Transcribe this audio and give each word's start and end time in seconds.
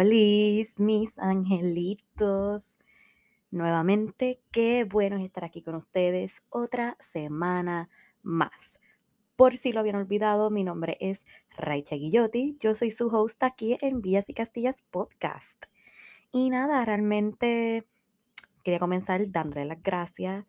Hola, 0.00 0.64
mis 0.76 1.18
angelitos. 1.18 2.62
Nuevamente, 3.50 4.40
qué 4.52 4.84
bueno 4.84 5.16
estar 5.16 5.44
aquí 5.44 5.60
con 5.60 5.74
ustedes 5.74 6.34
otra 6.50 6.96
semana 7.00 7.88
más. 8.22 8.78
Por 9.34 9.56
si 9.56 9.72
lo 9.72 9.80
habían 9.80 9.96
olvidado, 9.96 10.50
mi 10.50 10.62
nombre 10.62 10.98
es 11.00 11.24
Raicha 11.56 11.96
Guillotti. 11.96 12.56
Yo 12.60 12.76
soy 12.76 12.92
su 12.92 13.08
host 13.08 13.42
aquí 13.42 13.76
en 13.80 14.00
Vías 14.00 14.28
y 14.28 14.34
Castillas 14.34 14.84
Podcast. 14.88 15.64
Y 16.30 16.48
nada, 16.50 16.84
realmente 16.84 17.84
quería 18.62 18.78
comenzar 18.78 19.28
dándole 19.32 19.64
las 19.64 19.82
gracias. 19.82 20.46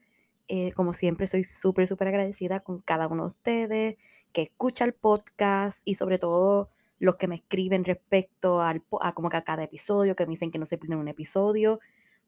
Eh, 0.47 0.73
como 0.73 0.93
siempre, 0.93 1.25
soy 1.25 1.43
súper, 1.43 1.87
súper 1.87 2.09
agradecida 2.09 2.59
con 2.59 2.81
cada 2.81 3.07
uno 3.07 3.23
de 3.23 3.29
ustedes 3.29 3.97
que 4.31 4.43
escucha 4.43 4.85
el 4.85 4.93
podcast 4.93 5.81
y 5.85 5.95
sobre 5.95 6.19
todo 6.19 6.69
los 6.99 7.15
que 7.15 7.27
me 7.27 7.35
escriben 7.35 7.85
respecto 7.85 8.61
al, 8.61 8.83
a 9.01 9.13
como 9.13 9.29
que 9.29 9.37
a 9.37 9.43
cada 9.43 9.63
episodio, 9.63 10.15
que 10.15 10.25
me 10.25 10.31
dicen 10.31 10.51
que 10.51 10.59
no 10.59 10.65
se 10.65 10.77
pierden 10.77 10.99
un 10.99 11.07
episodio, 11.07 11.79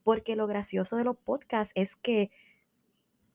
porque 0.04 0.36
lo 0.36 0.48
gracioso 0.48 0.98
de 0.98 1.04
los 1.04 1.18
podcasts 1.18 1.74
es 1.76 1.96
que 1.96 2.32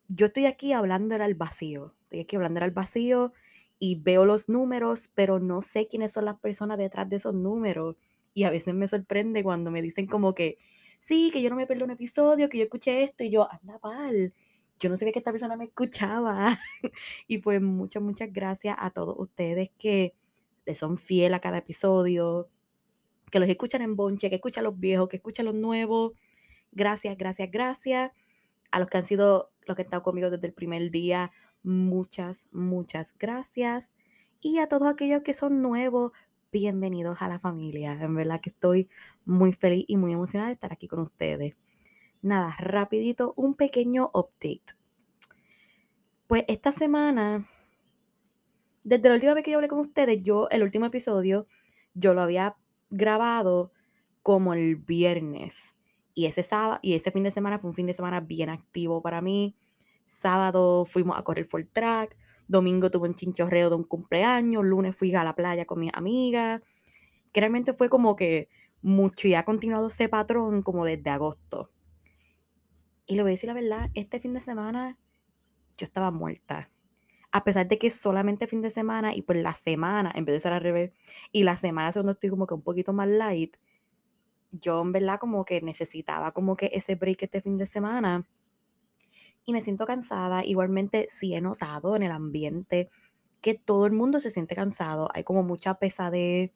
yo 0.09 0.27
estoy 0.27 0.47
aquí 0.47 0.73
hablando 0.73 1.15
al 1.17 1.35
vacío, 1.35 1.95
estoy 2.05 2.21
aquí 2.21 2.37
hablando 2.37 2.61
al 2.63 2.71
vacío 2.71 3.33
y 3.79 3.97
veo 3.97 4.25
los 4.25 4.49
números, 4.49 5.11
pero 5.15 5.39
no 5.39 5.63
sé 5.63 5.89
quiénes 5.89 6.13
son 6.13 6.25
las 6.25 6.39
personas 6.39 6.79
detrás 6.79 7.09
de 7.09 7.17
esos 7.17 7.35
números. 7.35 7.97
Y 8.35 8.45
a 8.45 8.51
veces 8.51 8.75
me 8.75 8.89
sorprende 8.89 9.43
cuando 9.43 9.71
me 9.71 9.83
dicen 9.83 10.07
como 10.07 10.35
que, 10.35 10.59
sí, 11.01 11.31
que 11.33 11.43
yo 11.43 11.51
no 11.51 11.57
me 11.57 11.67
pierdo 11.67 11.85
un 11.85 11.91
episodio, 11.91 12.49
que 12.49 12.59
yo 12.59 12.65
escuché 12.65 13.03
esto 13.03 13.25
y 13.25 13.31
yo, 13.31 13.49
anda 13.51 13.79
pal, 13.79 14.33
yo 14.79 14.91
no 14.91 14.97
sabía 14.97 15.13
que 15.13 15.19
esta 15.19 15.33
persona 15.33 15.57
me 15.57 15.65
escuchaba. 15.65 16.59
y 17.29 17.39
pues 17.39 17.61
muchas, 17.61 18.03
muchas 18.03 18.33
gracias 18.33 18.77
a 18.79 18.91
todos 18.91 19.17
ustedes 19.19 19.71
que 19.79 20.15
le 20.67 20.75
son 20.75 20.99
fiel 20.99 21.33
a 21.33 21.41
cada 21.41 21.59
episodio, 21.59 22.49
que 23.31 23.39
los 23.39 23.49
escuchan 23.49 23.83
en 23.83 23.97
bonche, 23.97 24.29
que 24.29 24.37
escuchan 24.37 24.65
los 24.65 24.79
viejos, 24.79 25.09
que 25.09 25.17
escuchan 25.17 25.47
los 25.47 25.55
nuevos. 25.55 26.13
Gracias, 26.73 27.17
gracias, 27.17 27.51
gracias. 27.51 28.13
A 28.71 28.81
los 28.81 28.89
que 28.89 28.99
han 28.99 29.07
sido, 29.07 29.53
los 29.67 29.77
que 29.77 29.83
han 29.83 29.87
estado 29.87 30.03
conmigo 30.03 30.29
desde 30.29 30.47
el 30.47 30.53
primer 30.53 30.91
día, 30.91 31.33
muchas, 31.63 32.49
muchas 32.53 33.17
gracias. 33.19 33.95
Y 34.41 34.59
a 34.59 34.69
todos 34.69 34.89
aquellos 34.89 35.23
que 35.23 35.35
son 35.35 35.63
nuevos, 35.63 36.13
bienvenidos 36.53 37.19
a 37.21 37.29
la 37.29 37.39
familia. 37.39 37.93
En 37.93 38.15
verdad 38.15 38.41
que 38.41 38.51
estoy 38.51 38.89
muy 39.25 39.53
feliz 39.53 39.85
y 39.89 39.97
muy 39.97 40.13
emocionada 40.13 40.49
de 40.49 40.55
estar 40.55 40.73
aquí 40.73 40.89
con 40.89 40.99
ustedes. 41.01 41.57
Nada, 42.23 42.57
rapidito, 42.59 43.35
un 43.37 43.55
pequeño 43.55 44.11
update. 44.13 44.75
Pues 46.27 46.45
esta 46.49 46.73
semana 46.73 47.49
desde 48.87 49.09
la 49.09 49.17
última 49.17 49.35
vez 49.35 49.43
que 49.43 49.51
yo 49.51 49.57
hablé 49.57 49.67
con 49.67 49.81
ustedes, 49.81 50.23
yo, 50.23 50.49
el 50.49 50.63
último 50.63 50.87
episodio, 50.87 51.49
yo 51.95 52.15
lo 52.15 52.21
había 52.21 52.57
grabado 52.89 53.73
como 54.23 54.55
el 54.55 54.77
viernes. 54.77 55.75
Y 56.15 56.27
ese 56.27 56.45
sábado, 56.45 56.79
y 56.83 56.95
ese 56.95 57.11
fin 57.11 57.25
de 57.25 57.33
semana 57.33 57.59
fue 57.59 57.71
un 57.71 57.75
fin 57.75 57.89
de 57.89 57.95
semana 57.95 58.21
bien 58.21 58.49
activo 58.49 59.03
para 59.03 59.21
mí. 59.21 59.57
Sábado 60.05 60.85
fuimos 60.85 61.19
a 61.19 61.25
correr 61.25 61.47
full 61.47 61.65
track. 61.73 62.17
Domingo 62.47 62.89
tuve 62.89 63.09
un 63.09 63.17
chinchorreo 63.17 63.71
de 63.71 63.75
un 63.75 63.83
cumpleaños. 63.83 64.65
Lunes 64.65 64.95
fui 64.95 65.13
a 65.17 65.25
la 65.25 65.35
playa 65.35 65.65
con 65.65 65.81
mis 65.81 65.91
amigas. 65.93 66.63
Que 67.33 67.41
realmente 67.41 67.73
fue 67.73 67.89
como 67.89 68.15
que 68.15 68.49
mucho 68.83 69.27
y 69.27 69.35
ha 69.35 69.45
continuado 69.45 69.89
ese 69.89 70.09
patrón 70.09 70.63
como 70.63 70.85
desde 70.85 71.11
agosto. 71.11 71.73
Y 73.05 73.17
lo 73.17 73.25
voy 73.25 73.33
a 73.33 73.35
decir 73.35 73.49
la 73.49 73.55
verdad, 73.55 73.91
este 73.95 74.21
fin 74.21 74.33
de 74.33 74.41
semana 74.41 74.97
yo 75.77 75.85
estaba 75.87 76.13
muerta 76.13 76.71
a 77.37 77.45
pesar 77.45 77.69
de 77.69 77.77
que 77.79 77.89
es 77.89 78.01
solamente 78.01 78.47
fin 78.47 78.63
de 78.63 78.71
semana 78.71 79.15
y 79.15 79.21
pues 79.21 79.39
la 79.43 79.55
semana, 79.55 80.11
en 80.15 80.25
vez 80.25 80.37
de 80.37 80.41
ser 80.41 80.55
al 80.55 80.63
revés, 80.63 80.93
y 81.33 81.43
la 81.43 81.59
semana 81.59 81.91
es 81.91 81.95
cuando 81.95 82.13
estoy 82.13 82.31
como 82.31 82.47
que 82.47 82.55
un 82.55 82.63
poquito 82.63 82.95
más 82.95 83.09
light, 83.09 83.59
yo 84.53 84.81
en 84.81 84.93
verdad 84.93 85.21
como 85.21 85.45
que 85.45 85.61
necesitaba 85.61 86.33
como 86.33 86.57
que 86.57 86.71
ese 86.73 86.95
break 86.95 87.25
este 87.25 87.43
fin 87.43 87.59
de 87.59 87.67
semana. 87.67 88.27
Y 89.45 89.53
me 89.53 89.61
siento 89.61 89.85
cansada. 89.85 90.47
Igualmente 90.47 91.09
sí 91.11 91.35
he 91.35 91.43
notado 91.43 91.95
en 91.95 92.05
el 92.05 92.11
ambiente 92.11 92.89
que 93.43 93.53
todo 93.53 93.85
el 93.85 93.93
mundo 93.93 94.19
se 94.19 94.31
siente 94.31 94.55
cansado, 94.55 95.11
hay 95.13 95.23
como 95.23 95.43
mucha 95.43 95.75
pesadez, 95.75 96.53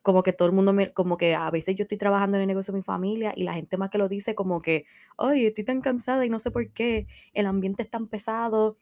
como 0.00 0.22
que 0.22 0.32
todo 0.32 0.48
el 0.48 0.54
mundo, 0.54 0.72
me, 0.72 0.94
como 0.94 1.18
que 1.18 1.34
a 1.34 1.50
veces 1.50 1.76
yo 1.76 1.82
estoy 1.82 1.98
trabajando 1.98 2.38
en 2.38 2.42
el 2.42 2.48
negocio 2.48 2.72
de 2.72 2.78
mi 2.78 2.82
familia 2.82 3.34
y 3.36 3.42
la 3.42 3.52
gente 3.52 3.76
más 3.76 3.90
que 3.90 3.98
lo 3.98 4.08
dice 4.08 4.34
como 4.34 4.62
que, 4.62 4.86
ay, 5.18 5.44
estoy 5.44 5.64
tan 5.64 5.82
cansada 5.82 6.24
y 6.24 6.30
no 6.30 6.38
sé 6.38 6.50
por 6.50 6.70
qué, 6.72 7.06
el 7.34 7.44
ambiente 7.44 7.82
es 7.82 7.90
tan 7.90 8.06
pesado 8.06 8.78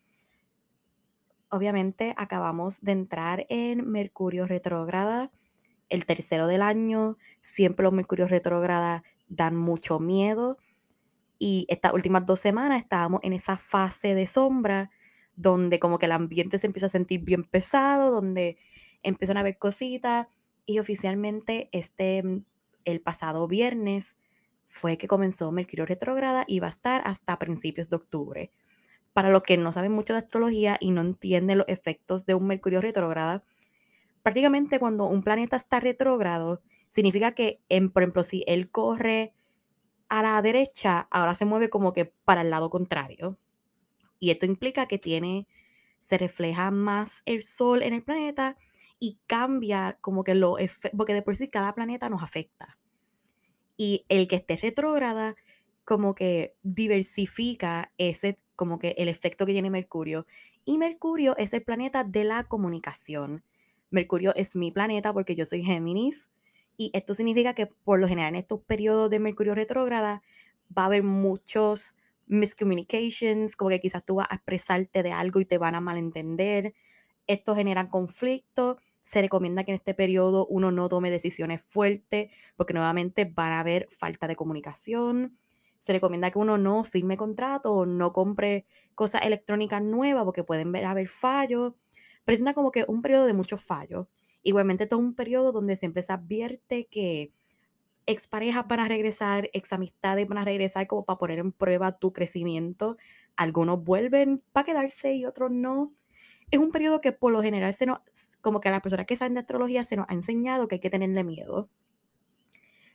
obviamente 1.51 2.15
acabamos 2.17 2.81
de 2.81 2.93
entrar 2.93 3.47
en 3.49 3.89
Mercurio 3.91 4.47
retrógrada, 4.47 5.31
el 5.89 6.07
tercero 6.07 6.47
del 6.47 6.63
año. 6.63 7.17
Siempre 7.41 7.85
los 7.85 7.93
Mercurios 7.93 8.31
retrógrada 8.31 9.03
dan 9.29 9.57
mucho 9.57 9.99
miedo. 9.99 10.59
Y 11.39 11.67
estas 11.69 11.93
últimas 11.93 12.27
dos 12.27 12.41
semanas 12.41 12.83
estábamos 12.83 13.21
en 13.23 13.33
esa 13.33 13.57
fase 13.57 14.15
de 14.15 14.27
sombra 14.27 14.91
donde 15.37 15.79
como 15.79 15.99
que 15.99 16.07
el 16.07 16.13
ambiente 16.13 16.59
se 16.59 16.67
empieza 16.67 16.87
a 16.87 16.91
sentir 16.91 17.21
bien 17.21 17.45
pesado, 17.45 18.11
donde 18.11 18.59
empiezan 19.03 19.37
a 19.37 19.41
haber 19.41 19.59
cositas. 19.59 20.27
Y 20.67 20.81
oficialmente 20.81 21.69
este, 21.73 22.23
mm, 22.23 22.45
el 22.85 23.01
pasado 23.01 23.47
viernes 23.47 24.17
fue 24.67 24.99
que 24.99 25.09
comenzó 25.09 25.51
Mercurio 25.53 25.87
retrógrada 25.87 26.45
y 26.47 26.61
va 26.61 26.67
a 26.67 26.71
estar 26.71 27.03
hasta 27.07 27.39
principios 27.39 27.89
de 27.89 27.97
octubre 27.97 28.53
para 29.19 29.31
los 29.31 29.43
que 29.43 29.57
no 29.57 29.73
saben 29.73 29.91
mucho 29.91 30.13
de 30.13 30.21
astrología 30.21 30.77
y 30.79 30.93
no 30.93 31.01
entienden 31.01 31.59
los 31.59 31.67
efectos 31.67 32.25
de 32.25 32.37
un 32.37 32.47
Mercurio 32.47 32.81
retrógrado, 32.81 33.43
prácticamente 34.23 34.79
cuando 34.79 35.07
un 35.07 35.25
planeta 35.25 35.57
está 35.57 35.81
retrógrado, 35.81 36.63
significa 36.89 37.33
que, 37.33 37.61
en, 37.69 37.91
por 37.91 38.05
ejemplo, 38.05 38.23
si 38.23 38.45
él 38.47 38.71
corre 38.71 39.35
a 40.09 40.23
la 40.23 40.41
derecha, 40.41 41.09
ahora 41.11 41.35
se 41.35 41.47
mueve 41.47 41.69
como 41.69 41.93
que 41.93 42.05
para 42.05 42.43
el 42.43 42.51
lado 42.51 42.71
contrario. 42.71 43.37
Y 44.21 44.31
esto 44.31 44.47
implica 44.47 44.87
que 44.87 44.99
tiene, 44.99 45.49
se 46.01 46.17
refleja 46.17 46.71
más 46.71 47.23
el 47.27 47.43
sol 47.43 47.83
en 47.83 47.95
el 47.95 48.05
planeta 48.05 48.57
y 49.01 49.19
cambia 49.27 49.99
como 50.01 50.23
que 50.23 50.37
lo, 50.37 50.59
porque 50.97 51.15
de 51.15 51.23
por 51.23 51.35
sí 51.35 51.49
cada 51.49 51.75
planeta 51.75 52.09
nos 52.09 52.23
afecta. 52.23 52.79
Y 53.77 54.05
el 54.09 54.29
que 54.29 54.37
esté 54.37 54.59
retrógrada 54.59 55.35
como 55.85 56.15
que 56.15 56.55
diversifica 56.63 57.91
ese 57.99 58.39
como 58.59 58.81
que 58.81 58.97
el 58.99 59.09
efecto 59.09 59.47
que 59.47 59.53
tiene 59.53 59.71
Mercurio. 59.71 60.27
Y 60.65 60.79
Mercurio 60.79 61.37
es 61.37 61.53
el 61.53 61.63
planeta 61.63 62.03
de 62.03 62.25
la 62.25 62.43
comunicación. 62.43 63.45
Mercurio 63.89 64.35
es 64.35 64.57
mi 64.57 64.73
planeta 64.73 65.13
porque 65.13 65.37
yo 65.37 65.47
soy 65.47 65.63
Géminis. 65.63 66.29
Y 66.77 66.91
esto 66.93 67.15
significa 67.15 67.55
que 67.55 67.67
por 67.67 68.01
lo 68.01 68.09
general 68.09 68.31
en 68.31 68.41
estos 68.41 68.61
periodos 68.63 69.11
de 69.11 69.21
Mercurio 69.21 69.55
retrógrada 69.55 70.23
va 70.77 70.83
a 70.83 70.87
haber 70.87 71.05
muchos 71.05 71.95
miscommunications, 72.27 73.55
como 73.55 73.71
que 73.71 73.81
quizás 73.81 74.05
tú 74.05 74.17
vas 74.17 74.27
a 74.29 74.35
expresarte 74.35 75.05
de 75.05 75.13
algo 75.13 75.39
y 75.39 75.45
te 75.45 75.57
van 75.57 75.77
a 75.77 75.81
malentender. 75.81 76.75
Esto 77.29 77.55
genera 77.55 77.89
conflicto. 77.89 78.79
Se 79.05 79.23
recomienda 79.23 79.63
que 79.63 79.71
en 79.71 79.77
este 79.77 79.95
periodo 79.95 80.49
uno 80.49 80.73
no 80.73 80.89
tome 80.89 81.13
decisiones 81.13 81.63
fuertes 81.63 82.33
porque 82.57 82.75
nuevamente 82.75 83.25
van 83.25 83.53
a 83.53 83.61
haber 83.61 83.89
falta 84.01 84.27
de 84.27 84.35
comunicación 84.35 85.39
se 85.79 85.93
recomienda 85.93 86.31
que 86.31 86.39
uno 86.39 86.59
no 86.59 86.85
firme 86.85 87.17
contrato 87.17 87.73
o 87.73 87.87
no 87.87 88.13
compre 88.13 88.67
cosas 88.95 89.25
electrónicas 89.25 89.83
nuevas 89.83 90.25
porque 90.25 90.45
pueden 90.45 90.75
haber 90.77 91.09
fallos. 91.09 91.75
Presenta 92.25 92.55
como 92.55 92.73
que 92.73 92.85
un 92.89 93.03
periodo 93.03 93.27
de 93.27 93.33
muchos 93.33 93.63
fallos. 93.63 94.07
Igualmente 94.43 94.87
todo 94.87 95.01
un 95.01 95.15
periodo 95.15 95.53
donde 95.53 95.77
siempre 95.77 96.03
se 96.03 96.13
advierte 96.13 96.87
que 96.87 97.33
exparejas 98.07 98.67
van 98.67 98.81
a 98.81 98.89
regresar, 98.89 99.51
examistades 99.53 100.27
van 100.27 100.39
a 100.39 100.45
regresar 100.45 100.87
como 100.87 101.05
para 101.05 101.19
poner 101.19 101.39
en 101.39 101.53
prueba 101.53 101.99
tu 101.99 102.13
crecimiento. 102.13 102.97
Algunos 103.37 103.85
vuelven 103.85 104.43
para 104.53 104.67
quedarse 104.67 105.15
y 105.15 105.27
otros 105.27 105.51
no. 105.51 105.93
Es 106.51 106.59
un 106.59 106.71
periodo 106.71 107.01
que 107.01 107.13
por 107.13 107.33
lo 107.33 107.43
general 107.43 107.75
se 107.75 107.87
nos, 107.87 108.01
como 108.41 108.61
que 108.61 108.69
a 108.69 108.73
las 108.73 108.81
personas 108.81 109.07
que 109.07 109.17
saben 109.17 109.35
de 109.35 109.41
astrología 109.41 109.85
se 109.85 109.97
nos 109.97 110.07
ha 110.09 110.15
enseñado 110.15 110.69
que 110.69 110.77
hay 110.77 110.81
que 110.81 110.91
tenerle 110.91 111.23
miedo. 111.23 111.69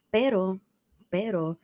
Pero, 0.10 0.60
pero, 1.10 1.60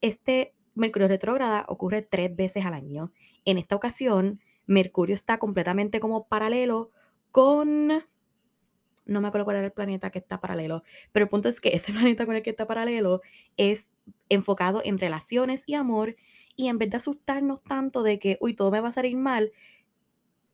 este 0.00 0.54
Mercurio 0.74 1.08
retrógrada 1.08 1.64
ocurre 1.68 2.02
tres 2.02 2.34
veces 2.34 2.64
al 2.64 2.74
año. 2.74 3.12
En 3.44 3.58
esta 3.58 3.76
ocasión, 3.76 4.40
Mercurio 4.66 5.14
está 5.14 5.38
completamente 5.38 6.00
como 6.00 6.26
paralelo 6.26 6.90
con... 7.32 7.88
No 9.06 9.20
me 9.20 9.28
acuerdo 9.28 9.44
cuál 9.44 9.56
era 9.56 9.66
el 9.66 9.72
planeta 9.72 10.10
que 10.10 10.20
está 10.20 10.40
paralelo, 10.40 10.84
pero 11.10 11.24
el 11.24 11.28
punto 11.28 11.48
es 11.48 11.60
que 11.60 11.70
ese 11.74 11.92
planeta 11.92 12.26
con 12.26 12.36
el 12.36 12.42
que 12.42 12.50
está 12.50 12.66
paralelo 12.66 13.22
es 13.56 13.86
enfocado 14.28 14.80
en 14.84 14.98
relaciones 14.98 15.64
y 15.66 15.74
amor 15.74 16.16
y 16.56 16.68
en 16.68 16.78
vez 16.78 16.90
de 16.90 16.98
asustarnos 16.98 17.62
tanto 17.62 18.02
de 18.02 18.18
que, 18.18 18.38
uy, 18.40 18.54
todo 18.54 18.70
me 18.70 18.80
va 18.80 18.88
a 18.88 18.92
salir 18.92 19.16
mal, 19.16 19.52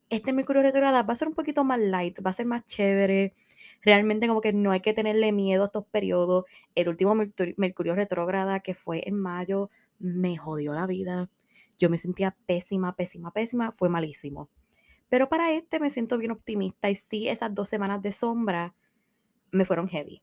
este 0.09 0.33
Mercurio 0.33 0.61
retrograda 0.61 1.03
va 1.03 1.13
a 1.13 1.17
ser 1.17 1.27
un 1.27 1.33
poquito 1.33 1.63
más 1.63 1.79
light, 1.79 2.19
va 2.25 2.31
a 2.31 2.33
ser 2.33 2.45
más 2.45 2.65
chévere. 2.65 3.35
Realmente 3.81 4.27
como 4.27 4.41
que 4.41 4.53
no 4.53 4.71
hay 4.71 4.79
que 4.81 4.93
tenerle 4.93 5.31
miedo 5.31 5.63
a 5.63 5.65
estos 5.67 5.85
periodos. 5.85 6.45
El 6.75 6.89
último 6.89 7.15
Mercurio 7.57 7.95
retrógrada 7.95 8.61
que 8.61 8.73
fue 8.73 9.03
en 9.07 9.19
mayo 9.19 9.69
me 9.99 10.37
jodió 10.37 10.73
la 10.73 10.87
vida. 10.87 11.29
Yo 11.77 11.89
me 11.89 11.97
sentía 11.97 12.35
pésima, 12.45 12.95
pésima, 12.95 13.31
pésima, 13.31 13.71
fue 13.71 13.89
malísimo. 13.89 14.49
Pero 15.09 15.29
para 15.29 15.51
este 15.51 15.79
me 15.79 15.89
siento 15.89 16.17
bien 16.17 16.31
optimista 16.31 16.89
y 16.89 16.95
sí, 16.95 17.27
esas 17.27 17.53
dos 17.53 17.69
semanas 17.69 18.01
de 18.01 18.11
sombra 18.11 18.75
me 19.51 19.65
fueron 19.65 19.87
heavy. 19.87 20.21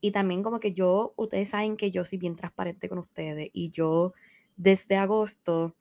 Y 0.00 0.10
también 0.12 0.42
como 0.42 0.60
que 0.60 0.72
yo, 0.72 1.14
ustedes 1.16 1.50
saben 1.50 1.76
que 1.76 1.90
yo 1.90 2.04
soy 2.04 2.18
bien 2.18 2.36
transparente 2.36 2.88
con 2.88 2.98
ustedes 2.98 3.50
y 3.52 3.70
yo 3.70 4.12
desde 4.56 4.96
agosto 4.96 5.74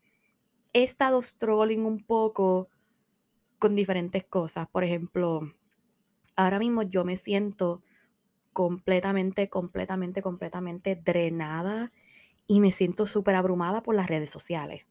he 0.74 0.84
estado 0.84 1.22
struggling 1.22 1.86
un 1.86 2.04
poco 2.04 2.70
con 3.60 3.76
diferentes 3.76 4.26
cosas. 4.26 4.68
Por 4.70 4.84
ejemplo, 4.84 5.42
ahora 6.36 6.60
mismo 6.60 6.84
yo 6.84 7.06
me 7.06 7.18
siento 7.18 7.84
completamente, 8.54 9.50
completamente, 9.50 10.22
completamente 10.22 10.96
drenada 10.96 11.92
y 12.48 12.60
me 12.60 12.72
siento 12.72 13.06
súper 13.06 13.36
abrumada 13.36 13.84
por 13.84 13.96
las 13.96 14.08
redes 14.08 14.30
sociales. 14.30 14.86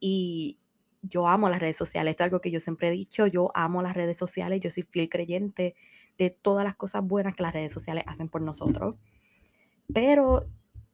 Y 0.00 0.58
yo 1.02 1.28
amo 1.28 1.48
las 1.48 1.60
redes 1.60 1.76
sociales, 1.76 2.12
esto 2.12 2.24
es 2.24 2.26
algo 2.26 2.40
que 2.40 2.50
yo 2.50 2.60
siempre 2.60 2.88
he 2.88 2.92
dicho, 2.92 3.26
yo 3.26 3.50
amo 3.54 3.82
las 3.82 3.94
redes 3.94 4.18
sociales, 4.18 4.60
yo 4.60 4.70
soy 4.70 4.82
fiel 4.82 5.08
creyente 5.08 5.74
de 6.18 6.30
todas 6.30 6.64
las 6.64 6.76
cosas 6.76 7.04
buenas 7.04 7.34
que 7.36 7.42
las 7.42 7.52
redes 7.52 7.72
sociales 7.72 8.04
hacen 8.06 8.28
por 8.28 8.42
nosotros. 8.42 8.96
Pero 9.92 10.46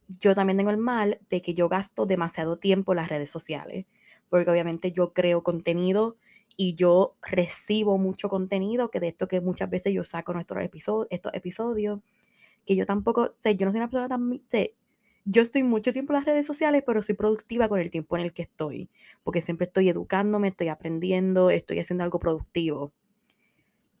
yo 0.07 0.35
también 0.35 0.57
tengo 0.57 0.69
el 0.69 0.77
mal 0.77 1.19
de 1.29 1.41
que 1.41 1.53
yo 1.53 1.67
gasto 1.67 2.05
demasiado 2.05 2.57
tiempo 2.57 2.93
en 2.93 2.97
las 2.97 3.09
redes 3.09 3.29
sociales, 3.31 3.85
porque 4.29 4.49
obviamente 4.51 4.91
yo 4.91 5.13
creo 5.13 5.43
contenido 5.43 6.17
y 6.57 6.75
yo 6.75 7.15
recibo 7.21 7.97
mucho 7.97 8.29
contenido, 8.29 8.89
que 8.89 8.99
de 8.99 9.09
esto 9.09 9.27
que 9.27 9.41
muchas 9.41 9.69
veces 9.69 9.93
yo 9.93 10.03
saco 10.03 10.33
nuestros 10.33 10.63
episodios, 10.63 11.07
estos 11.09 11.33
episodios, 11.33 11.99
que 12.65 12.75
yo 12.75 12.85
tampoco, 12.85 13.23
o 13.23 13.31
sea, 13.39 13.51
yo 13.51 13.65
no 13.65 13.71
soy 13.71 13.79
una 13.79 13.89
persona 13.89 14.07
tan, 14.07 14.31
o 14.33 14.39
yo 15.25 15.41
estoy 15.41 15.63
mucho 15.63 15.91
tiempo 15.91 16.13
en 16.13 16.19
las 16.19 16.25
redes 16.25 16.45
sociales, 16.45 16.83
pero 16.85 17.01
soy 17.01 17.15
productiva 17.15 17.67
con 17.67 17.79
el 17.79 17.89
tiempo 17.89 18.15
en 18.15 18.23
el 18.23 18.33
que 18.33 18.43
estoy, 18.43 18.89
porque 19.23 19.41
siempre 19.41 19.65
estoy 19.65 19.89
educándome, 19.89 20.49
estoy 20.49 20.67
aprendiendo, 20.67 21.49
estoy 21.49 21.79
haciendo 21.79 22.03
algo 22.03 22.19
productivo. 22.19 22.93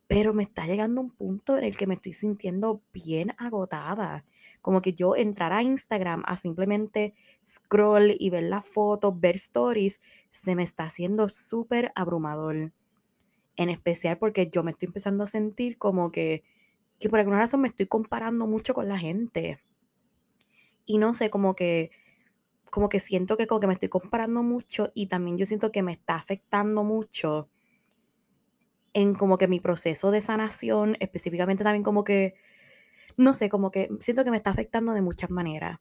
Pero 0.07 0.33
me 0.35 0.43
está 0.43 0.67
llegando 0.67 1.01
un 1.01 1.09
punto 1.09 1.57
en 1.57 1.63
el 1.63 1.75
que 1.75 1.87
me 1.87 1.95
estoy 1.95 2.13
sintiendo 2.13 2.83
bien 2.93 3.33
agotada. 3.39 4.23
Como 4.61 4.81
que 4.81 4.93
yo 4.93 5.15
entrar 5.15 5.51
a 5.51 5.63
Instagram 5.63 6.23
a 6.27 6.37
simplemente 6.37 7.15
scroll 7.43 8.15
y 8.19 8.29
ver 8.29 8.43
las 8.43 8.67
fotos, 8.67 9.19
ver 9.19 9.35
stories, 9.35 9.99
se 10.29 10.53
me 10.53 10.61
está 10.61 10.83
haciendo 10.85 11.27
súper 11.27 11.91
abrumador. 11.95 12.71
En 13.55 13.69
especial 13.69 14.19
porque 14.19 14.47
yo 14.47 14.63
me 14.63 14.71
estoy 14.71 14.87
empezando 14.87 15.23
a 15.23 15.27
sentir 15.27 15.79
como 15.79 16.11
que, 16.11 16.43
que 16.99 17.09
por 17.09 17.19
alguna 17.19 17.39
razón 17.39 17.61
me 17.61 17.69
estoy 17.69 17.87
comparando 17.87 18.45
mucho 18.45 18.75
con 18.75 18.87
la 18.87 18.99
gente 18.99 19.57
y 20.85 20.97
no 20.97 21.13
sé, 21.13 21.29
como 21.29 21.55
que, 21.55 21.91
como 22.69 22.89
que 22.89 22.99
siento 22.99 23.37
que 23.37 23.47
como 23.47 23.59
que 23.59 23.67
me 23.67 23.73
estoy 23.73 23.89
comparando 23.89 24.43
mucho 24.43 24.91
y 24.93 25.07
también 25.07 25.37
yo 25.37 25.45
siento 25.45 25.71
que 25.71 25.81
me 25.81 25.93
está 25.93 26.15
afectando 26.15 26.83
mucho 26.83 27.49
en 28.93 29.13
como 29.13 29.37
que 29.37 29.47
mi 29.47 29.59
proceso 29.59 30.09
de 30.11 30.21
sanación, 30.21 30.95
específicamente 30.99 31.63
también 31.63 31.83
como 31.83 32.03
que, 32.03 32.35
no 33.17 33.33
sé, 33.33 33.49
como 33.49 33.69
que 33.69 33.89
siento 33.99 34.23
que 34.23 34.31
me 34.31 34.37
está 34.37 34.51
afectando 34.51 34.93
de 34.93 35.01
muchas 35.01 35.29
maneras. 35.29 35.79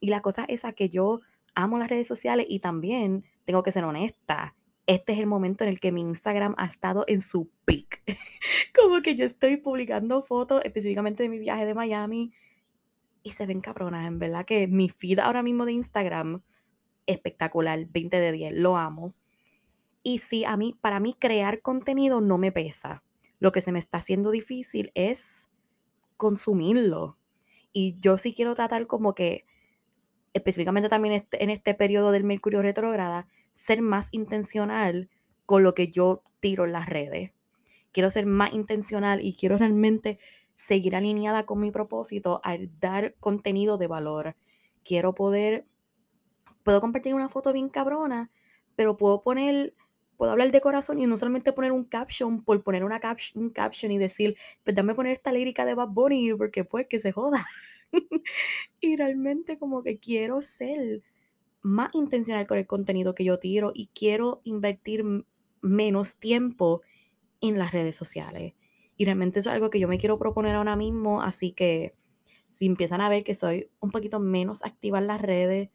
Y 0.00 0.08
la 0.08 0.22
cosa 0.22 0.46
es 0.48 0.62
que 0.74 0.88
yo 0.88 1.20
amo 1.54 1.78
las 1.78 1.90
redes 1.90 2.08
sociales 2.08 2.46
y 2.48 2.60
también 2.60 3.24
tengo 3.44 3.62
que 3.62 3.72
ser 3.72 3.84
honesta. 3.84 4.54
Este 4.86 5.12
es 5.12 5.18
el 5.18 5.26
momento 5.26 5.64
en 5.64 5.70
el 5.70 5.80
que 5.80 5.92
mi 5.92 6.00
Instagram 6.00 6.54
ha 6.56 6.66
estado 6.66 7.04
en 7.06 7.22
su 7.22 7.50
peak. 7.64 8.02
como 8.74 9.02
que 9.02 9.14
yo 9.14 9.26
estoy 9.26 9.56
publicando 9.56 10.22
fotos 10.22 10.62
específicamente 10.64 11.22
de 11.22 11.28
mi 11.28 11.38
viaje 11.38 11.66
de 11.66 11.74
Miami, 11.74 12.32
y 13.24 13.30
se 13.30 13.46
ven 13.46 13.62
cabronas, 13.62 14.06
en 14.06 14.18
verdad 14.20 14.44
que 14.44 14.68
mi 14.68 14.90
feed 14.90 15.18
ahora 15.18 15.42
mismo 15.42 15.64
de 15.64 15.72
Instagram, 15.72 16.42
espectacular, 17.06 17.86
20 17.86 18.20
de 18.20 18.32
10, 18.32 18.52
lo 18.52 18.76
amo. 18.76 19.14
Y 20.02 20.18
sí, 20.18 20.44
a 20.44 20.56
mí, 20.58 20.78
para 20.80 21.00
mí 21.00 21.16
crear 21.18 21.62
contenido 21.62 22.20
no 22.20 22.36
me 22.36 22.52
pesa. 22.52 23.02
Lo 23.40 23.50
que 23.50 23.62
se 23.62 23.72
me 23.72 23.78
está 23.78 23.98
haciendo 23.98 24.30
difícil 24.30 24.92
es 24.94 25.50
consumirlo. 26.18 27.16
Y 27.72 27.96
yo 27.98 28.18
sí 28.18 28.34
quiero 28.34 28.54
tratar 28.54 28.86
como 28.86 29.14
que, 29.14 29.46
específicamente 30.34 30.90
también 30.90 31.14
este, 31.14 31.42
en 31.42 31.48
este 31.48 31.72
periodo 31.74 32.12
del 32.12 32.24
Mercurio 32.24 32.60
retrógrada, 32.60 33.26
ser 33.54 33.80
más 33.80 34.08
intencional 34.12 35.08
con 35.46 35.62
lo 35.62 35.74
que 35.74 35.88
yo 35.88 36.22
tiro 36.40 36.66
en 36.66 36.72
las 36.72 36.90
redes. 36.90 37.32
Quiero 37.90 38.10
ser 38.10 38.26
más 38.26 38.52
intencional 38.52 39.24
y 39.24 39.34
quiero 39.34 39.56
realmente 39.56 40.18
seguir 40.56 40.96
alineada 40.96 41.46
con 41.46 41.60
mi 41.60 41.70
propósito 41.70 42.40
al 42.44 42.70
dar 42.80 43.14
contenido 43.20 43.78
de 43.78 43.86
valor. 43.86 44.36
Quiero 44.84 45.14
poder, 45.14 45.66
puedo 46.62 46.80
compartir 46.80 47.14
una 47.14 47.28
foto 47.28 47.52
bien 47.52 47.68
cabrona, 47.68 48.30
pero 48.76 48.96
puedo 48.96 49.22
poner, 49.22 49.74
puedo 50.16 50.32
hablar 50.32 50.50
de 50.50 50.60
corazón 50.60 51.00
y 51.00 51.06
no 51.06 51.16
solamente 51.16 51.52
poner 51.52 51.72
un 51.72 51.84
caption 51.84 52.42
por 52.42 52.62
poner 52.62 52.84
una 52.84 53.00
un 53.34 53.50
caption 53.50 53.92
y 53.92 53.98
decir, 53.98 54.36
pues 54.62 54.76
dame 54.76 54.94
poner 54.94 55.12
esta 55.12 55.32
lírica 55.32 55.64
de 55.64 55.74
Bad 55.74 55.88
Bunny 55.88 56.34
porque 56.34 56.64
pues 56.64 56.86
que 56.88 57.00
se 57.00 57.12
joda. 57.12 57.46
y 58.80 58.96
realmente 58.96 59.58
como 59.58 59.82
que 59.82 59.98
quiero 59.98 60.42
ser 60.42 61.02
más 61.62 61.90
intencional 61.94 62.46
con 62.46 62.58
el 62.58 62.66
contenido 62.66 63.14
que 63.14 63.24
yo 63.24 63.38
tiro 63.38 63.72
y 63.74 63.88
quiero 63.94 64.42
invertir 64.44 65.04
menos 65.62 66.16
tiempo 66.16 66.82
en 67.40 67.58
las 67.58 67.72
redes 67.72 67.96
sociales. 67.96 68.54
Y 68.96 69.04
realmente 69.04 69.40
es 69.40 69.46
algo 69.46 69.70
que 69.70 69.80
yo 69.80 69.88
me 69.88 69.98
quiero 69.98 70.18
proponer 70.18 70.54
ahora 70.54 70.76
mismo, 70.76 71.22
así 71.22 71.52
que 71.52 71.94
si 72.48 72.66
empiezan 72.66 73.00
a 73.00 73.08
ver 73.08 73.24
que 73.24 73.34
soy 73.34 73.68
un 73.80 73.90
poquito 73.90 74.20
menos 74.20 74.64
activa 74.64 74.98
en 74.98 75.08
las 75.08 75.20
redes, 75.20 75.70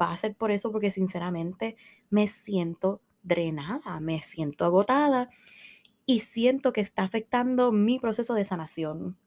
va 0.00 0.12
a 0.12 0.16
ser 0.16 0.34
por 0.34 0.50
eso, 0.50 0.70
porque 0.70 0.90
sinceramente 0.90 1.76
me 2.10 2.26
siento 2.26 3.00
drenada, 3.22 4.00
me 4.00 4.22
siento 4.22 4.64
agotada 4.64 5.30
y 6.06 6.20
siento 6.20 6.72
que 6.72 6.80
está 6.80 7.02
afectando 7.02 7.72
mi 7.72 7.98
proceso 7.98 8.34
de 8.34 8.44
sanación. 8.44 9.18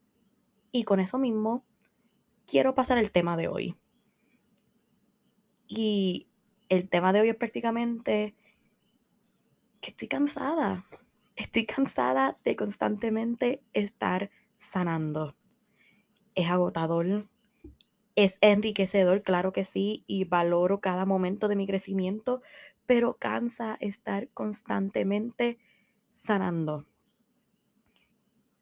Y 0.71 0.83
con 0.83 0.99
eso 0.99 1.17
mismo, 1.17 1.65
quiero 2.47 2.75
pasar 2.75 2.97
el 2.97 3.11
tema 3.11 3.37
de 3.37 3.47
hoy. 3.47 3.75
Y 5.67 6.27
el 6.69 6.89
tema 6.89 7.13
de 7.13 7.21
hoy 7.21 7.29
es 7.29 7.35
prácticamente 7.35 8.35
que 9.79 9.91
estoy 9.91 10.07
cansada. 10.07 10.85
Estoy 11.35 11.65
cansada 11.65 12.37
de 12.43 12.55
constantemente 12.55 13.63
estar 13.73 14.29
sanando. 14.57 15.35
Es 16.35 16.49
agotador, 16.49 17.27
es 18.15 18.37
enriquecedor, 18.41 19.23
claro 19.23 19.53
que 19.53 19.65
sí, 19.65 20.03
y 20.07 20.25
valoro 20.25 20.81
cada 20.81 21.05
momento 21.05 21.47
de 21.47 21.55
mi 21.55 21.67
crecimiento, 21.67 22.41
pero 22.85 23.17
cansa 23.17 23.77
estar 23.79 24.29
constantemente 24.29 25.57
sanando. 26.13 26.85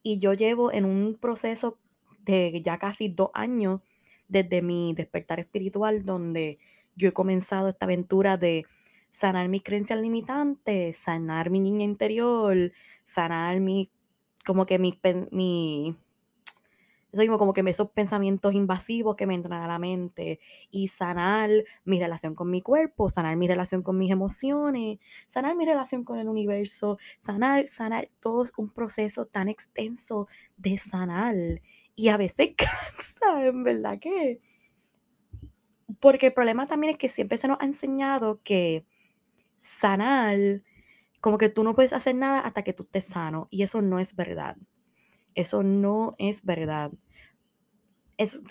Y 0.04 0.18
yo 0.20 0.34
llevo 0.34 0.72
en 0.72 0.86
un 0.86 1.18
proceso 1.20 1.78
de 2.20 2.62
ya 2.64 2.78
casi 2.78 3.10
dos 3.10 3.32
años 3.34 3.82
desde 4.28 4.62
mi 4.62 4.94
despertar 4.94 5.40
espiritual, 5.40 6.06
donde 6.06 6.60
yo 6.96 7.10
he 7.10 7.14
comenzado 7.14 7.70
esta 7.70 7.86
aventura 7.86 8.38
de 8.38 8.66
sanar 9.10 9.50
mis 9.50 9.64
creencias 9.64 10.00
limitantes, 10.00 10.98
sanar 10.98 11.50
mi 11.50 11.60
niña 11.60 11.84
interior, 11.84 12.72
sanar 13.06 13.60
mi, 13.60 13.90
como 14.46 14.66
que 14.66 14.80
mi, 14.80 15.00
mi 15.32 15.96
eso 17.12 17.22
mismo, 17.22 17.40
como 17.40 17.54
que 17.54 17.62
esos 17.62 17.90
pensamientos 17.90 18.54
invasivos 18.54 19.16
que 19.16 19.26
me 19.26 19.34
entran 19.34 19.64
a 19.64 19.68
la 19.68 19.80
mente 19.80 20.40
y 20.70 20.90
sanar 20.90 21.50
mi 21.84 22.00
relación 22.00 22.36
con 22.36 22.52
mi 22.52 22.62
cuerpo, 22.62 23.10
sanar 23.10 23.36
mi 23.36 23.48
relación 23.48 23.82
con 23.82 23.98
mis 23.98 24.12
emociones, 24.12 25.00
sanar 25.28 25.56
mi 25.56 25.66
relación 25.66 26.04
con 26.04 26.20
el 26.20 26.28
universo, 26.28 27.00
sanar, 27.18 27.66
sanar, 27.68 28.10
todo 28.20 28.44
es 28.44 28.54
un 28.58 28.70
proceso 28.70 29.26
tan 29.26 29.50
extenso 29.50 30.28
de 30.58 30.78
sanar 30.78 31.36
y 31.96 32.10
a 32.10 32.18
veces 32.18 32.52
cansa, 32.58 33.46
en 33.46 33.64
verdad 33.64 34.00
que... 34.00 34.40
Porque 36.00 36.28
el 36.28 36.34
problema 36.34 36.68
también 36.68 36.92
es 36.92 36.98
que 36.98 37.10
siempre 37.10 37.40
se 37.40 37.48
nos 37.48 37.60
ha 37.60 37.66
enseñado 37.66 38.40
que 38.44 38.86
sanar, 39.60 40.62
como 41.22 41.38
que 41.38 41.50
tú 41.50 41.64
no 41.64 41.76
puedes 41.76 41.94
hacer 41.94 42.16
nada 42.16 42.40
hasta 42.42 42.64
que 42.64 42.74
tú 42.74 42.84
estés 42.84 43.06
sano. 43.06 43.48
Y 43.52 43.64
eso 43.64 43.82
no 43.82 44.00
es 44.00 44.16
verdad. 44.16 44.58
Eso 45.36 45.64
no 45.64 46.16
es 46.18 46.44
verdad. 46.44 46.92
Es, 48.18 48.42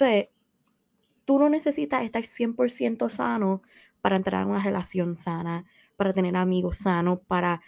tú 1.24 1.38
no 1.38 1.50
necesitas 1.50 2.04
estar 2.04 2.22
100% 2.22 3.08
sano 3.08 3.62
para 4.00 4.16
entrar 4.16 4.42
en 4.42 4.50
una 4.50 4.62
relación 4.62 5.18
sana, 5.18 5.66
para 5.96 6.12
tener 6.12 6.36
amigos 6.36 6.76
sanos, 6.78 7.20
para 7.26 7.60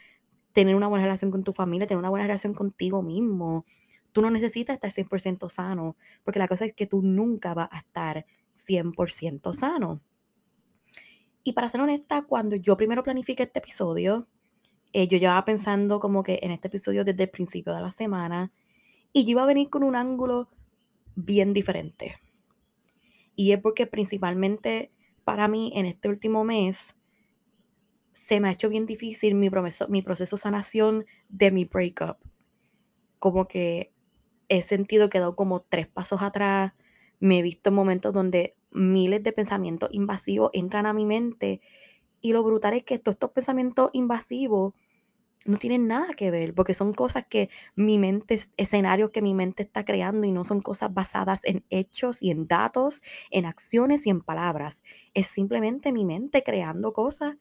tener 0.52 0.75
una 0.75 0.87
buena 0.87 1.04
relación 1.04 1.30
con 1.30 1.44
tu 1.44 1.52
familia, 1.52 1.87
tener 1.87 1.99
una 1.99 2.09
buena 2.11 2.26
relación 2.26 2.54
contigo 2.54 3.02
mismo. 3.02 3.66
Tú 4.12 4.23
no 4.23 4.30
necesitas 4.30 4.75
estar 4.75 4.90
100% 4.90 5.49
sano, 5.49 5.97
porque 6.25 6.38
la 6.38 6.49
cosa 6.49 6.64
es 6.64 6.73
que 6.73 6.87
tú 6.87 7.02
nunca 7.02 7.54
vas 7.54 7.68
a 7.70 7.78
estar 7.78 8.26
100% 8.66 9.52
sano. 9.52 10.00
Y 11.42 11.52
para 11.52 11.68
ser 11.68 11.80
honesta, 11.80 12.23
cuando 12.23 12.56
yo 12.56 12.76
primero 12.76 13.02
planifiqué 13.02 13.44
este 13.44 13.61
episodio, 13.61 14.26
eh, 14.92 15.09
yo 15.09 15.18
llevaba 15.18 15.44
pensando 15.44 16.00
como 16.00 16.23
que 16.23 16.40
en 16.42 16.50
este 16.50 16.68
episodio 16.68 17.04
desde 17.04 17.25
el 17.25 17.30
principio 17.30 17.75
de 17.75 17.80
la 17.80 17.92
semana 17.92 18.52
y 19.12 19.25
yo 19.25 19.30
iba 19.30 19.42
a 19.42 19.47
venir 19.47 19.70
con 19.70 19.82
un 19.82 19.97
ángulo 19.97 20.49
bien 21.14 21.52
diferente. 21.52 22.16
Y 23.37 23.52
es 23.52 23.61
porque 23.61 23.87
principalmente 23.87 24.92
para 25.25 25.49
mí 25.49 25.73
en 25.76 25.87
este 25.87 26.09
último 26.09 26.44
mes 26.44 26.97
se 28.12 28.40
me 28.40 28.49
ha 28.49 28.52
hecho 28.52 28.68
bien 28.68 28.87
difícil 28.87 29.35
mi, 29.35 29.49
proceso, 29.49 29.88
mi 29.88 30.02
proceso 30.02 30.37
de 30.37 30.42
sanación 30.42 31.06
de 31.28 31.50
mi 31.50 31.64
breakup. 31.64 32.18
Como 33.18 33.49
que 33.49 33.92
he 34.49 34.62
sentido 34.62 35.09
que 35.09 35.18
he 35.18 35.20
dado 35.20 35.37
como 35.37 35.62
tres 35.62 35.87
pasos 35.87 36.23
atrás. 36.23 36.73
Me 37.18 37.38
he 37.38 37.42
visto 37.42 37.70
en 37.70 37.76
momentos 37.76 38.12
donde 38.12 38.56
miles 38.71 39.23
de 39.23 39.33
pensamientos 39.33 39.91
invasivos 39.93 40.50
entran 40.53 40.87
a 40.87 40.93
mi 40.93 41.07
mente. 41.07 41.61
Y 42.21 42.33
lo 42.33 42.43
brutal 42.43 42.75
es 42.75 42.85
que 42.85 42.99
todos 42.99 43.15
estos 43.17 43.31
pensamientos 43.33 43.91
invasivos 43.93 44.75
no 45.47 45.57
tienen 45.59 45.87
nada 45.87 46.12
que 46.15 46.31
ver, 46.31 46.55
porque 46.55 46.75
son 46.75 46.93
cosas 46.93 47.25
que 47.29 47.49
mi 47.75 47.99
mente, 47.99 48.41
escenarios 48.57 49.11
que 49.11 49.23
mi 49.23 49.35
mente 49.35 49.62
está 49.62 49.85
creando 49.85 50.27
y 50.27 50.33
no 50.33 50.45
son 50.45 50.61
cosas 50.61 50.93
basadas 50.93 51.41
en 51.45 51.65
hechos 51.71 52.23
y 52.23 52.31
en 52.31 52.47
datos, 52.47 53.03
en 53.31 53.47
acciones 53.47 54.07
y 54.07 54.11
en 54.11 54.21
palabras. 54.21 54.83
Es 55.15 55.29
simplemente 55.29 55.93
mi 55.93 56.05
mente 56.05 56.43
creando 56.43 56.93
cosas 56.93 57.37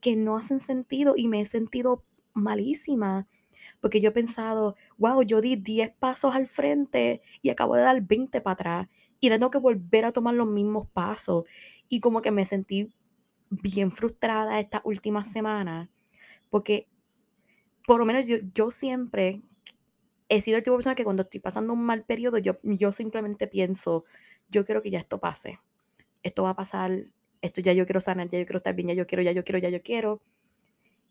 que 0.00 0.16
no 0.16 0.36
hacen 0.36 0.60
sentido 0.60 1.14
y 1.16 1.28
me 1.28 1.40
he 1.40 1.46
sentido 1.46 2.04
malísima. 2.34 3.26
Porque 3.80 4.00
yo 4.00 4.10
he 4.10 4.12
pensado, 4.12 4.76
wow, 4.98 5.22
yo 5.22 5.40
di 5.40 5.56
10 5.56 5.90
pasos 5.98 6.34
al 6.34 6.46
frente 6.46 7.20
y 7.42 7.50
acabo 7.50 7.74
de 7.74 7.82
dar 7.82 8.00
20 8.00 8.40
para 8.40 8.52
atrás 8.54 8.88
y 9.20 9.28
ahora 9.28 9.38
tengo 9.38 9.50
que 9.50 9.58
volver 9.58 10.04
a 10.06 10.12
tomar 10.12 10.34
los 10.34 10.48
mismos 10.48 10.88
pasos. 10.88 11.44
Y 11.88 12.00
como 12.00 12.22
que 12.22 12.30
me 12.30 12.46
sentí 12.46 12.92
bien 13.50 13.92
frustrada 13.92 14.60
esta 14.60 14.80
última 14.84 15.24
semana 15.24 15.90
porque 16.50 16.88
por 17.86 17.98
lo 17.98 18.04
menos 18.04 18.26
yo, 18.26 18.36
yo 18.52 18.70
siempre 18.70 19.40
he 20.28 20.42
sido 20.42 20.58
el 20.58 20.62
tipo 20.62 20.74
de 20.74 20.78
persona 20.78 20.94
que 20.94 21.04
cuando 21.04 21.22
estoy 21.22 21.40
pasando 21.40 21.72
un 21.72 21.84
mal 21.84 22.04
periodo, 22.04 22.38
yo, 22.38 22.58
yo 22.62 22.92
simplemente 22.92 23.46
pienso, 23.46 24.04
yo 24.48 24.64
quiero 24.64 24.82
que 24.82 24.90
ya 24.90 24.98
esto 24.98 25.18
pase. 25.18 25.60
Esto 26.22 26.42
va 26.42 26.50
a 26.50 26.56
pasar, 26.56 27.06
esto 27.40 27.60
ya 27.62 27.72
yo 27.72 27.86
quiero 27.86 28.00
sanar, 28.00 28.28
ya 28.28 28.38
yo 28.38 28.44
quiero 28.46 28.58
estar 28.58 28.74
bien, 28.74 28.88
ya 28.88 28.94
yo 28.94 29.06
quiero, 29.06 29.22
ya 29.22 29.32
yo 29.32 29.42
quiero, 29.42 29.58
ya 29.58 29.70
yo 29.70 29.82
quiero. 29.82 30.20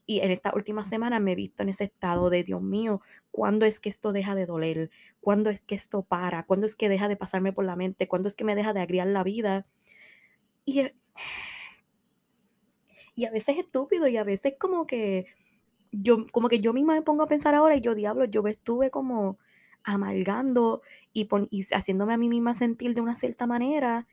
Y 0.10 0.22
en 0.22 0.32
esta 0.32 0.52
última 0.56 0.84
semana 0.86 1.20
me 1.20 1.34
he 1.34 1.36
visto 1.36 1.62
en 1.62 1.70
ese 1.70 1.84
estado 1.84 2.32
de, 2.32 2.44
Dios 2.44 2.64
mío, 2.64 3.00
¿cuándo 3.30 3.68
es 3.68 3.80
que 3.80 3.90
esto 3.90 4.12
deja 4.12 4.34
de 4.34 4.48
doler? 4.48 4.90
¿Cuándo 5.22 5.52
es 5.52 5.62
que 5.62 5.76
esto 5.76 6.02
para? 6.02 6.48
¿Cuándo 6.48 6.66
es 6.66 6.76
que 6.76 6.90
deja 6.90 7.08
de 7.08 7.16
pasarme 7.16 7.54
por 7.54 7.64
la 7.64 7.76
mente? 7.76 8.08
¿Cuándo 8.08 8.28
es 8.28 8.36
que 8.36 8.44
me 8.44 8.56
deja 8.56 8.74
de 8.74 8.80
agriar 8.82 9.06
la 9.06 9.22
vida? 9.22 9.68
Y, 10.66 10.82
y 13.14 13.26
a 13.26 13.30
veces 13.30 13.50
es 13.50 13.66
estúpido 13.66 14.08
y 14.08 14.18
a 14.18 14.24
veces 14.24 14.56
como 14.60 14.88
que 14.88 15.28
yo, 15.92 16.26
como 16.32 16.50
que 16.50 16.60
yo 16.60 16.74
misma 16.74 16.96
me 16.96 17.04
pongo 17.04 17.22
a 17.22 17.28
pensar 17.28 17.54
ahora 17.54 17.76
y 17.76 17.82
yo, 17.82 17.94
diablo, 17.94 18.26
yo 18.26 18.42
estuve 18.48 18.90
como 18.90 19.38
amargando 19.84 20.82
y, 21.14 21.30
y 21.52 21.68
haciéndome 21.72 22.16
a 22.16 22.18
mí 22.18 22.30
misma 22.30 22.56
sentir 22.56 22.96
de 22.96 23.02
una 23.02 23.16
cierta 23.16 23.46
manera 23.46 24.08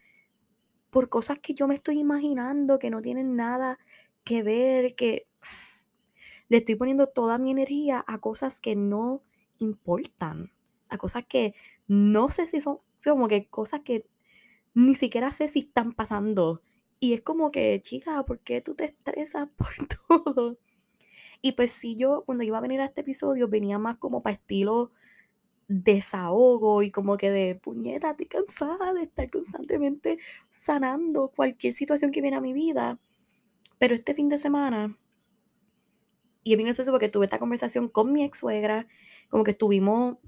por 0.90 1.08
cosas 1.08 1.38
que 1.38 1.54
yo 1.54 1.66
me 1.66 1.74
estoy 1.74 1.98
imaginando, 2.00 2.78
que 2.78 2.90
no 2.90 3.00
tienen 3.00 3.34
nada 3.34 3.78
que 4.24 4.42
ver, 4.42 4.94
que 4.94 5.26
le 6.48 6.58
estoy 6.58 6.76
poniendo 6.76 7.08
toda 7.08 7.38
mi 7.38 7.50
energía 7.50 8.04
a 8.06 8.18
cosas 8.18 8.60
que 8.60 8.76
no 8.76 9.22
importan, 9.58 10.52
a 10.88 10.98
cosas 10.98 11.24
que 11.26 11.54
no 11.88 12.28
sé 12.30 12.46
si 12.46 12.60
son, 12.60 12.78
como 13.04 13.28
que 13.28 13.46
cosas 13.46 13.80
que 13.80 14.06
ni 14.74 14.94
siquiera 14.94 15.32
sé 15.32 15.48
si 15.48 15.60
están 15.60 15.92
pasando. 15.92 16.62
Y 17.00 17.14
es 17.14 17.22
como 17.22 17.50
que, 17.50 17.80
chica, 17.82 18.22
¿por 18.24 18.40
qué 18.40 18.60
tú 18.60 18.74
te 18.74 18.84
estresas 18.84 19.48
por 19.56 19.68
todo? 20.08 20.58
Y 21.42 21.52
pues 21.52 21.72
sí, 21.72 21.96
yo 21.96 22.22
cuando 22.24 22.44
iba 22.44 22.58
a 22.58 22.62
venir 22.62 22.80
a 22.80 22.86
este 22.86 23.02
episodio 23.02 23.48
venía 23.48 23.78
más 23.78 23.98
como 23.98 24.22
para 24.22 24.34
estilo 24.34 24.92
desahogo 25.68 26.82
y 26.82 26.90
como 26.90 27.16
que 27.16 27.30
de 27.30 27.56
puñeta, 27.56 28.10
estoy 28.10 28.26
cansada 28.26 28.92
de 28.94 29.02
estar 29.02 29.30
constantemente 29.30 30.18
sanando 30.50 31.28
cualquier 31.34 31.74
situación 31.74 32.12
que 32.12 32.20
viene 32.20 32.36
a 32.36 32.40
mi 32.40 32.52
vida. 32.52 32.98
Pero 33.78 33.94
este 33.94 34.14
fin 34.14 34.28
de 34.28 34.38
semana, 34.38 34.96
y 36.46 36.52
es 36.52 36.56
bien 36.58 36.66
gracioso 36.68 36.92
porque 36.92 37.08
tuve 37.08 37.26
esta 37.26 37.38
conversación 37.38 37.88
con 37.88 38.12
mi 38.12 38.22
ex 38.24 38.38
suegra, 38.40 38.86
como 39.28 39.42
que 39.44 39.50
estuvimos, 39.50 40.18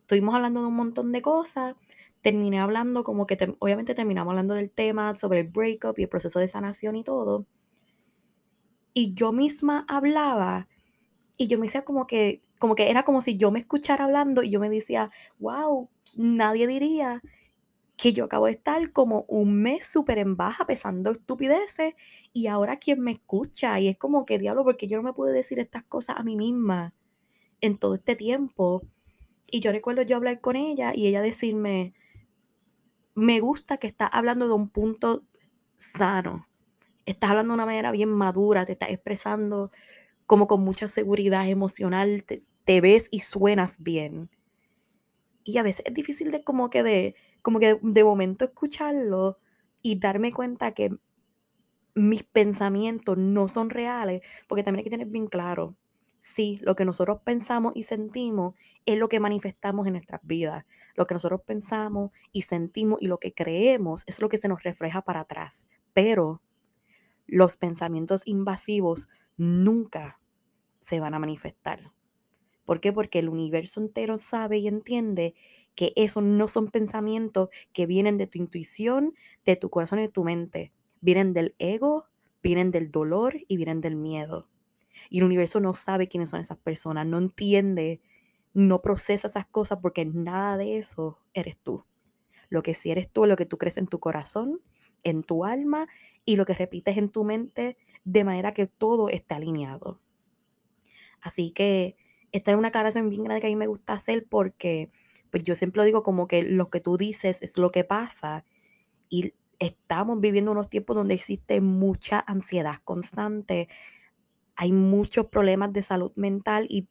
estuvimos 0.00 0.34
hablando 0.34 0.62
de 0.62 0.68
un 0.68 0.76
montón 0.76 1.12
de 1.12 1.20
cosas, 1.20 1.76
terminé 2.22 2.58
hablando 2.58 3.04
como 3.04 3.26
que 3.26 3.36
obviamente 3.58 3.94
terminamos 3.94 4.32
hablando 4.32 4.54
del 4.54 4.70
tema 4.70 5.16
sobre 5.18 5.40
el 5.40 5.48
breakup 5.48 5.98
y 5.98 6.04
el 6.04 6.08
proceso 6.08 6.38
de 6.40 6.48
sanación 6.48 6.96
y 6.96 7.04
todo 7.04 7.46
y 8.94 9.14
yo 9.14 9.32
misma 9.32 9.84
hablaba 9.88 10.68
y 11.36 11.46
yo 11.46 11.58
me 11.58 11.66
decía 11.66 11.84
como 11.84 12.06
que, 12.06 12.42
como 12.58 12.74
que 12.74 12.90
era 12.90 13.04
como 13.04 13.20
si 13.20 13.36
yo 13.36 13.50
me 13.52 13.60
escuchara 13.60 14.04
hablando 14.04 14.42
y 14.42 14.50
yo 14.50 14.58
me 14.58 14.68
decía, 14.68 15.10
wow, 15.38 15.88
nadie 16.16 16.66
diría 16.66 17.22
que 17.98 18.14
yo 18.14 18.24
acabo 18.24 18.46
de 18.46 18.52
estar 18.52 18.92
como 18.92 19.26
un 19.28 19.60
mes 19.60 19.84
súper 19.86 20.16
en 20.16 20.36
baja 20.36 20.66
pesando 20.66 21.10
estupideces 21.10 21.94
y 22.32 22.46
ahora 22.46 22.78
quien 22.78 23.00
me 23.00 23.10
escucha 23.10 23.78
y 23.78 23.88
es 23.88 23.98
como 23.98 24.24
que 24.24 24.38
diablo 24.38 24.64
porque 24.64 24.86
yo 24.86 24.96
no 24.96 25.02
me 25.02 25.12
pude 25.12 25.32
decir 25.32 25.58
estas 25.58 25.84
cosas 25.84 26.16
a 26.16 26.22
mí 26.22 26.36
misma 26.36 26.94
en 27.60 27.76
todo 27.76 27.96
este 27.96 28.16
tiempo 28.16 28.82
y 29.50 29.60
yo 29.60 29.72
recuerdo 29.72 30.00
yo 30.00 30.16
hablar 30.16 30.40
con 30.40 30.56
ella 30.56 30.92
y 30.94 31.08
ella 31.08 31.20
decirme 31.20 31.92
me 33.14 33.40
gusta 33.40 33.76
que 33.76 33.88
está 33.88 34.06
hablando 34.06 34.48
de 34.48 34.54
un 34.54 34.70
punto 34.70 35.24
sano 35.76 36.48
estás 37.08 37.30
hablando 37.30 37.52
de 37.52 37.54
una 37.54 37.66
manera 37.66 37.90
bien 37.90 38.10
madura, 38.10 38.66
te 38.66 38.72
estás 38.72 38.90
expresando 38.90 39.72
como 40.26 40.46
con 40.46 40.62
mucha 40.62 40.88
seguridad 40.88 41.48
emocional, 41.48 42.24
te, 42.24 42.80
ves 42.82 43.08
y 43.10 43.20
suenas 43.20 43.82
bien. 43.82 44.28
Y 45.42 45.56
a 45.56 45.62
veces 45.62 45.86
es 45.86 45.94
difícil 45.94 46.30
de 46.30 46.44
como 46.44 46.68
que 46.68 46.82
de, 46.82 47.14
como 47.48 47.60
que 47.60 47.78
de 47.80 48.04
momento 48.04 48.44
escucharlo 48.44 49.38
y 49.80 49.98
darme 49.98 50.34
cuenta 50.34 50.72
que 50.72 50.94
mis 51.94 52.22
pensamientos 52.22 53.16
no 53.16 53.48
son 53.48 53.70
reales, 53.70 54.20
porque 54.46 54.62
también 54.62 54.80
hay 54.80 54.84
que 54.84 54.90
tener 54.90 55.06
bien 55.06 55.28
claro, 55.28 55.74
sí, 56.20 56.58
lo 56.60 56.76
que 56.76 56.84
nosotros 56.84 57.22
pensamos 57.24 57.72
y 57.74 57.84
sentimos 57.84 58.54
es 58.84 58.98
lo 58.98 59.08
que 59.08 59.18
manifestamos 59.18 59.86
en 59.86 59.94
nuestras 59.94 60.20
vidas. 60.24 60.66
Lo 60.94 61.06
que 61.06 61.14
nosotros 61.14 61.40
pensamos 61.40 62.10
y 62.32 62.42
sentimos 62.42 63.00
y 63.00 63.06
lo 63.06 63.16
que 63.16 63.32
creemos 63.32 64.02
es 64.06 64.20
lo 64.20 64.28
que 64.28 64.36
se 64.36 64.48
nos 64.48 64.62
refleja 64.62 65.00
para 65.00 65.20
atrás. 65.20 65.64
Pero 65.94 66.42
los 67.26 67.56
pensamientos 67.56 68.26
invasivos 68.26 69.08
nunca 69.38 70.20
se 70.80 71.00
van 71.00 71.14
a 71.14 71.18
manifestar. 71.18 71.92
¿Por 72.68 72.80
qué? 72.80 72.92
Porque 72.92 73.20
el 73.20 73.30
universo 73.30 73.80
entero 73.80 74.18
sabe 74.18 74.58
y 74.58 74.68
entiende 74.68 75.34
que 75.74 75.94
esos 75.96 76.22
no 76.22 76.48
son 76.48 76.70
pensamientos 76.70 77.48
que 77.72 77.86
vienen 77.86 78.18
de 78.18 78.26
tu 78.26 78.36
intuición, 78.36 79.14
de 79.46 79.56
tu 79.56 79.70
corazón 79.70 80.00
y 80.00 80.02
de 80.02 80.08
tu 80.10 80.22
mente. 80.22 80.70
Vienen 81.00 81.32
del 81.32 81.54
ego, 81.58 82.04
vienen 82.42 82.70
del 82.70 82.90
dolor 82.90 83.38
y 83.48 83.56
vienen 83.56 83.80
del 83.80 83.96
miedo. 83.96 84.48
Y 85.08 85.20
el 85.20 85.24
universo 85.24 85.60
no 85.60 85.72
sabe 85.72 86.08
quiénes 86.08 86.28
son 86.28 86.40
esas 86.40 86.58
personas, 86.58 87.06
no 87.06 87.16
entiende, 87.16 88.02
no 88.52 88.82
procesa 88.82 89.28
esas 89.28 89.46
cosas 89.46 89.78
porque 89.80 90.04
nada 90.04 90.58
de 90.58 90.76
eso 90.76 91.20
eres 91.32 91.56
tú. 91.56 91.84
Lo 92.50 92.62
que 92.62 92.74
sí 92.74 92.90
eres 92.90 93.08
tú 93.08 93.24
es 93.24 93.30
lo 93.30 93.36
que 93.36 93.46
tú 93.46 93.56
crees 93.56 93.78
en 93.78 93.86
tu 93.86 93.98
corazón, 93.98 94.60
en 95.04 95.22
tu 95.22 95.46
alma 95.46 95.88
y 96.26 96.36
lo 96.36 96.44
que 96.44 96.52
repites 96.52 96.98
en 96.98 97.08
tu 97.08 97.24
mente 97.24 97.78
de 98.04 98.24
manera 98.24 98.52
que 98.52 98.66
todo 98.66 99.08
esté 99.08 99.36
alineado. 99.36 100.02
Así 101.22 101.50
que 101.50 101.96
esta 102.32 102.50
es 102.52 102.56
una 102.56 102.68
aclaración 102.68 103.10
bien 103.10 103.24
grande 103.24 103.40
que 103.40 103.46
a 103.46 103.50
mí 103.50 103.56
me 103.56 103.66
gusta 103.66 103.94
hacer 103.94 104.26
porque 104.28 104.90
pues 105.30 105.44
yo 105.44 105.54
siempre 105.54 105.84
digo 105.84 106.02
como 106.02 106.26
que 106.26 106.42
lo 106.42 106.70
que 106.70 106.80
tú 106.80 106.96
dices 106.96 107.42
es 107.42 107.58
lo 107.58 107.70
que 107.70 107.84
pasa 107.84 108.44
y 109.08 109.34
estamos 109.58 110.20
viviendo 110.20 110.52
unos 110.52 110.70
tiempos 110.70 110.96
donde 110.96 111.14
existe 111.14 111.60
mucha 111.60 112.22
ansiedad 112.26 112.76
constante, 112.84 113.68
hay 114.56 114.72
muchos 114.72 115.26
problemas 115.26 115.72
de 115.72 115.82
salud 115.82 116.12
mental 116.16 116.66
y 116.68 116.88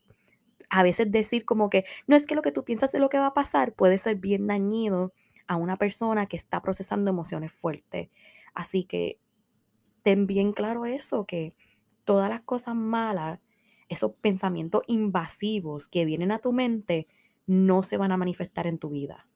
a 0.70 0.84
veces 0.84 1.12
decir 1.12 1.46
como 1.46 1.70
que 1.70 1.86
no 2.08 2.16
es 2.16 2.28
que 2.28 2.36
lo 2.36 2.42
que 2.42 2.52
tú 2.52 2.64
piensas 2.64 2.92
de 2.92 3.00
lo 3.00 3.10
que 3.10 3.20
va 3.20 3.28
a 3.28 3.34
pasar 3.34 3.74
puede 3.74 3.98
ser 3.98 4.16
bien 4.16 4.48
dañino 4.48 5.14
a 5.48 5.56
una 5.56 5.78
persona 5.78 6.28
que 6.28 6.38
está 6.38 6.62
procesando 6.62 7.10
emociones 7.10 7.54
fuertes. 7.54 8.10
Así 8.54 8.84
que 8.84 9.20
ten 10.04 10.28
bien 10.28 10.52
claro 10.54 10.86
eso, 10.86 11.26
que 11.26 11.54
todas 12.04 12.30
las 12.30 12.42
cosas 12.42 12.76
malas, 12.76 13.40
esos 13.90 14.14
pensamientos 14.14 14.84
invasivos 14.88 15.88
que 15.88 16.06
vienen 16.06 16.32
a 16.32 16.40
tu 16.40 16.52
mente, 16.52 17.08
no 17.46 17.84
se 17.84 17.98
van 17.98 18.12
a 18.12 18.18
manifestar 18.18 18.68
en 18.68 18.78
tu 18.78 18.90
vida. 18.90 19.28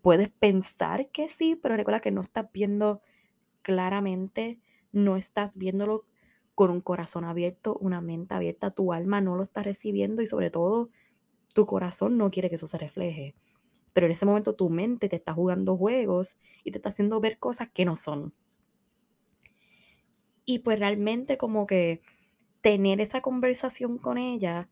Puedes 0.00 0.30
pensar 0.30 1.10
que 1.10 1.28
sí, 1.28 1.54
pero 1.54 1.76
recuerda 1.76 2.00
que 2.00 2.10
no 2.10 2.22
estás 2.22 2.50
viendo 2.52 3.02
claramente 3.62 4.60
no 4.92 5.16
estás 5.16 5.56
viéndolo 5.56 6.04
con 6.54 6.70
un 6.70 6.82
corazón 6.82 7.24
abierto, 7.24 7.78
una 7.80 8.00
mente 8.00 8.34
abierta, 8.34 8.70
tu 8.70 8.92
alma 8.92 9.20
no 9.20 9.36
lo 9.36 9.42
está 9.42 9.62
recibiendo 9.62 10.20
y 10.22 10.26
sobre 10.26 10.50
todo 10.50 10.90
tu 11.54 11.66
corazón 11.66 12.18
no 12.18 12.30
quiere 12.30 12.50
que 12.50 12.56
eso 12.56 12.66
se 12.66 12.78
refleje. 12.78 13.34
Pero 13.94 14.06
en 14.06 14.12
ese 14.12 14.26
momento 14.26 14.54
tu 14.54 14.68
mente 14.68 15.08
te 15.08 15.16
está 15.16 15.32
jugando 15.32 15.76
juegos 15.76 16.36
y 16.62 16.70
te 16.70 16.78
está 16.78 16.90
haciendo 16.90 17.20
ver 17.20 17.38
cosas 17.38 17.70
que 17.72 17.84
no 17.84 17.96
son. 17.96 18.34
Y 20.44 20.60
pues 20.60 20.78
realmente 20.78 21.38
como 21.38 21.66
que 21.66 22.02
tener 22.62 23.00
esa 23.00 23.20
conversación 23.20 23.98
con 23.98 24.18
ella 24.18 24.68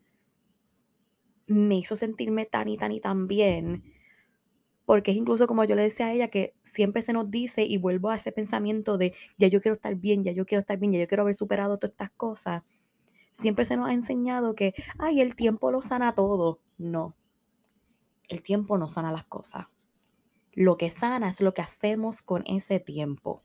me 1.47 1.75
hizo 1.77 1.95
sentirme 1.95 2.45
tan 2.45 2.69
y 2.69 2.77
tan 2.77 2.91
y 2.91 3.01
tan 3.01 3.27
bien, 3.27 3.83
porque 4.85 5.11
es 5.11 5.17
incluso 5.17 5.47
como 5.47 5.63
yo 5.63 5.75
le 5.75 5.83
decía 5.83 6.07
a 6.07 6.13
ella 6.13 6.27
que 6.29 6.53
siempre 6.63 7.01
se 7.01 7.13
nos 7.13 7.29
dice 7.31 7.63
y 7.63 7.77
vuelvo 7.77 8.09
a 8.09 8.15
ese 8.15 8.31
pensamiento 8.31 8.97
de 8.97 9.13
ya 9.37 9.47
yo 9.47 9.61
quiero 9.61 9.75
estar 9.75 9.95
bien, 9.95 10.23
ya 10.23 10.31
yo 10.31 10.45
quiero 10.45 10.59
estar 10.59 10.77
bien, 10.77 10.93
ya 10.93 10.99
yo 10.99 11.07
quiero 11.07 11.23
haber 11.23 11.35
superado 11.35 11.77
todas 11.77 11.91
estas 11.91 12.11
cosas. 12.11 12.63
Siempre 13.33 13.65
se 13.65 13.77
nos 13.77 13.89
ha 13.89 13.93
enseñado 13.93 14.55
que, 14.55 14.73
ay, 14.99 15.21
el 15.21 15.35
tiempo 15.35 15.71
lo 15.71 15.81
sana 15.81 16.13
todo. 16.15 16.59
No, 16.77 17.15
el 18.27 18.41
tiempo 18.41 18.77
no 18.77 18.87
sana 18.87 19.11
las 19.11 19.25
cosas. 19.25 19.67
Lo 20.53 20.77
que 20.77 20.89
sana 20.89 21.29
es 21.29 21.41
lo 21.41 21.53
que 21.53 21.61
hacemos 21.61 22.21
con 22.21 22.43
ese 22.47 22.79
tiempo. 22.79 23.43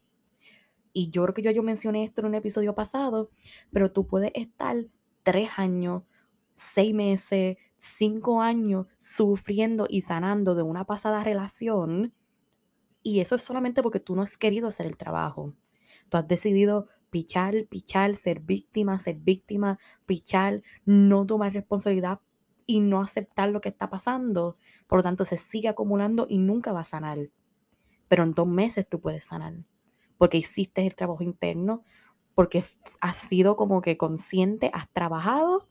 Y 0.98 1.10
yo 1.10 1.24
creo 1.24 1.34
que 1.34 1.42
yo, 1.42 1.50
yo 1.50 1.62
mencioné 1.62 2.04
esto 2.04 2.22
en 2.22 2.28
un 2.28 2.36
episodio 2.36 2.74
pasado, 2.74 3.30
pero 3.70 3.92
tú 3.92 4.06
puedes 4.06 4.30
estar 4.34 4.74
tres 5.24 5.50
años, 5.58 6.04
seis 6.54 6.94
meses, 6.94 7.58
cinco 7.76 8.40
años 8.40 8.86
sufriendo 8.96 9.86
y 9.90 10.00
sanando 10.00 10.54
de 10.54 10.62
una 10.62 10.86
pasada 10.86 11.22
relación. 11.22 12.14
Y 13.02 13.20
eso 13.20 13.34
es 13.34 13.42
solamente 13.42 13.82
porque 13.82 14.00
tú 14.00 14.16
no 14.16 14.22
has 14.22 14.38
querido 14.38 14.68
hacer 14.68 14.86
el 14.86 14.96
trabajo. 14.96 15.52
Tú 16.08 16.16
has 16.16 16.26
decidido 16.26 16.88
pichar, 17.10 17.66
pichar, 17.68 18.16
ser 18.16 18.40
víctima, 18.40 18.98
ser 18.98 19.16
víctima, 19.16 19.78
pichar, 20.06 20.62
no 20.86 21.26
tomar 21.26 21.52
responsabilidad 21.52 22.20
y 22.64 22.80
no 22.80 23.02
aceptar 23.02 23.50
lo 23.50 23.60
que 23.60 23.68
está 23.68 23.90
pasando. 23.90 24.56
Por 24.86 25.00
lo 25.00 25.02
tanto, 25.02 25.26
se 25.26 25.36
sigue 25.36 25.68
acumulando 25.68 26.26
y 26.26 26.38
nunca 26.38 26.72
va 26.72 26.80
a 26.80 26.84
sanar. 26.84 27.18
Pero 28.08 28.22
en 28.22 28.32
dos 28.32 28.48
meses 28.48 28.88
tú 28.88 28.98
puedes 28.98 29.26
sanar. 29.26 29.56
Porque 30.18 30.38
hiciste 30.38 30.87
el 30.87 30.94
trabajo 30.94 31.23
interno, 31.23 31.85
porque 32.35 32.64
has 33.00 33.16
sido 33.16 33.56
como 33.56 33.82
que 33.82 33.96
consciente, 33.96 34.70
has 34.73 34.90
trabajado 34.90 35.68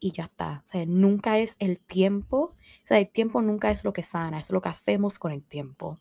y 0.00 0.12
ya 0.12 0.24
está. 0.24 0.62
O 0.64 0.66
sea, 0.66 0.84
nunca 0.86 1.38
es 1.38 1.56
el 1.58 1.78
tiempo. 1.78 2.54
O 2.84 2.86
sea, 2.86 2.98
el 2.98 3.08
tiempo 3.08 3.40
nunca 3.40 3.70
es 3.70 3.84
lo 3.84 3.92
que 3.92 4.02
sana, 4.02 4.40
es 4.40 4.50
lo 4.50 4.60
que 4.60 4.68
hacemos 4.68 5.18
con 5.18 5.32
el 5.32 5.42
tiempo. 5.42 5.98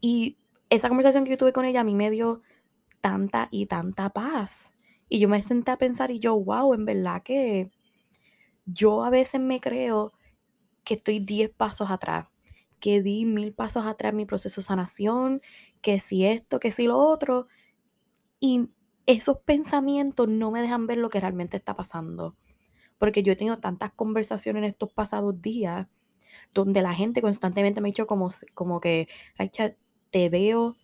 Y 0.00 0.38
esa 0.70 0.88
conversación 0.88 1.24
que 1.24 1.30
yo 1.30 1.36
tuve 1.36 1.52
con 1.52 1.64
ella 1.64 1.80
a 1.80 1.84
mí 1.84 1.94
me 1.94 2.10
dio 2.10 2.42
tanta 3.00 3.48
y 3.50 3.66
tanta 3.66 4.10
paz. 4.10 4.74
Y 5.08 5.20
yo 5.20 5.28
me 5.28 5.42
senté 5.42 5.70
a 5.70 5.76
pensar 5.76 6.10
y 6.10 6.18
yo, 6.18 6.38
wow, 6.38 6.74
en 6.74 6.84
verdad 6.84 7.22
que 7.22 7.70
yo 8.64 9.04
a 9.04 9.10
veces 9.10 9.40
me 9.40 9.60
creo 9.60 10.12
que 10.84 10.94
estoy 10.94 11.20
10 11.20 11.50
pasos 11.50 11.90
atrás, 11.90 12.26
que 12.80 13.02
di 13.02 13.24
mil 13.24 13.52
pasos 13.52 13.86
atrás 13.86 14.10
en 14.10 14.16
mi 14.16 14.26
proceso 14.26 14.60
de 14.60 14.66
sanación, 14.66 15.42
que 15.82 16.00
si 16.00 16.24
esto, 16.24 16.60
que 16.60 16.72
si 16.72 16.86
lo 16.86 16.98
otro. 16.98 17.48
Y 18.40 18.70
esos 19.06 19.38
pensamientos 19.40 20.28
no 20.28 20.50
me 20.50 20.62
dejan 20.62 20.86
ver 20.86 20.98
lo 20.98 21.10
que 21.10 21.20
realmente 21.20 21.56
está 21.56 21.76
pasando. 21.76 22.36
Porque 22.98 23.22
yo 23.22 23.32
he 23.32 23.36
tenido 23.36 23.58
tantas 23.58 23.92
conversaciones 23.92 24.62
en 24.62 24.70
estos 24.70 24.92
pasados 24.92 25.40
días 25.40 25.88
donde 26.52 26.82
la 26.82 26.94
gente 26.94 27.22
constantemente 27.22 27.80
me 27.80 27.88
ha 27.88 27.92
dicho 27.92 28.06
como, 28.06 28.28
como 28.54 28.80
que, 28.80 29.08
Raicha, 29.36 29.76
te 30.10 30.28
veo 30.28 30.76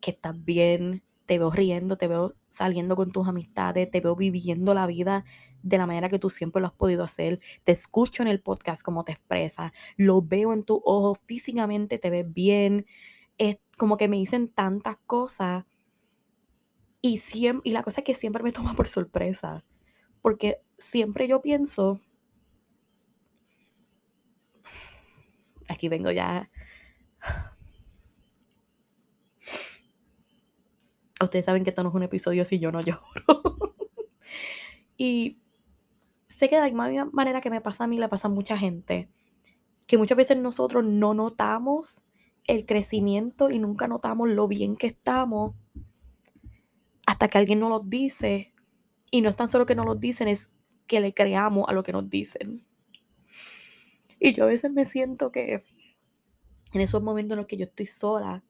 que 0.00 0.12
estás 0.12 0.44
bien, 0.44 1.02
te 1.26 1.38
veo 1.38 1.50
riendo, 1.50 1.96
te 1.98 2.08
veo 2.08 2.34
saliendo 2.48 2.96
con 2.96 3.10
tus 3.10 3.28
amistades, 3.28 3.90
te 3.90 4.00
veo 4.00 4.16
viviendo 4.16 4.74
la 4.74 4.86
vida 4.86 5.24
de 5.62 5.78
la 5.78 5.86
manera 5.86 6.08
que 6.08 6.18
tú 6.18 6.30
siempre 6.30 6.60
lo 6.62 6.68
has 6.68 6.74
podido 6.74 7.04
hacer. 7.04 7.40
Te 7.64 7.72
escucho 7.72 8.22
en 8.22 8.28
el 8.28 8.40
podcast 8.40 8.82
como 8.82 9.04
te 9.04 9.12
expresas, 9.12 9.72
lo 9.96 10.22
veo 10.22 10.52
en 10.52 10.64
tu 10.64 10.80
ojo, 10.84 11.16
físicamente 11.26 11.98
te 11.98 12.10
ves 12.10 12.32
bien. 12.32 12.86
Es 13.38 13.58
como 13.76 13.96
que 13.96 14.08
me 14.08 14.16
dicen 14.16 14.48
tantas 14.48 14.96
cosas 15.06 15.64
y, 17.02 17.18
siempre, 17.18 17.68
y 17.68 17.72
la 17.72 17.82
cosa 17.82 18.00
es 18.00 18.04
que 18.04 18.14
siempre 18.14 18.42
me 18.42 18.52
toma 18.52 18.74
por 18.74 18.88
sorpresa, 18.88 19.64
porque 20.22 20.58
siempre 20.78 21.28
yo 21.28 21.42
pienso, 21.42 22.00
aquí 25.68 25.88
vengo 25.88 26.10
ya 26.10 26.50
Ustedes 31.22 31.44
saben 31.46 31.64
que 31.64 31.70
esto 31.70 31.82
no 31.82 31.88
es 31.88 31.94
un 31.94 32.02
episodio 32.02 32.44
si 32.44 32.58
yo 32.58 32.70
no 32.70 32.80
lloro. 32.80 33.00
y 34.96 35.38
sé 36.28 36.48
que 36.48 36.56
de 36.56 36.60
la 36.60 36.66
misma 36.66 37.10
manera 37.12 37.40
que 37.40 37.50
me 37.50 37.60
pasa 37.60 37.84
a 37.84 37.86
mí, 37.86 37.98
le 37.98 38.08
pasa 38.08 38.28
a 38.28 38.30
mucha 38.30 38.58
gente. 38.58 39.08
Que 39.86 39.98
muchas 39.98 40.18
veces 40.18 40.36
nosotros 40.36 40.84
no 40.84 41.14
notamos 41.14 42.02
el 42.44 42.66
crecimiento 42.66 43.50
y 43.50 43.58
nunca 43.58 43.88
notamos 43.88 44.28
lo 44.28 44.46
bien 44.46 44.76
que 44.76 44.88
estamos 44.88 45.54
hasta 47.06 47.28
que 47.28 47.38
alguien 47.38 47.60
nos 47.60 47.70
lo 47.70 47.80
dice. 47.80 48.52
Y 49.10 49.20
no 49.20 49.28
es 49.28 49.36
tan 49.36 49.48
solo 49.48 49.64
que 49.64 49.74
nos 49.74 49.86
lo 49.86 49.94
dicen, 49.94 50.28
es 50.28 50.50
que 50.86 51.00
le 51.00 51.14
creamos 51.14 51.66
a 51.68 51.72
lo 51.72 51.82
que 51.82 51.92
nos 51.92 52.10
dicen. 52.10 52.66
Y 54.18 54.32
yo 54.32 54.44
a 54.44 54.48
veces 54.48 54.72
me 54.72 54.84
siento 54.84 55.30
que 55.30 55.62
en 56.72 56.80
esos 56.80 57.02
momentos 57.02 57.34
en 57.34 57.38
los 57.38 57.46
que 57.46 57.56
yo 57.56 57.64
estoy 57.64 57.86
sola, 57.86 58.42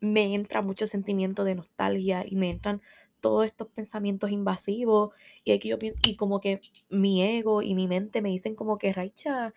me 0.00 0.34
entra 0.34 0.62
mucho 0.62 0.86
sentimiento 0.86 1.44
de 1.44 1.54
nostalgia 1.54 2.24
y 2.26 2.36
me 2.36 2.50
entran 2.50 2.82
todos 3.20 3.46
estos 3.46 3.68
pensamientos 3.68 4.30
invasivos 4.30 5.10
y 5.44 5.58
yo 5.68 5.76
y 6.02 6.16
como 6.16 6.40
que 6.40 6.60
mi 6.88 7.22
ego 7.22 7.62
y 7.62 7.74
mi 7.74 7.88
mente 7.88 8.22
me 8.22 8.28
dicen 8.28 8.54
como 8.54 8.78
que 8.78 8.92
Raicha 8.92 9.54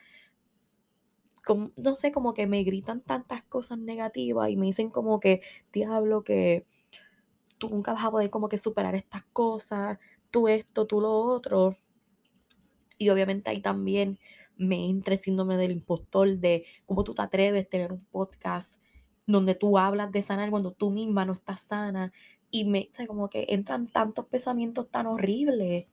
como, 1.45 1.71
no 1.75 1.95
sé, 1.95 2.11
como 2.11 2.33
que 2.33 2.47
me 2.47 2.63
gritan 2.63 3.01
tantas 3.01 3.43
cosas 3.43 3.77
negativas 3.79 4.49
y 4.49 4.57
me 4.57 4.67
dicen 4.67 4.89
como 4.89 5.19
que 5.19 5.41
diablo 5.71 6.23
que 6.23 6.65
tú 7.57 7.69
nunca 7.69 7.93
vas 7.93 8.05
a 8.05 8.11
poder 8.11 8.29
como 8.29 8.49
que 8.49 8.57
superar 8.57 8.95
estas 8.95 9.23
cosas, 9.33 9.99
tú 10.31 10.47
esto, 10.47 10.87
tú 10.87 11.01
lo 11.01 11.11
otro. 11.11 11.77
Y 12.97 13.09
obviamente 13.09 13.49
ahí 13.49 13.61
también 13.61 14.19
me 14.57 14.89
entra 14.89 15.17
síndrome 15.17 15.57
del 15.57 15.71
impostor 15.71 16.37
de 16.37 16.65
cómo 16.85 17.03
tú 17.03 17.13
te 17.15 17.21
atreves 17.23 17.65
a 17.65 17.69
tener 17.69 17.91
un 17.91 18.05
podcast 18.05 18.80
donde 19.31 19.55
tú 19.55 19.77
hablas 19.77 20.11
de 20.11 20.23
sanar 20.23 20.49
cuando 20.49 20.71
tú 20.71 20.91
misma 20.91 21.25
no 21.25 21.33
estás 21.33 21.61
sana. 21.61 22.11
Y 22.49 22.65
me, 22.65 22.89
o 23.01 23.07
como 23.07 23.29
que 23.29 23.45
entran 23.49 23.87
tantos 23.87 24.25
pensamientos 24.25 24.89
tan 24.89 25.07
horribles. 25.07 25.87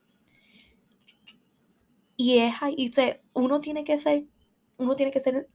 Y 2.17 2.39
es 2.39 2.55
ahí, 2.61 2.91
uno 3.33 3.61
tiene 3.61 3.85
que 3.85 3.97
ser, 3.97 4.25
uno 4.77 4.95
tiene 4.95 5.11
que 5.11 5.21
ser, 5.21 5.47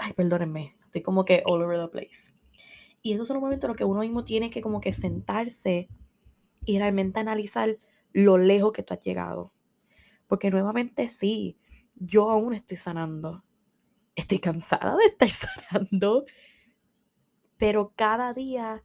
ay, 0.00 0.12
perdónenme, 0.14 0.76
estoy 0.82 1.02
como 1.02 1.24
que 1.24 1.42
all 1.46 1.62
over 1.62 1.78
the 1.78 1.88
place. 1.88 2.32
Y 3.02 3.12
esos 3.12 3.28
son 3.28 3.36
los 3.36 3.42
momentos 3.42 3.64
en 3.64 3.68
los 3.68 3.76
que 3.76 3.84
uno 3.84 4.00
mismo 4.00 4.24
tiene 4.24 4.50
que 4.50 4.60
como 4.60 4.80
que 4.80 4.92
sentarse 4.92 5.88
y 6.64 6.78
realmente 6.78 7.20
analizar 7.20 7.78
lo 8.12 8.36
lejos 8.36 8.72
que 8.72 8.82
tú 8.82 8.94
has 8.94 9.00
llegado. 9.00 9.52
Porque 10.26 10.50
nuevamente 10.50 11.08
sí, 11.08 11.56
yo 11.94 12.30
aún 12.30 12.52
estoy 12.54 12.76
sanando. 12.76 13.44
Estoy 14.16 14.40
cansada 14.40 14.96
de 14.96 15.04
estar 15.04 15.30
sanando 15.70 16.24
pero 17.58 17.92
cada 17.96 18.32
día 18.32 18.84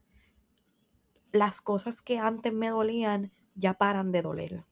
las 1.31 1.62
cosas 1.62 2.01
que 2.01 2.17
antes 2.17 2.51
me 2.51 2.69
dolían 2.69 3.31
ya 3.55 3.75
paran 3.75 4.12
de 4.12 4.21
doler. 4.21 4.65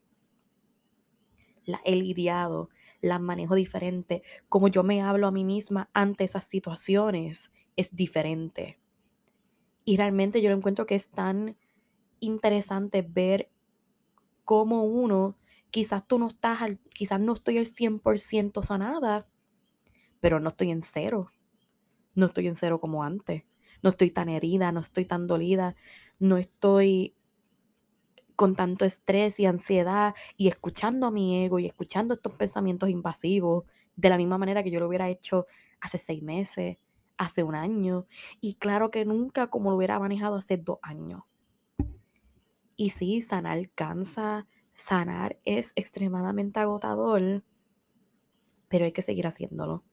La 1.65 1.79
he 1.85 1.95
lidiado, 1.95 2.69
las 3.01 3.21
manejo 3.21 3.55
diferente. 3.55 4.23
Como 4.49 4.67
yo 4.67 4.83
me 4.83 5.01
hablo 5.01 5.27
a 5.27 5.31
mí 5.31 5.43
misma 5.43 5.89
ante 5.93 6.23
esas 6.23 6.45
situaciones 6.45 7.53
es 7.77 7.95
diferente. 7.95 8.79
Y 9.85 9.97
realmente 9.97 10.41
yo 10.41 10.49
lo 10.49 10.55
encuentro 10.55 10.85
que 10.85 10.95
es 10.95 11.09
tan 11.09 11.55
interesante 12.19 13.01
ver 13.03 13.49
cómo 14.43 14.83
uno, 14.83 15.35
quizás 15.69 16.07
tú 16.07 16.19
no 16.19 16.27
estás, 16.27 16.61
al, 16.61 16.79
quizás 16.93 17.19
no 17.19 17.33
estoy 17.33 17.57
al 17.59 17.67
100% 17.67 18.61
sanada, 18.63 19.27
pero 20.19 20.39
no 20.39 20.49
estoy 20.49 20.71
en 20.71 20.83
cero. 20.83 21.31
No 22.13 22.27
estoy 22.27 22.47
en 22.47 22.55
cero 22.55 22.79
como 22.79 23.03
antes 23.03 23.43
no 23.81 23.91
estoy 23.91 24.11
tan 24.11 24.29
herida, 24.29 24.71
no 24.71 24.79
estoy 24.79 25.05
tan 25.05 25.27
dolida, 25.27 25.75
no 26.19 26.37
estoy 26.37 27.15
con 28.35 28.55
tanto 28.55 28.85
estrés 28.85 29.39
y 29.39 29.45
ansiedad 29.45 30.15
y 30.35 30.47
escuchando 30.47 31.07
a 31.07 31.11
mi 31.11 31.43
ego 31.43 31.59
y 31.59 31.67
escuchando 31.67 32.13
estos 32.13 32.33
pensamientos 32.33 32.89
invasivos 32.89 33.65
de 33.95 34.09
la 34.09 34.17
misma 34.17 34.37
manera 34.37 34.63
que 34.63 34.71
yo 34.71 34.79
lo 34.79 34.87
hubiera 34.87 35.09
hecho 35.09 35.45
hace 35.79 35.97
seis 35.97 36.23
meses, 36.23 36.77
hace 37.17 37.43
un 37.43 37.55
año 37.55 38.07
y 38.39 38.55
claro 38.55 38.89
que 38.89 39.05
nunca 39.05 39.47
como 39.47 39.69
lo 39.69 39.77
hubiera 39.77 39.99
manejado 39.99 40.35
hace 40.35 40.57
dos 40.57 40.79
años. 40.81 41.23
Y 42.75 42.89
sí, 42.89 43.21
sanar 43.21 43.69
cansa, 43.75 44.47
sanar 44.73 45.39
es 45.45 45.73
extremadamente 45.75 46.59
agotador, 46.59 47.43
pero 48.69 48.85
hay 48.85 48.91
que 48.91 49.03
seguir 49.03 49.27
haciéndolo. 49.27 49.83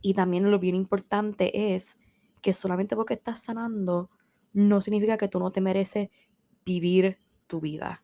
Y 0.00 0.14
también 0.14 0.50
lo 0.50 0.58
bien 0.58 0.76
importante 0.76 1.74
es 1.74 1.98
que 2.40 2.52
solamente 2.52 2.96
porque 2.96 3.14
estás 3.14 3.40
sanando 3.40 4.10
no 4.52 4.80
significa 4.80 5.18
que 5.18 5.28
tú 5.28 5.38
no 5.38 5.52
te 5.52 5.60
mereces 5.60 6.10
vivir 6.64 7.18
tu 7.46 7.60
vida. 7.60 8.02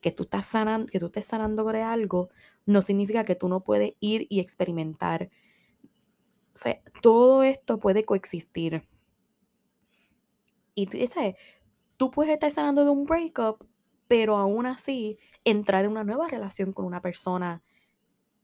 Que 0.00 0.10
tú 0.10 0.24
estás 0.24 0.46
sanando, 0.46 0.90
que 0.90 0.98
tú 0.98 1.06
estés 1.06 1.24
sanando 1.24 1.64
de 1.64 1.82
algo, 1.82 2.30
no 2.66 2.82
significa 2.82 3.24
que 3.24 3.34
tú 3.34 3.48
no 3.48 3.60
puedes 3.60 3.94
ir 4.00 4.26
y 4.28 4.40
experimentar. 4.40 5.30
Todo 7.02 7.42
esto 7.42 7.78
puede 7.78 8.04
coexistir. 8.04 8.86
Y 10.74 10.86
tú, 10.86 10.98
tú 11.96 12.10
puedes 12.10 12.32
estar 12.32 12.50
sanando 12.50 12.84
de 12.84 12.90
un 12.90 13.04
breakup, 13.04 13.64
pero 14.08 14.36
aún 14.36 14.66
así 14.66 15.18
entrar 15.44 15.84
en 15.84 15.92
una 15.92 16.04
nueva 16.04 16.28
relación 16.28 16.72
con 16.72 16.84
una 16.84 17.00
persona 17.00 17.62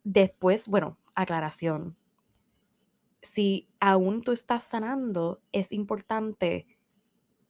después, 0.04 0.68
bueno, 0.68 0.98
aclaración. 1.14 1.96
Si 3.22 3.68
aún 3.80 4.22
tú 4.22 4.32
estás 4.32 4.64
sanando, 4.64 5.42
es 5.52 5.72
importante 5.72 6.66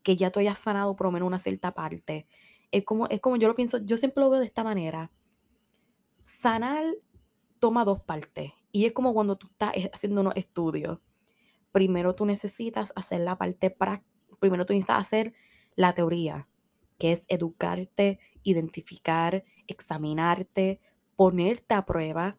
que 0.03 0.17
ya 0.17 0.31
tú 0.31 0.41
hayas 0.41 0.59
sanado 0.59 0.97
por 0.97 1.07
lo 1.07 1.13
menos 1.13 1.27
una 1.27 1.39
cierta 1.39 1.73
parte. 1.73 2.27
Es 2.71 2.85
como, 2.85 3.07
es 3.09 3.21
como 3.21 3.37
yo 3.37 3.49
lo 3.49 3.55
pienso, 3.55 3.79
yo 3.79 3.97
siempre 3.97 4.23
lo 4.23 4.31
veo 4.31 4.41
de 4.41 4.47
esta 4.47 4.65
manera. 4.65 5.11
Sanar 6.23 6.85
toma 7.59 7.85
dos 7.85 8.03
partes. 8.03 8.53
Y 8.73 8.87
es 8.87 8.93
como 8.93 9.15
cuando 9.15 9.37
tú 9.37 9.47
estás 9.49 9.73
haciendo 9.93 10.21
unos 10.21 10.37
estudios. 10.37 10.99
Primero 11.73 12.15
tú 12.15 12.25
necesitas 12.25 12.93
hacer 12.97 13.21
la 13.21 13.37
parte 13.37 13.71
práctica. 13.71 14.11
Primero 14.39 14.65
tú 14.65 14.73
necesitas 14.73 15.01
hacer 15.01 15.35
la 15.77 15.95
teoría, 15.95 16.49
que 16.99 17.13
es 17.13 17.25
educarte, 17.29 18.19
identificar, 18.43 19.45
examinarte, 19.67 20.81
ponerte 21.17 21.75
a 21.75 21.85
prueba. 21.85 22.39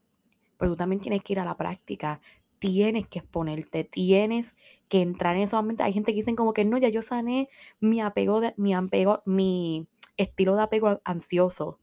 Pero 0.58 0.72
tú 0.72 0.78
también 0.78 1.02
tienes 1.02 1.24
que 1.24 1.34
ir 1.34 1.40
a 1.40 1.46
la 1.46 1.58
práctica 1.58 2.22
tienes 2.62 3.08
que 3.08 3.20
exponerte, 3.20 3.84
tienes 3.84 4.56
que 4.88 5.02
entrar 5.02 5.36
en 5.36 5.42
eso. 5.42 5.62
Hay 5.80 5.94
gente 5.94 6.12
que 6.12 6.20
dicen 6.20 6.36
como 6.36 6.54
que 6.54 6.64
no, 6.64 6.78
ya 6.78 6.90
yo 6.90 7.02
sané 7.02 7.50
mi 7.80 8.02
apego, 8.02 8.40
de, 8.40 8.54
mi 8.56 8.76
apego, 8.76 9.24
mi 9.26 9.88
estilo 10.16 10.56
de 10.56 10.62
apego 10.62 11.02
ansioso. 11.04 11.80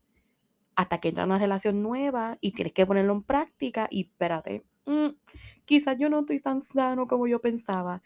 Hasta 0.76 0.98
que 1.00 1.08
entra 1.08 1.24
una 1.24 1.40
relación 1.40 1.82
nueva 1.82 2.38
y 2.40 2.52
tienes 2.52 2.74
que 2.74 2.86
ponerlo 2.86 3.12
en 3.12 3.24
práctica 3.24 3.88
y 3.90 4.02
espérate, 4.02 4.64
mm, 4.86 5.08
quizás 5.64 5.98
yo 5.98 6.08
no 6.08 6.20
estoy 6.20 6.40
tan 6.40 6.60
sano 6.60 7.08
como 7.08 7.26
yo 7.26 7.40
pensaba. 7.40 8.00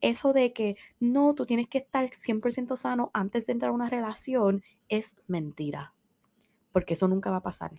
Eso 0.00 0.32
de 0.32 0.52
que 0.52 0.76
no, 0.98 1.36
tú 1.36 1.46
tienes 1.46 1.68
que 1.68 1.78
estar 1.78 2.10
100% 2.10 2.74
sano 2.74 3.12
antes 3.14 3.46
de 3.46 3.52
entrar 3.52 3.70
a 3.70 3.74
una 3.74 3.88
relación 3.88 4.64
es 4.88 5.14
mentira. 5.28 5.94
Porque 6.72 6.94
eso 6.94 7.06
nunca 7.06 7.30
va 7.30 7.36
a 7.36 7.42
pasar 7.42 7.70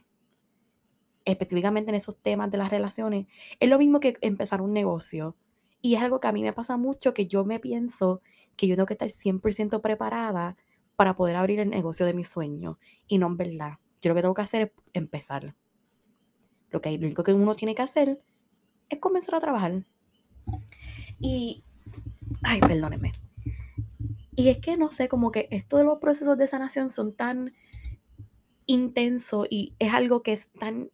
específicamente 1.30 1.90
en 1.90 1.96
esos 1.96 2.18
temas 2.18 2.52
de 2.52 2.58
las 2.58 2.70
relaciones, 2.70 3.28
es 3.60 3.70
lo 3.70 3.78
mismo 3.78 4.00
que 4.00 4.18
empezar 4.22 4.62
un 4.62 4.74
negocio. 4.74 5.36
Y 5.82 5.96
es 5.96 6.02
algo 6.02 6.20
que 6.20 6.28
a 6.28 6.32
mí 6.32 6.42
me 6.42 6.54
pasa 6.54 6.78
mucho, 6.78 7.14
que 7.14 7.28
yo 7.28 7.46
me 7.46 7.60
pienso 7.60 8.22
que 8.56 8.68
yo 8.68 8.76
tengo 8.76 8.86
que 8.86 8.94
estar 8.94 9.10
100% 9.10 9.82
preparada 9.82 10.58
para 10.96 11.16
poder 11.16 11.38
abrir 11.38 11.60
el 11.62 11.70
negocio 11.70 12.06
de 12.06 12.14
mis 12.14 12.28
sueños. 12.28 12.78
Y 13.08 13.18
no 13.18 13.28
en 13.28 13.38
verdad. 13.38 13.78
Yo 14.02 14.10
lo 14.10 14.16
que 14.16 14.22
tengo 14.22 14.34
que 14.34 14.42
hacer 14.42 14.62
es 14.62 14.72
empezar. 14.94 15.56
Lo, 16.70 16.82
que, 16.82 16.92
lo 16.98 17.06
único 17.06 17.24
que 17.24 17.34
uno 17.34 17.56
tiene 17.56 17.74
que 17.74 17.82
hacer 17.82 18.22
es 18.90 19.00
comenzar 19.00 19.36
a 19.36 19.40
trabajar. 19.40 19.86
Y, 21.20 21.64
ay, 22.44 22.60
perdónenme. 22.60 23.14
Y 24.36 24.50
es 24.50 24.60
que 24.60 24.78
no 24.78 24.92
sé, 24.92 25.10
como 25.10 25.32
que 25.32 25.48
esto 25.52 25.78
de 25.78 25.84
los 25.84 26.00
procesos 26.00 26.38
de 26.38 26.48
sanación 26.48 26.90
son 26.90 27.14
tan 27.14 27.54
intensos 28.66 29.48
y 29.50 29.74
es 29.80 29.94
algo 29.94 30.22
que 30.22 30.34
es 30.34 30.50
tan 30.52 30.92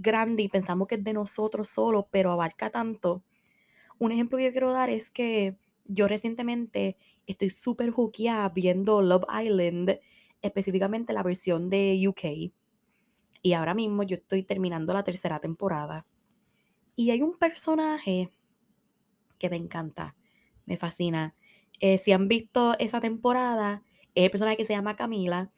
grande 0.00 0.42
y 0.42 0.48
pensamos 0.48 0.88
que 0.88 0.96
es 0.96 1.04
de 1.04 1.12
nosotros 1.12 1.68
solo, 1.68 2.08
pero 2.10 2.32
abarca 2.32 2.70
tanto. 2.70 3.22
Un 3.98 4.12
ejemplo 4.12 4.38
que 4.38 4.44
yo 4.44 4.52
quiero 4.52 4.72
dar 4.72 4.90
es 4.90 5.10
que 5.10 5.56
yo 5.84 6.08
recientemente 6.08 6.96
estoy 7.26 7.50
súper 7.50 7.90
juqueada 7.90 8.48
viendo 8.50 9.02
Love 9.02 9.24
Island, 9.42 9.98
específicamente 10.42 11.12
la 11.12 11.22
versión 11.22 11.70
de 11.70 12.02
UK. 12.06 12.52
Y 13.42 13.52
ahora 13.52 13.74
mismo 13.74 14.02
yo 14.02 14.16
estoy 14.16 14.42
terminando 14.42 14.92
la 14.92 15.04
tercera 15.04 15.40
temporada. 15.40 16.06
Y 16.96 17.10
hay 17.10 17.22
un 17.22 17.38
personaje 17.38 18.30
que 19.38 19.50
me 19.50 19.56
encanta, 19.56 20.16
me 20.66 20.76
fascina. 20.76 21.34
Eh, 21.80 21.98
si 21.98 22.12
han 22.12 22.28
visto 22.28 22.76
esa 22.78 23.00
temporada, 23.00 23.82
es 24.14 24.24
el 24.24 24.30
personaje 24.30 24.56
que 24.56 24.64
se 24.64 24.72
llama 24.72 24.96
Camila 24.96 25.52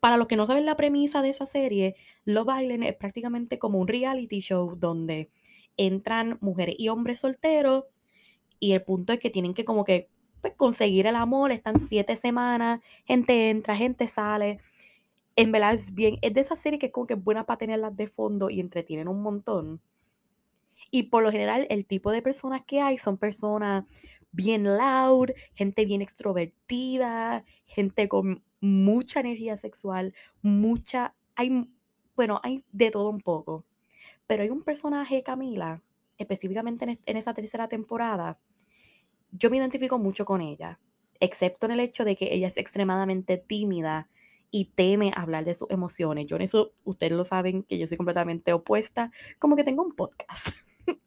para 0.00 0.16
los 0.16 0.26
que 0.26 0.36
no 0.36 0.46
saben 0.46 0.66
la 0.66 0.76
premisa 0.76 1.22
de 1.22 1.30
esa 1.30 1.46
serie, 1.46 1.94
Love 2.24 2.62
Island 2.62 2.84
es 2.84 2.96
prácticamente 2.96 3.58
como 3.58 3.78
un 3.78 3.86
reality 3.86 4.40
show 4.40 4.74
donde 4.76 5.30
entran 5.76 6.38
mujeres 6.40 6.74
y 6.78 6.88
hombres 6.88 7.20
solteros 7.20 7.84
y 8.58 8.72
el 8.72 8.82
punto 8.82 9.12
es 9.12 9.20
que 9.20 9.30
tienen 9.30 9.54
que 9.54 9.64
como 9.64 9.84
que 9.84 10.08
pues, 10.40 10.54
conseguir 10.54 11.06
el 11.06 11.16
amor, 11.16 11.52
están 11.52 11.80
siete 11.88 12.16
semanas, 12.16 12.80
gente 13.04 13.50
entra, 13.50 13.76
gente 13.76 14.08
sale. 14.08 14.60
En 15.36 15.52
verdad 15.52 15.74
es 15.74 15.94
bien, 15.94 16.18
es 16.22 16.34
de 16.34 16.40
esa 16.40 16.56
serie 16.56 16.78
que 16.78 16.86
es 16.86 16.92
como 16.92 17.06
que 17.06 17.14
es 17.14 17.24
buena 17.24 17.44
para 17.44 17.58
tenerlas 17.58 17.96
de 17.96 18.08
fondo 18.08 18.50
y 18.50 18.60
entretienen 18.60 19.08
un 19.08 19.22
montón. 19.22 19.80
Y 20.90 21.04
por 21.04 21.22
lo 21.22 21.30
general 21.30 21.66
el 21.70 21.86
tipo 21.86 22.10
de 22.10 22.22
personas 22.22 22.62
que 22.66 22.80
hay 22.80 22.98
son 22.98 23.16
personas 23.16 23.84
bien 24.32 24.64
loud, 24.64 25.30
gente 25.54 25.84
bien 25.84 26.02
extrovertida, 26.02 27.44
gente 27.66 28.08
con 28.08 28.42
mucha 28.60 29.20
energía 29.20 29.56
sexual, 29.56 30.14
mucha, 30.42 31.14
hay, 31.34 31.68
bueno, 32.16 32.40
hay 32.42 32.64
de 32.72 32.90
todo 32.90 33.10
un 33.10 33.20
poco. 33.20 33.64
Pero 34.26 34.42
hay 34.42 34.50
un 34.50 34.62
personaje, 34.62 35.22
Camila, 35.22 35.82
específicamente 36.18 36.84
en, 36.84 37.00
en 37.04 37.16
esa 37.16 37.34
tercera 37.34 37.68
temporada, 37.68 38.38
yo 39.32 39.50
me 39.50 39.58
identifico 39.58 39.98
mucho 39.98 40.24
con 40.24 40.40
ella, 40.40 40.78
excepto 41.20 41.66
en 41.66 41.72
el 41.72 41.80
hecho 41.80 42.04
de 42.04 42.16
que 42.16 42.34
ella 42.34 42.48
es 42.48 42.56
extremadamente 42.56 43.38
tímida 43.38 44.08
y 44.50 44.66
teme 44.66 45.12
hablar 45.14 45.44
de 45.44 45.54
sus 45.54 45.70
emociones. 45.70 46.26
Yo 46.26 46.36
en 46.36 46.42
eso, 46.42 46.72
ustedes 46.84 47.12
lo 47.12 47.24
saben, 47.24 47.62
que 47.62 47.78
yo 47.78 47.86
soy 47.86 47.96
completamente 47.96 48.52
opuesta, 48.52 49.12
como 49.38 49.56
que 49.56 49.64
tengo 49.64 49.82
un 49.82 49.92
podcast. 49.92 50.48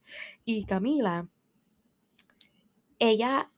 y 0.46 0.66
Camila, 0.66 1.28
ella 3.00 3.52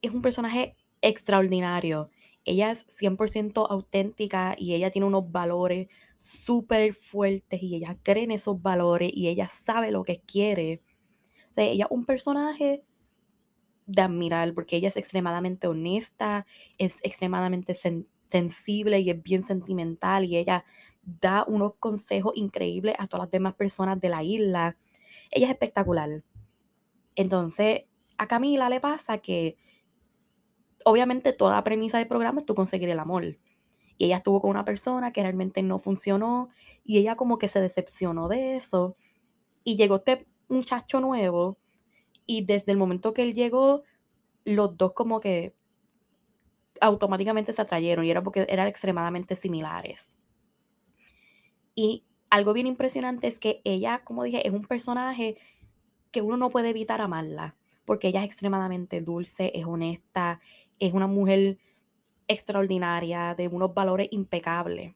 es 0.00 0.12
un 0.12 0.22
personaje 0.22 0.76
extraordinario 1.00 2.10
ella 2.44 2.70
es 2.70 2.86
100% 2.88 3.66
auténtica 3.70 4.56
y 4.58 4.74
ella 4.74 4.90
tiene 4.90 5.06
unos 5.06 5.30
valores 5.30 5.88
súper 6.16 6.94
fuertes 6.94 7.62
y 7.62 7.76
ella 7.76 7.96
cree 8.02 8.24
en 8.24 8.32
esos 8.32 8.60
valores 8.60 9.10
y 9.14 9.28
ella 9.28 9.48
sabe 9.48 9.90
lo 9.90 10.04
que 10.04 10.20
quiere. 10.20 10.82
O 11.50 11.54
sea, 11.54 11.64
ella 11.64 11.84
es 11.84 11.90
un 11.90 12.04
personaje 12.04 12.82
de 13.86 14.02
admirar 14.02 14.54
porque 14.54 14.76
ella 14.76 14.88
es 14.88 14.96
extremadamente 14.96 15.66
honesta, 15.66 16.46
es 16.78 16.98
extremadamente 17.02 17.76
sensible 18.30 19.00
y 19.00 19.10
es 19.10 19.22
bien 19.22 19.42
sentimental 19.42 20.24
y 20.24 20.36
ella 20.36 20.64
da 21.02 21.44
unos 21.46 21.74
consejos 21.78 22.32
increíbles 22.36 22.94
a 22.98 23.06
todas 23.06 23.26
las 23.26 23.30
demás 23.30 23.54
personas 23.54 24.00
de 24.00 24.08
la 24.08 24.22
isla. 24.22 24.76
Ella 25.30 25.46
es 25.46 25.52
espectacular. 25.52 26.22
Entonces, 27.14 27.84
a 28.18 28.26
Camila 28.26 28.68
le 28.68 28.80
pasa 28.80 29.18
que 29.18 29.56
obviamente 30.84 31.32
toda 31.32 31.54
la 31.54 31.64
premisa 31.64 31.98
del 31.98 32.08
programa 32.08 32.40
es 32.40 32.46
tú 32.46 32.54
conseguir 32.54 32.88
el 32.88 32.98
amor. 32.98 33.24
Y 33.98 34.06
ella 34.06 34.16
estuvo 34.18 34.40
con 34.40 34.50
una 34.50 34.64
persona 34.64 35.12
que 35.12 35.22
realmente 35.22 35.62
no 35.62 35.78
funcionó 35.78 36.48
y 36.84 36.98
ella 36.98 37.16
como 37.16 37.38
que 37.38 37.48
se 37.48 37.60
decepcionó 37.60 38.28
de 38.28 38.56
eso. 38.56 38.96
Y 39.64 39.76
llegó 39.76 39.96
este 39.96 40.26
muchacho 40.48 41.00
nuevo 41.00 41.58
y 42.26 42.44
desde 42.44 42.72
el 42.72 42.78
momento 42.78 43.14
que 43.14 43.22
él 43.22 43.34
llegó, 43.34 43.82
los 44.44 44.76
dos 44.76 44.92
como 44.92 45.20
que 45.20 45.54
automáticamente 46.80 47.52
se 47.52 47.62
atrayeron 47.62 48.04
y 48.04 48.10
era 48.10 48.22
porque 48.22 48.46
eran 48.48 48.66
extremadamente 48.66 49.36
similares. 49.36 50.16
Y 51.74 52.04
algo 52.30 52.52
bien 52.52 52.66
impresionante 52.66 53.26
es 53.26 53.38
que 53.38 53.60
ella, 53.64 54.02
como 54.04 54.24
dije, 54.24 54.46
es 54.46 54.52
un 54.52 54.64
personaje 54.64 55.36
que 56.10 56.22
uno 56.22 56.36
no 56.36 56.50
puede 56.50 56.70
evitar 56.70 57.00
amarla, 57.00 57.56
porque 57.84 58.08
ella 58.08 58.20
es 58.20 58.26
extremadamente 58.26 59.00
dulce, 59.00 59.52
es 59.54 59.64
honesta, 59.64 60.40
es 60.78 60.92
una 60.92 61.06
mujer 61.06 61.58
extraordinaria, 62.28 63.34
de 63.34 63.48
unos 63.48 63.74
valores 63.74 64.08
impecables. 64.10 64.94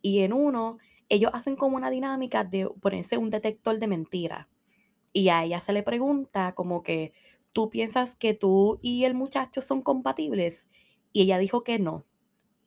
Y 0.00 0.20
en 0.20 0.32
uno, 0.32 0.78
ellos 1.08 1.30
hacen 1.34 1.56
como 1.56 1.76
una 1.76 1.90
dinámica 1.90 2.44
de 2.44 2.68
ponerse 2.80 3.16
un 3.16 3.30
detector 3.30 3.78
de 3.78 3.86
mentiras. 3.86 4.46
Y 5.12 5.28
a 5.28 5.44
ella 5.44 5.60
se 5.60 5.72
le 5.72 5.82
pregunta 5.82 6.54
como 6.54 6.82
que, 6.82 7.12
¿tú 7.52 7.70
piensas 7.70 8.16
que 8.16 8.34
tú 8.34 8.78
y 8.82 9.04
el 9.04 9.14
muchacho 9.14 9.60
son 9.60 9.82
compatibles? 9.82 10.68
Y 11.12 11.22
ella 11.22 11.38
dijo 11.38 11.62
que 11.62 11.78
no. 11.78 12.04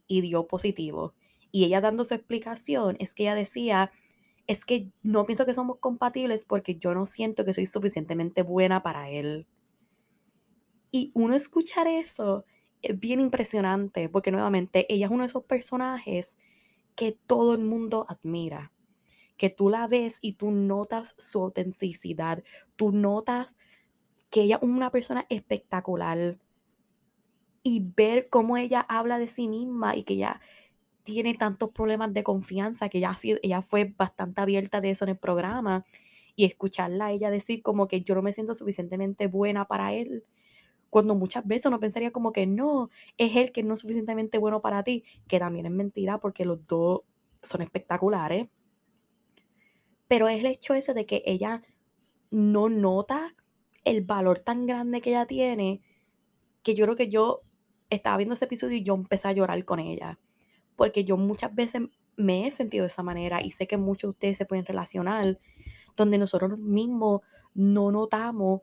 Y 0.08 0.22
dio 0.22 0.48
positivo. 0.48 1.14
Y 1.52 1.66
ella 1.66 1.82
dando 1.82 2.06
su 2.06 2.14
explicación 2.14 2.96
es 3.00 3.14
que 3.14 3.24
ella 3.24 3.36
decía, 3.36 3.92
es 4.48 4.66
que 4.66 4.92
no 5.04 5.26
pienso 5.26 5.46
que 5.46 5.54
somos 5.54 5.80
compatibles 5.80 6.46
porque 6.46 6.76
yo 6.76 6.94
no 6.94 7.06
siento 7.06 7.46
que 7.46 7.54
soy 7.54 7.66
suficientemente 7.66 8.44
buena 8.44 8.84
para 8.84 9.10
él. 9.10 9.48
Y 10.92 11.12
uno 11.14 11.36
escuchar 11.36 11.88
eso 11.88 12.46
es 12.82 13.00
bien 13.00 13.20
impresionante, 13.20 14.10
porque 14.10 14.32
nuevamente 14.32 14.86
ella 14.94 15.08
es 15.08 15.12
uno 15.12 15.24
de 15.24 15.28
esos 15.28 15.44
personajes 15.44 16.36
que 16.96 17.18
todo 17.26 17.54
el 17.54 17.62
mundo 17.62 18.06
admira, 18.08 18.72
que 19.38 19.50
tú 19.50 19.70
la 19.70 19.88
ves 19.88 20.20
y 20.22 20.34
tú 20.34 20.52
notas 20.52 21.16
su 21.18 21.42
autenticidad, 21.42 22.44
tú 22.76 22.92
notas 22.92 23.58
que 24.30 24.44
ella 24.44 24.58
es 24.62 24.64
una 24.64 24.92
persona 24.92 25.26
espectacular, 25.30 26.38
y 27.68 27.82
ver 27.96 28.30
cómo 28.30 28.58
ella 28.58 28.86
habla 28.88 29.18
de 29.18 29.28
sí 29.28 29.48
misma 29.48 29.96
y 29.96 30.04
que 30.04 30.14
ella 30.14 30.40
tiene 31.06 31.36
tantos 31.36 31.70
problemas 31.70 32.14
de 32.14 32.24
confianza, 32.24 32.90
que 32.90 32.98
ella, 32.98 33.18
ella 33.42 33.62
fue 33.62 33.94
bastante 33.98 34.42
abierta 34.42 34.82
de 34.82 34.90
eso 34.90 35.06
en 35.06 35.12
el 35.12 35.18
programa, 35.18 35.86
y 36.36 36.44
escucharla 36.44 37.06
a 37.06 37.12
ella 37.14 37.30
decir 37.30 37.62
como 37.62 37.88
que 37.88 38.02
yo 38.02 38.16
no 38.16 38.22
me 38.22 38.34
siento 38.34 38.54
suficientemente 38.54 39.28
buena 39.28 39.66
para 39.66 39.94
él, 39.94 40.26
cuando 40.90 41.16
muchas 41.16 41.46
veces 41.46 41.68
uno 41.68 41.80
pensaría 41.80 42.12
como 42.12 42.34
que 42.34 42.46
no, 42.48 42.90
es 43.18 43.36
él 43.36 43.52
que 43.52 43.64
no 43.64 43.76
es 43.76 43.82
suficientemente 43.82 44.38
bueno 44.38 44.62
para 44.62 44.84
ti, 44.84 45.04
que 45.28 45.40
también 45.40 45.66
es 45.66 45.72
mentira 45.72 46.20
porque 46.20 46.46
los 46.46 46.66
dos 46.68 47.02
son 47.44 47.62
espectaculares. 47.62 48.48
Pero 50.08 50.28
es 50.28 50.40
el 50.40 50.46
hecho 50.48 50.74
ese 50.74 50.94
de 50.94 51.06
que 51.06 51.22
ella 51.26 51.64
no 52.32 52.70
nota 52.70 53.36
el 53.84 54.02
valor 54.02 54.40
tan 54.40 54.66
grande 54.66 55.02
que 55.02 55.12
ella 55.12 55.26
tiene, 55.26 55.82
que 56.64 56.76
yo 56.76 56.86
creo 56.86 56.96
que 56.96 57.10
yo 57.10 57.42
estaba 57.90 58.18
viendo 58.18 58.34
ese 58.34 58.46
episodio 58.46 58.78
y 58.78 58.84
yo 58.84 58.96
empecé 58.96 59.28
a 59.28 59.34
llorar 59.34 59.64
con 59.66 59.80
ella. 59.80 60.18
Porque 60.76 61.06
yo 61.06 61.18
muchas 61.18 61.54
veces 61.54 61.84
me 62.18 62.48
he 62.48 62.52
sentido 62.52 62.84
de 62.84 62.88
esa 62.88 63.04
manera 63.04 63.42
y 63.42 63.52
sé 63.52 63.68
que 63.68 63.78
muchos 63.78 64.10
de 64.10 64.12
ustedes 64.12 64.38
se 64.38 64.46
pueden 64.46 64.66
relacionar, 64.66 65.40
donde 65.96 66.18
nosotros 66.18 66.58
mismos 66.58 67.22
no 67.54 67.92
notamos 67.92 68.62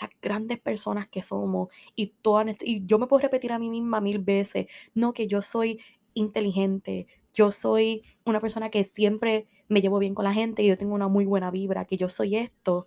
las 0.00 0.10
grandes 0.22 0.58
personas 0.58 1.08
que 1.08 1.22
somos 1.22 1.68
y 1.94 2.08
todas 2.22 2.56
y 2.62 2.86
yo 2.86 2.98
me 2.98 3.06
puedo 3.06 3.22
repetir 3.22 3.52
a 3.52 3.58
mí 3.58 3.68
misma 3.68 4.00
mil 4.00 4.18
veces, 4.18 4.66
no 4.94 5.12
que 5.12 5.26
yo 5.26 5.42
soy 5.42 5.80
inteligente, 6.14 7.06
yo 7.34 7.52
soy 7.52 8.02
una 8.24 8.40
persona 8.40 8.70
que 8.70 8.84
siempre 8.84 9.46
me 9.68 9.80
llevo 9.80 9.98
bien 9.98 10.14
con 10.14 10.24
la 10.24 10.32
gente 10.32 10.62
y 10.62 10.68
yo 10.68 10.78
tengo 10.78 10.94
una 10.94 11.08
muy 11.08 11.26
buena 11.26 11.50
vibra, 11.50 11.84
que 11.84 11.96
yo 11.96 12.08
soy 12.08 12.36
esto, 12.36 12.86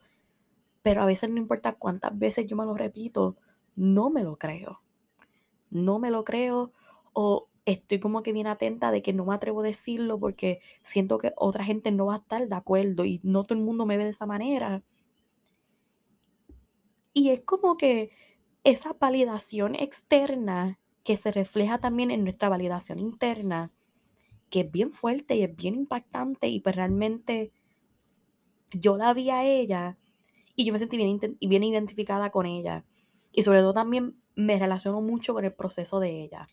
pero 0.82 1.02
a 1.02 1.06
veces 1.06 1.30
no 1.30 1.38
importa 1.38 1.74
cuántas 1.74 2.18
veces 2.18 2.46
yo 2.48 2.58
me 2.58 2.66
lo 2.66 2.74
repito, 2.74 3.38
no 3.76 4.10
me 4.10 4.24
lo 4.24 4.38
creo. 4.38 4.82
No 5.70 5.98
me 5.98 6.12
lo 6.12 6.24
creo 6.24 6.72
o 7.14 7.48
estoy 7.66 8.00
como 8.00 8.24
que 8.24 8.34
bien 8.34 8.48
atenta 8.48 8.92
de 8.92 9.02
que 9.02 9.14
no 9.14 9.26
me 9.26 9.34
atrevo 9.34 9.62
a 9.62 9.64
decirlo 9.64 10.20
porque 10.20 10.60
siento 10.84 11.18
que 11.18 11.34
otra 11.38 11.64
gente 11.64 11.92
no 11.92 12.08
va 12.08 12.16
a 12.16 12.18
estar 12.18 12.48
de 12.48 12.56
acuerdo 12.56 13.06
y 13.06 13.20
no 13.24 13.44
todo 13.44 13.58
el 13.58 13.64
mundo 13.66 13.86
me 13.86 13.98
ve 13.98 14.04
de 14.06 14.10
esa 14.10 14.26
manera. 14.26 14.84
Y 17.14 17.30
es 17.30 17.42
como 17.42 17.78
que 17.78 18.12
esa 18.64 18.94
validación 18.94 19.76
externa 19.76 20.80
que 21.04 21.18
se 21.18 21.32
refleja 21.32 21.80
también 21.80 22.12
en 22.12 22.24
nuestra 22.24 22.50
validación 22.50 23.00
interna, 23.00 23.72
que 24.50 24.62
es 24.62 24.72
bien 24.72 24.92
fuerte 24.92 25.36
y 25.36 25.44
es 25.44 25.56
bien 25.56 25.76
impactante 25.76 26.48
y 26.48 26.60
pues 26.60 26.76
realmente 26.76 27.52
yo 28.72 28.98
la 28.98 29.14
vi 29.14 29.30
a 29.30 29.46
ella 29.46 29.98
y 30.56 30.66
yo 30.66 30.74
me 30.74 30.80
sentí 30.80 30.98
bien, 30.98 31.20
bien 31.40 31.64
identificada 31.64 32.30
con 32.32 32.46
ella. 32.46 32.86
Y 33.32 33.44
sobre 33.44 33.60
todo 33.60 33.74
también 33.74 34.16
me 34.36 34.58
relaciono 34.58 35.02
mucho 35.02 35.34
con 35.34 35.46
el 35.46 35.54
proceso 35.54 36.00
de 36.00 36.24
ella, 36.24 36.48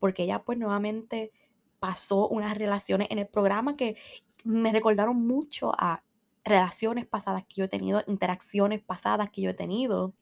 porque 0.00 0.24
ella 0.24 0.42
pues 0.42 0.58
nuevamente 0.58 1.30
pasó 1.78 2.26
unas 2.28 2.58
relaciones 2.58 3.06
en 3.10 3.20
el 3.20 3.28
programa 3.28 3.76
que 3.76 3.96
me 4.42 4.72
recordaron 4.72 5.16
mucho 5.16 5.72
a 5.78 6.02
relaciones 6.44 7.06
pasadas 7.06 7.44
que 7.46 7.56
yo 7.56 7.64
he 7.64 7.68
tenido, 7.68 8.02
interacciones 8.06 8.82
pasadas 8.82 9.30
que 9.30 9.42
yo 9.42 9.50
he 9.50 9.54
tenido. 9.54 10.14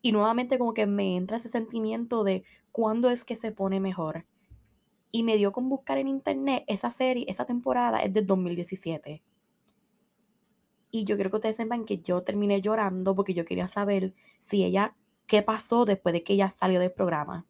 Y 0.00 0.12
nuevamente 0.12 0.58
como 0.58 0.74
que 0.74 0.86
me 0.86 1.16
entra 1.16 1.36
ese 1.36 1.48
sentimiento 1.48 2.24
de 2.24 2.44
cuándo 2.72 3.10
es 3.10 3.24
que 3.24 3.36
se 3.36 3.52
pone 3.52 3.80
mejor. 3.80 4.26
Y 5.10 5.22
me 5.22 5.36
dio 5.36 5.52
con 5.52 5.68
buscar 5.68 5.98
en 5.98 6.08
internet 6.08 6.64
esa 6.66 6.90
serie, 6.90 7.26
esa 7.28 7.44
temporada 7.44 8.00
es 8.00 8.12
del 8.12 8.26
2017. 8.26 9.22
Y 10.90 11.04
yo 11.04 11.16
quiero 11.16 11.30
que 11.30 11.36
ustedes 11.36 11.56
sepan 11.56 11.84
que 11.84 11.98
yo 11.98 12.22
terminé 12.22 12.60
llorando 12.60 13.14
porque 13.14 13.34
yo 13.34 13.44
quería 13.44 13.68
saber 13.68 14.14
si 14.40 14.64
ella, 14.64 14.96
qué 15.26 15.42
pasó 15.42 15.84
después 15.84 16.12
de 16.12 16.22
que 16.22 16.34
ella 16.34 16.50
salió 16.50 16.80
del 16.80 16.92
programa. 16.92 17.46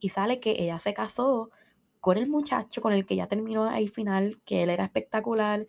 Y 0.00 0.10
sale 0.10 0.40
que 0.40 0.56
ella 0.58 0.78
se 0.78 0.94
casó 0.94 1.50
con 2.00 2.18
el 2.18 2.28
muchacho 2.28 2.82
con 2.82 2.92
el 2.92 3.06
que 3.06 3.16
ya 3.16 3.28
terminó 3.28 3.64
ahí 3.64 3.88
final, 3.88 4.38
que 4.44 4.62
él 4.62 4.68
era 4.68 4.84
espectacular, 4.84 5.66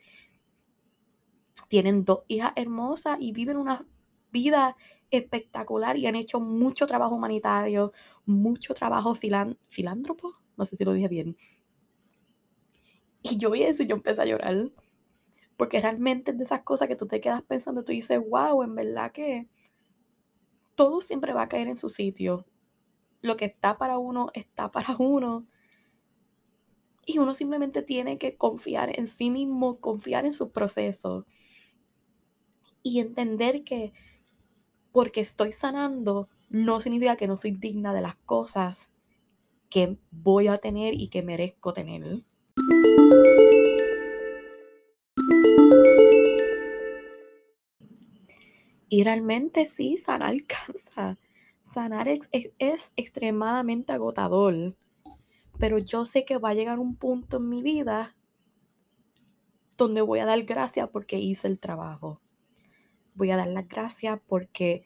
tienen 1.70 2.04
dos 2.04 2.24
hijas 2.28 2.52
hermosas 2.56 3.18
y 3.22 3.32
viven 3.32 3.58
una 3.58 3.86
vida 4.32 4.76
espectacular 5.12 5.98
y 5.98 6.08
han 6.08 6.16
hecho 6.16 6.40
mucho 6.40 6.88
trabajo 6.88 7.16
humanitario, 7.16 7.94
mucho 8.26 8.74
trabajo 8.74 9.16
filántropo, 9.16 10.36
no 10.58 10.66
sé 10.66 10.76
si 10.76 10.84
lo 10.84 10.94
dije 10.94 11.08
bien. 11.08 11.38
Y 13.22 13.38
yo 13.38 13.50
vi 13.52 13.64
eso 13.64 13.84
y 13.84 13.88
yo 13.88 13.96
empecé 13.96 14.22
a 14.22 14.26
llorar, 14.26 14.72
porque 15.58 15.80
realmente 15.80 16.32
es 16.32 16.38
de 16.38 16.44
esas 16.44 16.64
cosas 16.64 16.88
que 16.88 16.96
tú 16.96 17.08
te 17.08 17.22
quedas 17.22 17.44
pensando, 17.44 17.84
tú 17.84 17.94
dices, 17.94 18.20
wow, 18.30 18.62
en 18.62 18.76
verdad 18.76 19.12
que 19.12 19.48
todo 20.76 21.00
siempre 21.00 21.34
va 21.34 21.44
a 21.44 21.50
caer 21.50 21.70
en 21.70 21.78
su 21.78 21.88
sitio. 21.88 22.46
Lo 23.26 23.38
que 23.38 23.46
está 23.46 23.80
para 23.80 23.98
uno, 23.98 24.30
está 24.36 24.72
para 24.72 24.96
uno. 25.00 25.48
Y 27.08 27.18
uno 27.18 27.34
simplemente 27.34 27.82
tiene 27.82 28.18
que 28.18 28.36
confiar 28.36 28.98
en 29.00 29.08
sí 29.08 29.32
mismo, 29.32 29.80
confiar 29.80 30.26
en 30.26 30.34
sus 30.34 30.50
procesos 30.50 31.26
y 32.84 33.00
entender 33.00 33.64
que 33.64 33.94
porque 34.92 35.22
estoy 35.22 35.52
sanando 35.52 36.30
no 36.50 36.80
significa 36.80 37.16
que 37.16 37.28
no 37.28 37.36
soy 37.36 37.52
digna 37.52 37.94
de 37.94 38.02
las 38.02 38.16
cosas 38.16 38.92
que 39.70 39.98
voy 40.12 40.48
a 40.48 40.58
tener 40.60 40.94
y 40.94 41.08
que 41.08 41.24
merezco 41.24 41.74
tener. 41.74 42.24
Y 48.88 49.04
realmente 49.04 49.66
sí, 49.66 49.98
sanar 49.98 50.36
cansa. 50.48 51.18
Sanar 51.76 52.08
es, 52.08 52.30
es, 52.32 52.92
extremadamente 52.96 53.94
agotador. 53.94 54.76
Pero 55.60 55.78
yo 55.78 56.06
sé 56.06 56.26
que 56.26 56.38
va 56.38 56.50
a 56.50 56.54
llegar 56.54 56.80
un 56.80 56.96
punto 56.96 57.38
en 57.38 57.50
mi 57.50 57.62
vida 57.62 58.16
donde 59.78 60.02
voy 60.02 60.20
a 60.20 60.26
dar 60.26 60.42
gracias 60.44 60.90
porque 60.90 61.20
hice 61.20 61.48
el 61.48 61.60
trabajo 61.60 62.22
voy 63.16 63.32
a 63.32 63.38
dar 63.38 63.48
las 63.48 63.68
gracias 63.68 64.20
porque 64.28 64.84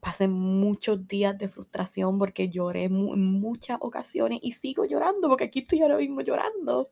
pasé 0.00 0.28
muchos 0.28 1.08
días 1.08 1.36
de 1.38 1.48
frustración 1.48 2.18
porque 2.18 2.48
lloré 2.48 2.84
en 2.84 3.40
muchas 3.40 3.78
ocasiones 3.80 4.40
y 4.42 4.52
sigo 4.52 4.84
llorando 4.84 5.28
porque 5.28 5.44
aquí 5.44 5.60
estoy 5.60 5.82
ahora 5.82 5.96
mismo 5.96 6.20
llorando. 6.20 6.90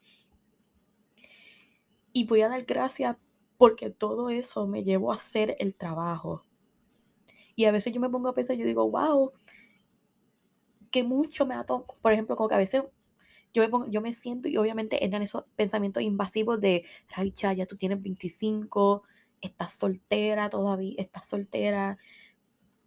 Y 2.12 2.26
voy 2.26 2.40
a 2.40 2.48
dar 2.48 2.64
gracias 2.64 3.16
porque 3.57 3.90
todo 3.90 4.31
eso 4.31 4.66
me 4.66 4.83
llevó 4.83 5.12
a 5.12 5.16
hacer 5.16 5.55
el 5.61 5.74
trabajo. 5.74 6.42
Y 7.56 7.64
a 7.64 7.72
veces 7.72 7.92
yo 7.92 8.00
me 8.00 8.08
pongo 8.08 8.28
a 8.28 8.34
pensar, 8.34 8.56
yo 8.56 8.66
digo, 8.66 8.88
wow, 8.90 9.32
que 10.90 11.04
mucho 11.04 11.46
me 11.46 11.54
ha 11.54 11.64
tomado, 11.64 11.86
por 12.02 12.12
ejemplo, 12.12 12.36
como 12.36 12.48
que 12.48 12.54
a 12.54 12.58
veces 12.58 12.84
yo 13.52 13.68
me, 13.68 13.90
yo 13.90 14.00
me 14.00 14.12
siento 14.12 14.48
y 14.48 14.56
obviamente 14.56 15.04
entran 15.04 15.22
esos 15.22 15.44
pensamientos 15.56 16.02
invasivos 16.02 16.60
de, 16.60 16.84
Raicha, 17.14 17.52
ya 17.52 17.66
tú 17.66 17.76
tienes 17.76 18.02
25, 18.02 19.02
estás 19.40 19.72
soltera 19.72 20.50
todavía, 20.50 20.94
estás 20.98 21.28
soltera, 21.28 21.98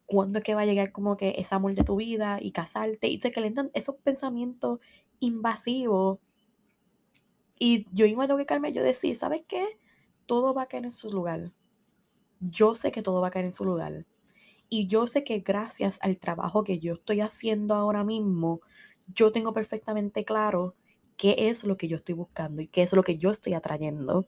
cuándo 0.06 0.40
es 0.40 0.44
que 0.44 0.56
va 0.56 0.62
a 0.62 0.66
llegar 0.66 0.92
como 0.92 1.18
que 1.18 1.36
ese 1.38 1.56
amor 1.56 1.76
de 1.76 1.84
tu 1.84 1.96
vida 1.96 2.40
y 2.42 2.52
casarte, 2.52 3.08
y 3.08 3.20
sé 3.20 3.32
que 3.32 3.42
le 3.42 3.48
entran 3.48 3.72
esos 3.74 3.96
pensamientos 3.96 4.80
invasivos. 5.20 6.20
Y 7.60 7.88
yo 7.94 8.06
iba 8.06 8.24
a 8.24 8.28
tengo 8.28 8.38
que 8.38 8.46
calme, 8.46 8.74
yo 8.74 8.84
decía, 8.84 9.16
¿sabes 9.16 9.44
qué? 9.48 9.66
Todo 10.26 10.54
va 10.54 10.64
a 10.64 10.66
caer 10.68 10.86
en 10.86 10.92
su 10.92 11.10
lugar. 11.12 11.52
Yo 12.40 12.76
sé 12.76 12.92
que 12.92 13.02
todo 13.02 13.22
va 13.22 13.30
a 13.30 13.32
caer 13.32 13.46
en 13.46 13.54
su 13.54 13.66
lugar. 13.66 14.06
Y 14.76 14.88
yo 14.88 15.06
sé 15.06 15.24
que 15.24 15.42
gracias 15.42 16.00
al 16.02 16.18
trabajo 16.18 16.64
que 16.64 16.80
yo 16.80 16.94
estoy 16.96 17.22
haciendo 17.22 17.76
ahora 17.76 18.04
mismo, 18.04 18.62
yo 19.06 19.32
tengo 19.32 19.54
perfectamente 19.54 20.26
claro 20.26 20.74
qué 21.16 21.36
es 21.38 21.64
lo 21.64 21.78
que 21.78 21.88
yo 21.88 21.98
estoy 21.98 22.16
buscando 22.16 22.60
y 22.60 22.66
qué 22.66 22.82
es 22.82 22.92
lo 22.92 23.04
que 23.04 23.20
yo 23.20 23.30
estoy 23.30 23.54
atrayendo. 23.54 24.26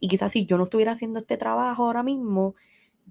Y 0.00 0.08
quizás 0.08 0.32
si 0.32 0.46
yo 0.46 0.56
no 0.56 0.64
estuviera 0.64 0.92
haciendo 0.92 1.18
este 1.18 1.36
trabajo 1.36 1.84
ahora 1.84 2.02
mismo, 2.02 2.54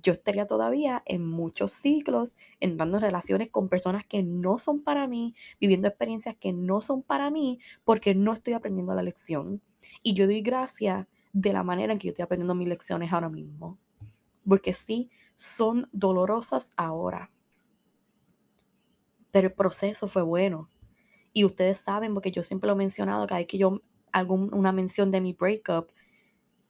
yo 0.01 0.13
estaría 0.13 0.47
todavía 0.47 1.03
en 1.05 1.29
muchos 1.29 1.73
ciclos, 1.73 2.35
entrando 2.59 2.97
en 2.97 3.03
relaciones 3.03 3.51
con 3.51 3.69
personas 3.69 4.03
que 4.07 4.23
no 4.23 4.57
son 4.57 4.81
para 4.81 5.05
mí, 5.05 5.35
viviendo 5.61 5.87
experiencias 5.87 6.35
que 6.39 6.53
no 6.53 6.81
son 6.81 7.03
para 7.03 7.29
mí, 7.29 7.59
porque 7.83 8.15
no 8.15 8.33
estoy 8.33 8.53
aprendiendo 8.53 8.95
la 8.95 9.03
lección. 9.03 9.61
Y 10.01 10.15
yo 10.15 10.25
doy 10.25 10.41
gracias 10.41 11.05
de 11.33 11.53
la 11.53 11.61
manera 11.61 11.93
en 11.93 11.99
que 11.99 12.07
yo 12.07 12.13
estoy 12.13 12.23
aprendiendo 12.23 12.55
mis 12.55 12.67
lecciones 12.67 13.13
ahora 13.13 13.29
mismo. 13.29 13.77
Porque 14.43 14.73
sí, 14.73 15.11
son 15.35 15.89
dolorosas 15.91 16.73
ahora. 16.75 17.31
Pero 19.31 19.47
el 19.47 19.53
proceso 19.53 20.07
fue 20.07 20.21
bueno. 20.21 20.69
Y 21.33 21.45
ustedes 21.45 21.79
saben, 21.79 22.13
porque 22.13 22.31
yo 22.31 22.43
siempre 22.43 22.67
lo 22.67 22.73
he 22.73 22.77
mencionado, 22.77 23.25
cada 23.25 23.39
vez 23.39 23.47
que 23.47 23.57
yo 23.57 23.81
hago 24.11 24.35
una 24.35 24.71
mención 24.71 25.11
de 25.11 25.21
mi 25.21 25.33
breakup, 25.33 25.89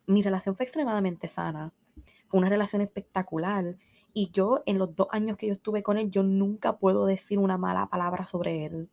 mi 0.07 0.21
relación 0.21 0.55
fue 0.55 0.65
extremadamente 0.65 1.27
sana, 1.27 1.73
fue 2.27 2.39
una 2.39 2.49
relación 2.49 2.81
espectacular. 2.81 3.77
Y 4.13 4.29
yo, 4.31 4.63
en 4.65 4.77
los 4.77 4.95
dos 4.95 5.07
años 5.11 5.37
que 5.37 5.47
yo 5.47 5.53
estuve 5.53 5.83
con 5.83 5.97
él, 5.97 6.09
yo 6.11 6.23
nunca 6.23 6.77
puedo 6.77 7.05
decir 7.05 7.39
una 7.39 7.57
mala 7.57 7.87
palabra 7.87 8.25
sobre 8.25 8.65
él. 8.65 8.89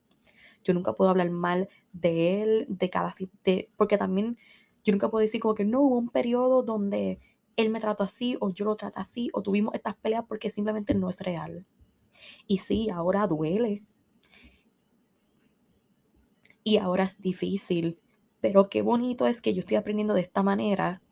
Yo 0.65 0.75
nunca 0.75 0.93
puedo 0.95 1.11
hablar 1.11 1.31
mal 1.31 1.69
de 1.93 2.43
él, 2.43 2.67
de 2.69 2.91
cada... 2.91 3.15
De, 3.45 3.71
porque 3.77 3.99
también 3.99 4.37
yo 4.83 4.93
nunca 4.93 5.11
puedo 5.11 5.21
decir 5.23 5.41
como 5.41 5.55
que 5.55 5.65
no 5.65 5.81
hubo 5.81 5.99
un 5.99 6.09
periodo 6.09 6.63
donde 6.63 7.21
él 7.57 7.71
me 7.71 7.81
trató 7.81 8.05
así 8.05 8.37
o 8.41 8.51
yo 8.51 8.65
lo 8.65 8.77
trato 8.77 9.01
así 9.01 9.31
o 9.33 9.43
tuvimos 9.43 9.75
estas 9.75 9.97
peleas 9.97 10.25
porque 10.27 10.51
simplemente 10.51 10.95
no 10.95 11.09
es 11.09 11.21
real. 11.21 11.67
Y 12.47 12.59
sí, 12.59 12.91
ahora 12.91 13.27
duele. 13.27 13.83
Y 16.65 16.77
ahora 16.79 17.05
es 17.05 17.21
difícil. 17.21 17.99
Pero 18.41 18.69
qué 18.69 18.83
bonito 18.83 19.27
es 19.27 19.41
que 19.41 19.55
yo 19.55 19.61
estoy 19.61 19.77
aprendiendo 19.77 20.15
de 20.15 20.23
esta 20.23 20.43
manera, 20.43 21.03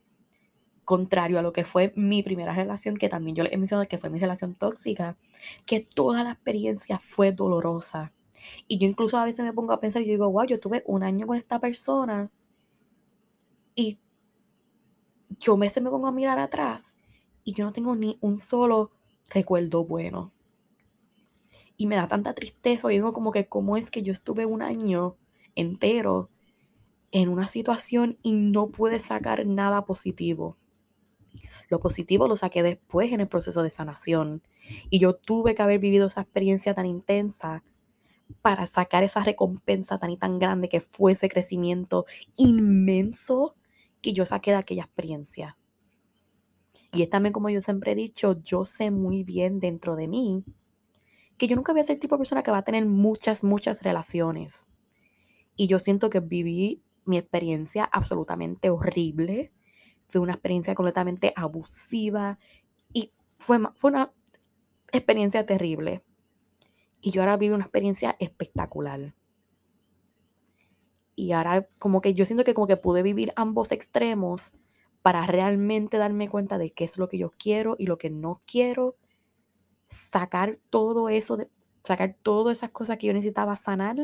contrario 0.85 1.39
a 1.39 1.43
lo 1.43 1.53
que 1.53 1.65
fue 1.65 1.93
mi 1.97 2.23
primera 2.23 2.55
relación, 2.55 2.97
que 2.97 3.09
también 3.09 3.37
yo 3.37 3.45
le 3.45 3.53
he 3.53 3.59
mencionado 3.59 3.89
que 3.89 3.99
fue 3.99 4.11
mi 4.11 4.19
relación 4.19 4.55
tóxica, 4.55 5.17
que 5.67 5.81
toda 5.81 6.25
la 6.25 6.33
experiencia 6.33 6.99
fue 6.99 7.33
dolorosa. 7.33 8.13
Y 8.67 8.79
yo 8.79 8.87
incluso 8.87 9.19
a 9.19 9.25
veces 9.25 9.45
me 9.45 9.53
pongo 9.53 9.73
a 9.73 9.81
pensar 9.81 10.03
y 10.03 10.07
yo 10.07 10.13
digo, 10.13 10.31
wow, 10.31 10.47
yo 10.47 10.61
tuve 10.61 10.83
un 10.87 11.03
año 11.03 11.27
con 11.27 11.37
esta 11.37 11.59
persona 11.59 12.31
y 13.75 13.99
yo 15.39 15.55
a 15.55 15.59
veces 15.59 15.83
me 15.83 15.91
pongo 15.91 16.07
a 16.07 16.13
mirar 16.13 16.39
atrás 16.39 16.95
y 17.45 17.55
yo 17.55 17.65
no 17.65 17.73
tengo 17.73 17.95
ni 17.97 18.19
un 18.21 18.39
solo 18.39 18.91
recuerdo 19.29 19.85
bueno. 19.85 20.33
Y 21.77 21.87
me 21.87 21.97
da 21.97 22.09
tanta 22.09 22.33
tristeza, 22.33 22.89
digo 22.89 23.13
como 23.13 23.31
que 23.31 23.47
cómo 23.47 23.77
es 23.77 23.91
que 23.91 24.03
yo 24.03 24.13
estuve 24.13 24.47
un 24.47 24.63
año 24.63 25.17
entero 25.55 26.29
en 27.13 27.29
una 27.29 27.49
situación 27.49 28.19
y 28.23 28.33
no 28.33 28.69
pude 28.69 28.99
sacar 28.99 29.47
nada 29.47 29.85
positivo. 29.85 30.57
Lo 31.69 31.81
positivo 31.81 32.29
lo 32.29 32.37
saqué 32.37 32.63
después 32.63 33.13
en 33.13 33.21
el 33.21 33.29
proceso 33.29 33.63
de 33.63 33.71
sanación. 33.71 34.43
Y 34.91 34.99
yo 34.99 35.15
tuve 35.15 35.55
que 35.55 35.63
haber 35.63 35.79
vivido 35.79 36.07
esa 36.07 36.23
experiencia 36.23 36.75
tan 36.75 36.87
intensa 36.87 37.63
para 38.43 38.67
sacar 38.67 39.05
esa 39.05 39.23
recompensa 39.23 39.99
tan 39.99 40.11
y 40.11 40.17
tan 40.17 40.39
grande 40.39 40.69
que 40.69 40.81
fue 40.81 41.13
ese 41.13 41.29
crecimiento 41.29 42.07
inmenso 42.37 43.55
que 44.01 44.13
yo 44.13 44.27
saqué 44.27 44.53
de 44.53 44.59
aquella 44.59 44.85
experiencia. 44.85 45.57
Y 46.93 47.03
es 47.03 47.11
también 47.11 47.33
como 47.33 47.51
yo 47.51 47.61
siempre 47.61 47.93
he 47.93 47.95
dicho, 47.95 48.41
yo 48.43 48.65
sé 48.65 48.91
muy 48.91 49.25
bien 49.25 49.61
dentro 49.61 49.97
de 49.97 50.09
mí 50.09 50.45
que 51.39 51.47
yo 51.47 51.57
nunca 51.57 51.73
voy 51.73 51.81
a 51.81 51.85
ser 51.85 51.95
el 51.95 52.01
tipo 52.01 52.17
de 52.17 52.19
persona 52.19 52.43
que 52.43 52.51
va 52.51 52.59
a 52.59 52.65
tener 52.65 52.85
muchas, 52.85 53.45
muchas 53.45 53.83
relaciones. 53.83 54.69
Y 55.57 55.69
yo 55.69 55.79
siento 55.79 56.11
que 56.11 56.21
viví 56.21 56.83
mi 57.05 57.17
experiencia 57.17 57.85
absolutamente 57.85 58.71
horrible. 58.71 59.53
Fue 60.09 60.21
una 60.21 60.35
experiencia 60.35 60.75
completamente 60.75 61.33
abusiva 61.37 62.39
y 62.93 63.13
fue, 63.39 63.61
fue 63.77 63.91
una 63.91 64.13
experiencia 64.93 65.47
terrible. 65.47 66.03
Y 67.01 67.13
yo 67.13 67.23
ahora 67.23 67.37
vivo 67.37 67.55
una 67.55 67.65
experiencia 67.65 68.17
espectacular. 68.19 69.15
Y 71.19 71.33
ahora 71.33 71.67
como 71.81 72.01
que 72.01 72.15
yo 72.15 72.25
siento 72.25 72.45
que 72.45 72.55
como 72.55 72.69
que 72.69 72.77
pude 72.77 73.03
vivir 73.03 73.33
ambos 73.35 73.73
extremos 73.73 74.53
para 75.03 75.27
realmente 75.27 75.99
darme 75.99 76.29
cuenta 76.29 76.59
de 76.59 76.71
qué 76.71 76.85
es 76.85 76.97
lo 76.97 77.09
que 77.09 77.19
yo 77.19 77.33
quiero 77.37 77.75
y 77.77 77.87
lo 77.87 77.99
que 77.99 78.09
no 78.09 78.41
quiero. 78.47 78.95
Sacar 79.91 80.59
todo 80.71 81.09
eso, 81.09 81.37
de, 81.37 81.49
sacar 81.83 82.15
todas 82.23 82.59
esas 82.59 82.71
cosas 82.71 82.99
que 82.99 83.09
yo 83.09 83.13
necesitaba 83.13 83.57
sanar. 83.57 83.97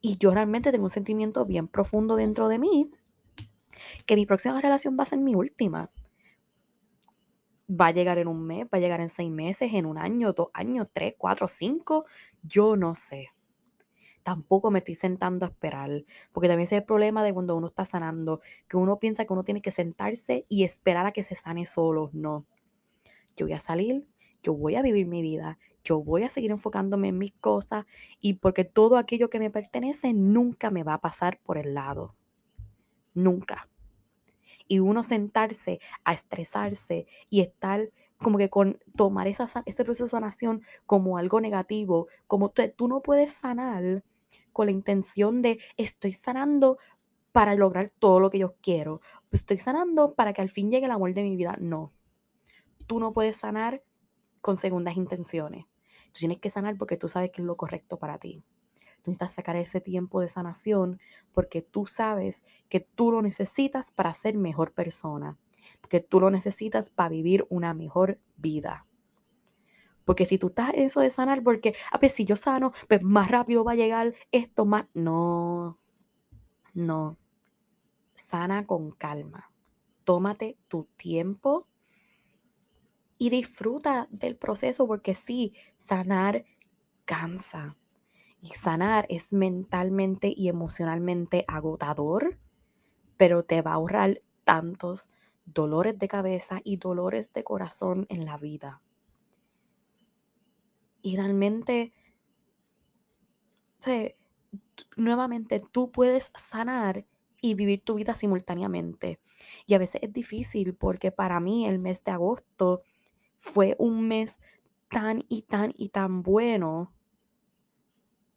Y 0.00 0.18
yo 0.18 0.30
realmente 0.30 0.70
tengo 0.70 0.84
un 0.84 0.90
sentimiento 0.90 1.44
bien 1.44 1.66
profundo 1.66 2.14
dentro 2.14 2.46
de 2.46 2.60
mí 2.60 2.92
que 4.06 4.14
mi 4.14 4.24
próxima 4.24 4.60
relación 4.60 4.96
va 4.96 5.02
a 5.02 5.06
ser 5.06 5.18
mi 5.18 5.34
última 5.34 5.90
va 7.68 7.86
a 7.88 7.92
llegar 7.92 8.18
en 8.18 8.28
un 8.28 8.46
mes, 8.46 8.66
va 8.66 8.78
a 8.78 8.80
llegar 8.80 9.00
en 9.00 9.08
seis 9.08 9.30
meses, 9.30 9.74
en 9.74 9.84
un 9.84 9.98
año, 9.98 10.32
dos 10.32 10.48
años, 10.54 10.86
tres, 10.92 11.14
cuatro, 11.18 11.48
cinco, 11.48 12.04
yo 12.40 12.76
no 12.76 12.94
sé. 12.94 13.30
Tampoco 14.28 14.70
me 14.70 14.80
estoy 14.80 14.94
sentando 14.94 15.46
a 15.46 15.48
esperar, 15.48 16.04
porque 16.32 16.48
también 16.48 16.66
ese 16.66 16.76
es 16.76 16.82
el 16.82 16.86
problema 16.86 17.24
de 17.24 17.32
cuando 17.32 17.56
uno 17.56 17.68
está 17.68 17.86
sanando, 17.86 18.42
que 18.68 18.76
uno 18.76 18.98
piensa 18.98 19.24
que 19.24 19.32
uno 19.32 19.42
tiene 19.42 19.62
que 19.62 19.70
sentarse 19.70 20.44
y 20.50 20.64
esperar 20.64 21.06
a 21.06 21.12
que 21.12 21.22
se 21.22 21.34
sane 21.34 21.64
solo. 21.64 22.10
No, 22.12 22.44
yo 23.36 23.46
voy 23.46 23.54
a 23.54 23.60
salir, 23.60 24.06
yo 24.42 24.52
voy 24.52 24.74
a 24.74 24.82
vivir 24.82 25.06
mi 25.06 25.22
vida, 25.22 25.58
yo 25.82 26.02
voy 26.02 26.24
a 26.24 26.28
seguir 26.28 26.50
enfocándome 26.50 27.08
en 27.08 27.16
mis 27.16 27.32
cosas 27.32 27.86
y 28.20 28.34
porque 28.34 28.66
todo 28.66 28.98
aquello 28.98 29.30
que 29.30 29.38
me 29.38 29.48
pertenece 29.48 30.12
nunca 30.12 30.68
me 30.68 30.82
va 30.82 30.92
a 30.92 31.00
pasar 31.00 31.40
por 31.42 31.56
el 31.56 31.72
lado. 31.72 32.14
Nunca 33.14 33.66
y 34.68 34.80
uno 34.80 35.02
sentarse 35.02 35.80
a 36.04 36.12
estresarse 36.12 37.06
y 37.30 37.40
estar 37.40 37.90
como 38.18 38.36
que 38.36 38.50
con 38.50 38.78
tomar 38.94 39.26
esa, 39.26 39.48
ese 39.64 39.84
proceso 39.84 40.04
de 40.04 40.10
sanación 40.10 40.62
como 40.86 41.16
algo 41.16 41.40
negativo, 41.40 42.08
como 42.26 42.50
tú 42.50 42.88
no 42.88 43.00
puedes 43.00 43.32
sanar 43.32 44.04
con 44.58 44.66
la 44.66 44.72
intención 44.72 45.40
de 45.40 45.60
estoy 45.76 46.12
sanando 46.12 46.78
para 47.30 47.54
lograr 47.54 47.90
todo 47.90 48.18
lo 48.18 48.28
que 48.28 48.40
yo 48.40 48.56
quiero, 48.60 49.00
estoy 49.30 49.58
sanando 49.58 50.14
para 50.14 50.32
que 50.32 50.42
al 50.42 50.50
fin 50.50 50.68
llegue 50.68 50.86
el 50.86 50.90
amor 50.90 51.14
de 51.14 51.22
mi 51.22 51.36
vida. 51.36 51.56
No, 51.60 51.92
tú 52.88 52.98
no 52.98 53.12
puedes 53.12 53.36
sanar 53.36 53.84
con 54.40 54.56
segundas 54.56 54.96
intenciones. 54.96 55.66
Tú 56.06 56.18
tienes 56.18 56.40
que 56.40 56.50
sanar 56.50 56.76
porque 56.76 56.96
tú 56.96 57.08
sabes 57.08 57.30
que 57.30 57.40
es 57.40 57.46
lo 57.46 57.56
correcto 57.56 58.00
para 58.00 58.18
ti. 58.18 58.42
Tú 59.02 59.12
necesitas 59.12 59.34
sacar 59.34 59.54
ese 59.54 59.80
tiempo 59.80 60.20
de 60.20 60.28
sanación 60.28 60.98
porque 61.30 61.62
tú 61.62 61.86
sabes 61.86 62.44
que 62.68 62.80
tú 62.80 63.12
lo 63.12 63.22
necesitas 63.22 63.92
para 63.92 64.12
ser 64.12 64.36
mejor 64.36 64.72
persona, 64.72 65.38
porque 65.80 66.00
tú 66.00 66.18
lo 66.18 66.32
necesitas 66.32 66.90
para 66.90 67.10
vivir 67.10 67.46
una 67.48 67.74
mejor 67.74 68.18
vida. 68.36 68.87
Porque 70.08 70.24
si 70.24 70.38
tú 70.38 70.46
estás 70.46 70.72
en 70.72 70.84
eso 70.84 71.02
de 71.02 71.10
sanar, 71.10 71.42
porque, 71.42 71.68
a 71.68 71.72
ah, 71.88 71.98
ver, 71.98 72.00
pues 72.08 72.12
si 72.14 72.24
yo 72.24 72.34
sano, 72.34 72.72
pues 72.88 73.02
más 73.02 73.30
rápido 73.30 73.62
va 73.62 73.72
a 73.72 73.74
llegar 73.74 74.14
esto, 74.32 74.64
más. 74.64 74.86
No, 74.94 75.78
no. 76.72 77.18
Sana 78.14 78.66
con 78.66 78.90
calma. 78.92 79.52
Tómate 80.04 80.56
tu 80.66 80.88
tiempo 80.96 81.66
y 83.18 83.28
disfruta 83.28 84.08
del 84.10 84.36
proceso, 84.36 84.86
porque 84.86 85.14
sí, 85.14 85.52
sanar 85.80 86.46
cansa. 87.04 87.76
Y 88.40 88.46
sanar 88.54 89.04
es 89.10 89.34
mentalmente 89.34 90.32
y 90.34 90.48
emocionalmente 90.48 91.44
agotador, 91.48 92.38
pero 93.18 93.42
te 93.42 93.60
va 93.60 93.72
a 93.72 93.74
ahorrar 93.74 94.22
tantos 94.44 95.10
dolores 95.44 95.98
de 95.98 96.08
cabeza 96.08 96.62
y 96.64 96.78
dolores 96.78 97.34
de 97.34 97.44
corazón 97.44 98.06
en 98.08 98.24
la 98.24 98.38
vida. 98.38 98.80
Y 101.08 101.16
realmente, 101.16 101.92
nuevamente, 104.96 105.62
tú 105.72 105.90
puedes 105.90 106.32
sanar 106.36 107.06
y 107.40 107.54
vivir 107.54 107.82
tu 107.82 107.94
vida 107.94 108.14
simultáneamente. 108.14 109.20
Y 109.66 109.74
a 109.74 109.78
veces 109.78 110.02
es 110.02 110.12
difícil 110.12 110.74
porque 110.74 111.12
para 111.12 111.40
mí 111.40 111.66
el 111.66 111.78
mes 111.78 112.04
de 112.04 112.12
agosto 112.12 112.82
fue 113.38 113.76
un 113.78 114.08
mes 114.08 114.38
tan 114.90 115.24
y 115.28 115.42
tan 115.42 115.72
y 115.76 115.90
tan 115.90 116.22
bueno 116.22 116.92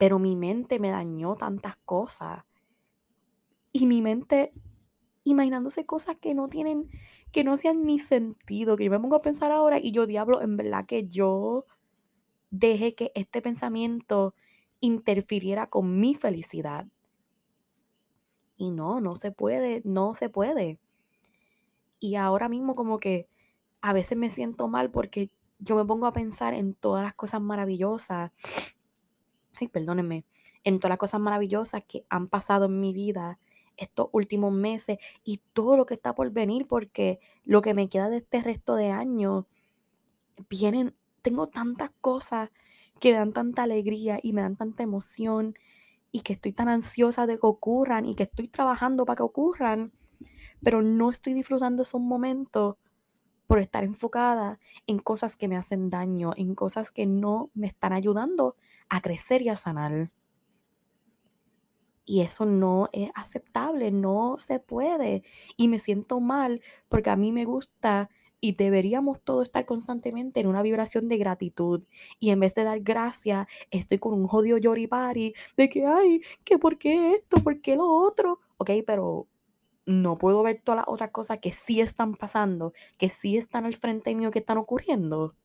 pero 0.02 0.18
mi 0.18 0.36
mente 0.36 0.80
me 0.80 0.90
dañó 0.90 1.36
tantas 1.36 1.78
cosas. 1.86 2.44
Y 3.72 3.86
mi 3.86 4.02
mente 4.02 4.52
imaginándose 5.24 5.86
cosas 5.86 6.18
que 6.20 6.34
no 6.34 6.48
tienen, 6.48 6.90
que 7.32 7.44
no 7.44 7.56
sean 7.56 7.84
ni 7.84 8.00
sentido, 8.00 8.78
que 8.78 8.86
yo 8.86 8.90
me 8.90 9.00
pongo 9.00 9.18
a 9.18 9.20
pensar 9.20 9.52
ahora 9.52 9.78
y 9.78 9.92
yo, 9.92 10.08
diablo, 10.08 10.42
en 10.42 10.58
verdad 10.58 10.88
que 10.88 11.08
yo 11.08 11.68
dejé 12.52 12.94
que 12.94 13.12
este 13.16 13.42
pensamiento 13.42 14.36
interfiriera 14.80 15.68
con 15.68 16.00
mi 16.00 16.14
felicidad. 16.14 16.88
Y 18.58 18.70
no, 18.70 19.02
no 19.02 19.16
se 19.16 19.32
puede, 19.32 19.82
no 19.86 20.14
se 20.14 20.30
puede. 20.30 20.80
Y 22.00 22.16
ahora 22.16 22.50
mismo 22.50 22.76
como 22.76 23.00
que 23.00 23.28
a 23.82 23.94
veces 23.94 24.18
me 24.18 24.30
siento 24.30 24.68
mal 24.68 24.92
porque 24.92 25.32
yo 25.58 25.76
me 25.76 25.86
pongo 25.86 26.06
a 26.06 26.14
pensar 26.14 26.54
en 26.54 26.76
todas 26.76 27.04
las 27.04 27.16
cosas 27.16 27.42
maravillosas 27.42 28.32
ay, 29.60 29.68
perdónenme, 29.68 30.26
en 30.64 30.80
todas 30.80 30.92
las 30.92 31.00
cosas 31.00 31.22
maravillosas 31.22 31.84
que 31.88 32.06
han 32.10 32.28
pasado 32.28 32.66
en 32.66 32.80
mi 32.80 32.94
vida 32.94 33.40
estos 33.78 34.10
últimos 34.12 34.54
meses 34.54 35.00
y 35.24 35.42
todo 35.54 35.78
lo 35.78 35.86
que 35.86 35.94
está 35.96 36.14
por 36.14 36.30
venir, 36.32 36.68
porque 36.68 37.20
lo 37.44 37.62
que 37.62 37.74
me 37.74 37.90
queda 37.90 38.10
de 38.10 38.18
este 38.18 38.42
resto 38.42 38.76
de 38.76 38.92
año, 38.92 39.48
vienen, 40.50 40.96
tengo 41.22 41.48
tantas 41.48 41.92
cosas 42.02 42.50
que 43.00 43.12
me 43.12 43.18
dan 43.18 43.34
tanta 43.34 43.64
alegría 43.64 44.20
y 44.22 44.34
me 44.34 44.42
dan 44.42 44.56
tanta 44.56 44.84
emoción 44.84 45.56
y 46.12 46.22
que 46.22 46.34
estoy 46.34 46.54
tan 46.54 46.70
ansiosa 46.70 47.26
de 47.26 47.40
que 47.40 47.48
ocurran 47.48 48.06
y 48.06 48.16
que 48.16 48.24
estoy 48.24 48.48
trabajando 48.48 49.06
para 49.06 49.18
que 49.18 49.24
ocurran, 49.24 49.92
pero 50.62 50.82
no 50.82 51.10
estoy 51.10 51.34
disfrutando 51.34 51.84
esos 51.84 52.02
momentos 52.02 52.76
por 53.48 53.60
estar 53.60 53.84
enfocada 53.84 54.60
en 54.88 55.00
cosas 55.00 55.36
que 55.36 55.48
me 55.48 55.58
hacen 55.58 55.90
daño, 55.90 56.34
en 56.38 56.56
cosas 56.56 56.92
que 56.92 57.06
no 57.06 57.50
me 57.54 57.68
están 57.68 57.92
ayudando 57.92 58.56
a 58.90 59.02
crecer 59.02 59.42
y 59.42 59.50
a 59.50 59.58
sanar. 59.58 60.12
Y 62.06 62.22
eso 62.22 62.46
no 62.46 62.90
es 62.92 63.10
aceptable, 63.16 63.92
no 63.92 64.36
se 64.38 64.60
puede. 64.60 65.24
Y 65.58 65.68
me 65.68 65.80
siento 65.80 66.20
mal 66.20 66.62
porque 66.90 67.10
a 67.10 67.16
mí 67.16 67.32
me 67.32 67.46
gusta 67.46 68.10
y 68.42 68.54
deberíamos 68.54 69.22
todos 69.22 69.46
estar 69.46 69.66
constantemente 69.66 70.40
en 70.40 70.48
una 70.48 70.64
vibración 70.64 71.08
de 71.08 71.18
gratitud. 71.18 71.84
Y 72.20 72.32
en 72.32 72.40
vez 72.40 72.56
de 72.56 72.64
dar 72.64 72.82
gracias, 72.82 73.48
estoy 73.70 74.00
con 74.00 74.14
un 74.14 74.28
jodido 74.28 74.58
yoripari 74.58 75.36
de 75.56 75.70
que, 75.70 75.86
ay, 75.86 76.22
que 76.44 76.58
por 76.58 76.78
qué 76.80 77.14
esto, 77.14 77.42
por 77.44 77.62
qué 77.62 77.76
lo 77.76 77.88
otro. 77.88 78.40
Ok, 78.58 78.72
pero 78.86 79.28
no 79.86 80.18
puedo 80.18 80.44
ver 80.44 80.62
todas 80.64 80.78
las 80.80 80.88
otras 80.88 81.12
cosas 81.12 81.40
que 81.40 81.52
sí 81.52 81.82
están 81.82 82.16
pasando, 82.16 82.74
que 82.98 83.10
sí 83.10 83.38
están 83.38 83.66
al 83.66 83.76
frente 83.78 84.14
mío, 84.16 84.32
que 84.32 84.40
están 84.40 84.58
ocurriendo. 84.58 85.36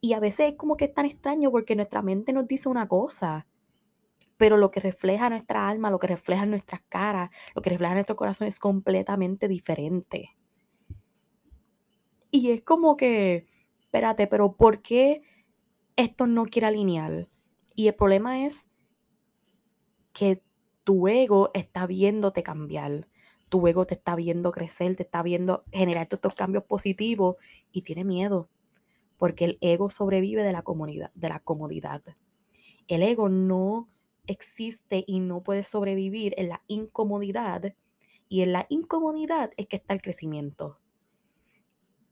Y 0.00 0.14
a 0.14 0.20
veces 0.20 0.52
es 0.52 0.56
como 0.56 0.76
que 0.76 0.86
es 0.86 0.94
tan 0.94 1.06
extraño 1.06 1.50
porque 1.50 1.76
nuestra 1.76 2.02
mente 2.02 2.32
nos 2.32 2.46
dice 2.46 2.68
una 2.68 2.88
cosa, 2.88 3.46
pero 4.36 4.56
lo 4.56 4.70
que 4.70 4.80
refleja 4.80 5.30
nuestra 5.30 5.68
alma, 5.68 5.90
lo 5.90 5.98
que 5.98 6.08
refleja 6.08 6.44
nuestras 6.44 6.82
caras, 6.88 7.30
lo 7.54 7.62
que 7.62 7.70
refleja 7.70 7.94
nuestro 7.94 8.16
corazón 8.16 8.48
es 8.48 8.58
completamente 8.58 9.48
diferente. 9.48 10.36
Y 12.34 12.50
es 12.50 12.62
como 12.62 12.96
que, 12.96 13.46
espérate, 13.82 14.26
pero 14.26 14.56
¿por 14.56 14.80
qué 14.80 15.22
esto 15.96 16.26
no 16.26 16.46
quiere 16.46 16.68
alinear? 16.68 17.28
Y 17.76 17.88
el 17.88 17.94
problema 17.94 18.46
es 18.46 18.66
que 20.14 20.42
tu 20.82 21.08
ego 21.08 21.50
está 21.52 21.86
viéndote 21.86 22.42
cambiar. 22.42 23.06
Tu 23.50 23.66
ego 23.68 23.86
te 23.86 23.94
está 23.94 24.16
viendo 24.16 24.50
crecer, 24.50 24.96
te 24.96 25.02
está 25.02 25.22
viendo 25.22 25.64
generar 25.70 26.08
estos 26.10 26.34
cambios 26.34 26.64
positivos 26.64 27.36
y 27.70 27.82
tiene 27.82 28.02
miedo. 28.02 28.48
Porque 29.18 29.44
el 29.44 29.58
ego 29.60 29.90
sobrevive 29.90 30.42
de 30.42 30.52
la 30.52 30.62
comunidad, 30.62 31.12
de 31.14 31.28
la 31.28 31.40
comodidad. 31.40 32.02
El 32.88 33.02
ego 33.02 33.28
no 33.28 33.90
existe 34.26 35.04
y 35.06 35.20
no 35.20 35.42
puede 35.42 35.64
sobrevivir 35.64 36.34
en 36.38 36.48
la 36.48 36.62
incomodidad. 36.66 37.74
Y 38.30 38.40
en 38.40 38.52
la 38.54 38.64
incomodidad 38.70 39.50
es 39.58 39.66
que 39.66 39.76
está 39.76 39.92
el 39.92 40.00
crecimiento. 40.00 40.81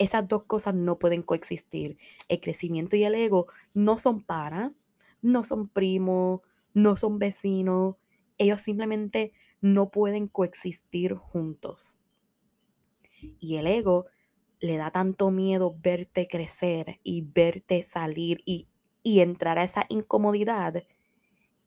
Esas 0.01 0.26
dos 0.26 0.44
cosas 0.44 0.74
no 0.74 0.98
pueden 0.98 1.22
coexistir. 1.22 1.98
El 2.28 2.40
crecimiento 2.40 2.96
y 2.96 3.05
el 3.05 3.14
ego 3.14 3.48
no 3.74 3.98
son 3.98 4.22
para, 4.22 4.72
no 5.20 5.44
son 5.44 5.68
primos, 5.68 6.40
no 6.72 6.96
son 6.96 7.18
vecinos. 7.18 7.96
Ellos 8.38 8.62
simplemente 8.62 9.34
no 9.61 9.90
pueden 9.90 10.26
coexistir 10.26 11.16
juntos. 11.16 11.98
Y 13.38 13.57
el 13.57 13.66
ego 13.66 14.07
le 14.59 14.78
da 14.78 14.90
tanto 14.90 15.30
miedo 15.30 15.76
verte 15.82 16.26
crecer 16.28 16.98
y 17.03 17.20
verte 17.20 17.84
salir 17.84 18.40
y, 18.46 18.68
entrar 19.05 19.59
a 19.59 19.64
esa 19.64 19.84
incomodidad 19.90 20.82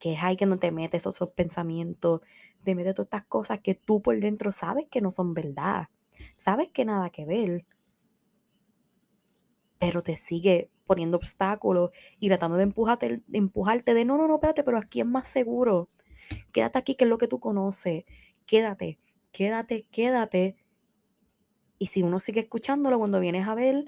que 0.00 0.14
es 0.14 0.22
ahí 0.24 0.36
que 0.36 0.46
no 0.46 0.58
te 0.58 0.72
metes 0.72 1.02
esos, 1.02 1.16
esos 1.16 1.30
pensamientos, 1.30 2.20
te 2.64 2.74
metes 2.74 2.96
todas 2.96 3.06
estas 3.06 3.26
cosas 3.26 3.60
que 3.60 3.76
tú 3.76 4.02
por 4.02 4.18
dentro 4.18 4.50
sabes 4.50 4.86
que 4.90 5.00
no 5.00 5.12
son 5.12 5.34
verdad, 5.34 5.88
sabes 6.36 6.68
que 6.70 6.84
nada 6.84 7.10
que 7.10 7.24
ver, 7.24 7.64
pero 9.86 10.02
te 10.02 10.16
sigue 10.16 10.70
poniendo 10.86 11.18
obstáculos 11.18 11.90
y 12.18 12.28
tratando 12.28 12.56
de 12.56 12.62
empujarte, 12.62 13.20
de 13.26 13.38
empujarte 13.38 13.92
de 13.92 14.06
no, 14.06 14.16
no, 14.16 14.26
no, 14.26 14.36
espérate, 14.36 14.64
pero 14.64 14.78
aquí 14.78 15.00
es 15.00 15.06
más 15.06 15.28
seguro. 15.28 15.90
Quédate 16.52 16.78
aquí, 16.78 16.94
que 16.94 17.04
es 17.04 17.10
lo 17.10 17.18
que 17.18 17.28
tú 17.28 17.38
conoces. 17.38 18.04
Quédate, 18.46 18.98
quédate, 19.30 19.86
quédate. 19.90 20.56
Y 21.78 21.88
si 21.88 22.02
uno 22.02 22.18
sigue 22.18 22.40
escuchándolo, 22.40 22.98
cuando 22.98 23.20
vienes 23.20 23.46
a 23.46 23.54
ver, 23.54 23.84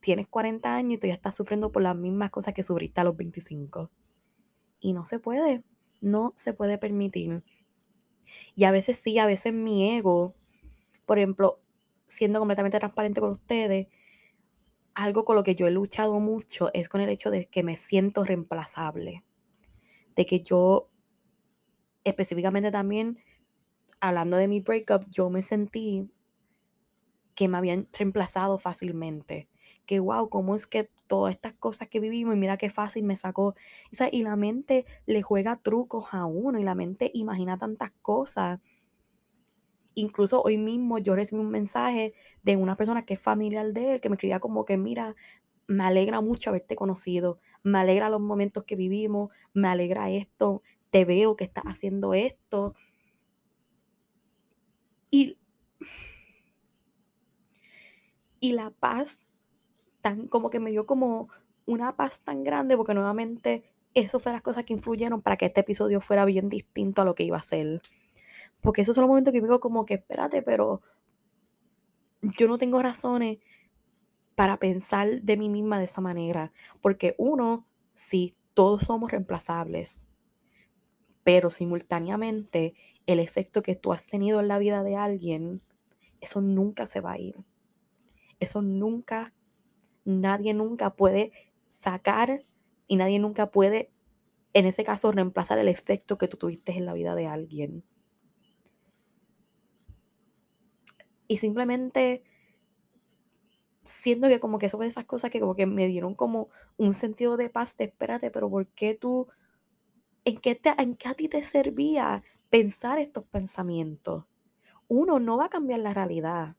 tienes 0.00 0.26
40 0.26 0.74
años 0.74 0.94
y 0.94 0.98
tú 0.98 1.06
ya 1.06 1.14
estás 1.14 1.36
sufriendo 1.36 1.70
por 1.70 1.82
las 1.82 1.94
mismas 1.94 2.32
cosas 2.32 2.52
que 2.52 2.64
sufriste 2.64 3.00
a 3.00 3.04
los 3.04 3.16
25. 3.16 3.92
Y 4.80 4.94
no 4.94 5.04
se 5.04 5.20
puede, 5.20 5.62
no 6.00 6.32
se 6.34 6.54
puede 6.54 6.76
permitir. 6.76 7.44
Y 8.56 8.64
a 8.64 8.72
veces 8.72 8.98
sí, 8.98 9.16
a 9.20 9.26
veces 9.26 9.52
mi 9.52 9.96
ego, 9.96 10.34
por 11.06 11.18
ejemplo, 11.18 11.60
siendo 12.08 12.40
completamente 12.40 12.80
transparente 12.80 13.20
con 13.20 13.30
ustedes, 13.30 13.86
algo 14.94 15.24
con 15.24 15.36
lo 15.36 15.42
que 15.42 15.54
yo 15.54 15.66
he 15.66 15.70
luchado 15.70 16.20
mucho 16.20 16.70
es 16.72 16.88
con 16.88 17.00
el 17.00 17.08
hecho 17.08 17.30
de 17.30 17.46
que 17.46 17.62
me 17.62 17.76
siento 17.76 18.24
reemplazable. 18.24 19.24
De 20.16 20.26
que 20.26 20.40
yo, 20.40 20.88
específicamente 22.04 22.70
también, 22.70 23.18
hablando 24.00 24.36
de 24.36 24.48
mi 24.48 24.60
breakup, 24.60 25.08
yo 25.10 25.30
me 25.30 25.42
sentí 25.42 26.08
que 27.34 27.48
me 27.48 27.58
habían 27.58 27.88
reemplazado 27.92 28.58
fácilmente. 28.58 29.48
Que 29.86 29.98
wow, 29.98 30.28
cómo 30.28 30.54
es 30.54 30.66
que 30.66 30.90
todas 31.06 31.34
estas 31.34 31.54
cosas 31.54 31.88
que 31.88 32.00
vivimos 32.00 32.36
y 32.36 32.38
mira 32.38 32.56
qué 32.56 32.70
fácil 32.70 33.04
me 33.04 33.16
sacó. 33.16 33.54
y 34.12 34.22
la 34.22 34.36
mente 34.36 34.86
le 35.06 35.22
juega 35.22 35.56
trucos 35.56 36.06
a 36.12 36.24
uno 36.24 36.58
y 36.58 36.64
la 36.64 36.74
mente 36.74 37.10
imagina 37.14 37.58
tantas 37.58 37.90
cosas 38.02 38.60
incluso 39.94 40.42
hoy 40.42 40.58
mismo 40.58 40.98
yo 40.98 41.14
recibí 41.14 41.40
un 41.40 41.50
mensaje 41.50 42.14
de 42.42 42.56
una 42.56 42.76
persona 42.76 43.04
que 43.04 43.14
es 43.14 43.20
familiar 43.20 43.72
de 43.72 43.94
él, 43.94 44.00
que 44.00 44.08
me 44.08 44.16
escribía 44.16 44.40
como 44.40 44.64
que, 44.64 44.76
mira, 44.76 45.14
me 45.66 45.84
alegra 45.84 46.20
mucho 46.20 46.50
haberte 46.50 46.76
conocido, 46.76 47.38
me 47.62 47.78
alegra 47.78 48.10
los 48.10 48.20
momentos 48.20 48.64
que 48.64 48.76
vivimos, 48.76 49.30
me 49.54 49.68
alegra 49.68 50.10
esto, 50.10 50.62
te 50.90 51.04
veo 51.04 51.36
que 51.36 51.44
estás 51.44 51.64
haciendo 51.64 52.14
esto. 52.14 52.74
Y, 55.10 55.38
y 58.40 58.52
la 58.52 58.70
paz, 58.70 59.20
tan 60.02 60.28
como 60.28 60.50
que 60.50 60.60
me 60.60 60.70
dio 60.70 60.86
como 60.86 61.28
una 61.66 61.96
paz 61.96 62.20
tan 62.20 62.44
grande, 62.44 62.76
porque 62.76 62.94
nuevamente 62.94 63.64
eso 63.94 64.20
fue 64.20 64.32
las 64.32 64.42
cosas 64.42 64.64
que 64.64 64.72
influyeron 64.72 65.22
para 65.22 65.36
que 65.36 65.46
este 65.46 65.60
episodio 65.60 66.00
fuera 66.00 66.24
bien 66.24 66.48
distinto 66.48 67.02
a 67.02 67.04
lo 67.04 67.14
que 67.14 67.22
iba 67.22 67.38
a 67.38 67.42
ser. 67.42 67.80
Porque 68.64 68.80
esos 68.80 68.96
son 68.96 69.02
los 69.02 69.10
momentos 69.10 69.30
que 69.30 69.42
digo 69.42 69.60
como 69.60 69.84
que, 69.84 69.94
espérate, 69.94 70.40
pero 70.40 70.80
yo 72.22 72.48
no 72.48 72.56
tengo 72.56 72.80
razones 72.80 73.38
para 74.36 74.56
pensar 74.56 75.20
de 75.20 75.36
mí 75.36 75.50
misma 75.50 75.78
de 75.78 75.84
esa 75.84 76.00
manera. 76.00 76.50
Porque 76.80 77.14
uno, 77.18 77.66
sí, 77.92 78.34
todos 78.54 78.84
somos 78.84 79.10
reemplazables. 79.10 80.06
Pero 81.24 81.50
simultáneamente, 81.50 82.72
el 83.06 83.20
efecto 83.20 83.62
que 83.62 83.76
tú 83.76 83.92
has 83.92 84.06
tenido 84.06 84.40
en 84.40 84.48
la 84.48 84.58
vida 84.58 84.82
de 84.82 84.96
alguien, 84.96 85.60
eso 86.22 86.40
nunca 86.40 86.86
se 86.86 87.02
va 87.02 87.12
a 87.12 87.18
ir. 87.18 87.36
Eso 88.40 88.62
nunca, 88.62 89.34
nadie 90.06 90.54
nunca 90.54 90.94
puede 90.94 91.32
sacar 91.68 92.46
y 92.86 92.96
nadie 92.96 93.18
nunca 93.18 93.50
puede, 93.50 93.90
en 94.54 94.64
ese 94.64 94.84
caso, 94.84 95.12
reemplazar 95.12 95.58
el 95.58 95.68
efecto 95.68 96.16
que 96.16 96.28
tú 96.28 96.38
tuviste 96.38 96.72
en 96.72 96.86
la 96.86 96.94
vida 96.94 97.14
de 97.14 97.26
alguien. 97.26 97.84
Y 101.28 101.38
simplemente 101.38 102.22
siento 103.84 104.28
que 104.28 104.40
como 104.40 104.58
que 104.58 104.66
eso 104.66 104.82
esas 104.82 105.04
cosas 105.04 105.30
que 105.30 105.40
como 105.40 105.54
que 105.54 105.66
me 105.66 105.86
dieron 105.86 106.14
como 106.14 106.48
un 106.76 106.94
sentido 106.94 107.36
de 107.36 107.50
paz, 107.50 107.76
de 107.76 107.84
espérate, 107.84 108.30
pero 108.30 108.50
¿por 108.50 108.66
qué 108.68 108.94
tú, 108.94 109.28
en 110.24 110.38
qué, 110.38 110.54
te, 110.54 110.70
en 110.78 110.96
qué 110.96 111.08
a 111.08 111.14
ti 111.14 111.28
te 111.28 111.42
servía 111.44 112.22
pensar 112.50 112.98
estos 112.98 113.24
pensamientos? 113.26 114.24
Uno, 114.88 115.18
no 115.18 115.36
va 115.36 115.46
a 115.46 115.50
cambiar 115.50 115.80
la 115.80 115.94
realidad, 115.94 116.56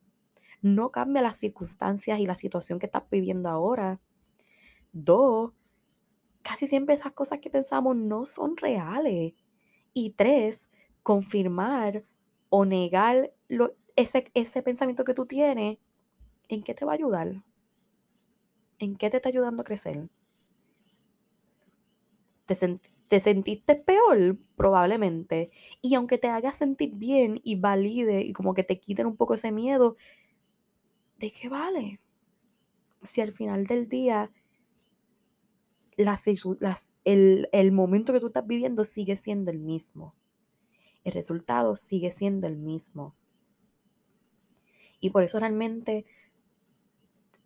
no 0.61 0.91
cambia 0.91 1.21
las 1.21 1.37
circunstancias 1.37 2.19
y 2.19 2.25
la 2.25 2.37
situación 2.37 2.79
que 2.79 2.85
estás 2.85 3.03
viviendo 3.09 3.49
ahora. 3.49 3.99
Dos, 4.91 5.53
casi 6.41 6.67
siempre 6.67 6.95
esas 6.95 7.13
cosas 7.13 7.39
que 7.39 7.49
pensamos 7.49 7.95
no 7.95 8.25
son 8.25 8.57
reales. 8.57 9.33
Y 9.93 10.11
tres, 10.11 10.69
confirmar 11.03 12.03
o 12.49 12.65
negar 12.65 13.31
lo, 13.47 13.75
ese, 13.95 14.31
ese 14.33 14.61
pensamiento 14.61 15.05
que 15.05 15.13
tú 15.13 15.25
tienes, 15.25 15.77
¿en 16.49 16.63
qué 16.63 16.73
te 16.73 16.85
va 16.85 16.93
a 16.93 16.95
ayudar? 16.95 17.43
¿En 18.79 18.97
qué 18.97 19.09
te 19.09 19.17
está 19.17 19.29
ayudando 19.29 19.61
a 19.61 19.65
crecer? 19.65 20.09
¿Te, 22.45 22.79
te 23.07 23.21
sentiste 23.21 23.75
peor? 23.75 24.37
Probablemente. 24.55 25.51
Y 25.81 25.95
aunque 25.95 26.17
te 26.17 26.27
haga 26.27 26.53
sentir 26.53 26.91
bien 26.95 27.39
y 27.43 27.55
valide 27.55 28.21
y 28.21 28.33
como 28.33 28.53
que 28.53 28.63
te 28.63 28.79
quiten 28.79 29.07
un 29.07 29.15
poco 29.15 29.35
ese 29.35 29.51
miedo, 29.51 29.95
¿de 31.17 31.31
qué 31.31 31.49
vale? 31.49 31.99
Si 33.03 33.21
al 33.21 33.31
final 33.31 33.65
del 33.65 33.87
día 33.87 34.31
las, 35.95 36.25
las, 36.59 36.93
el, 37.05 37.47
el 37.51 37.71
momento 37.71 38.11
que 38.11 38.19
tú 38.19 38.27
estás 38.27 38.45
viviendo 38.45 38.83
sigue 38.83 39.15
siendo 39.15 39.51
el 39.51 39.59
mismo. 39.59 40.13
El 41.03 41.13
resultado 41.13 41.75
sigue 41.75 42.11
siendo 42.11 42.47
el 42.47 42.57
mismo. 42.57 43.15
Y 44.99 45.09
por 45.09 45.23
eso 45.23 45.39
realmente 45.39 46.05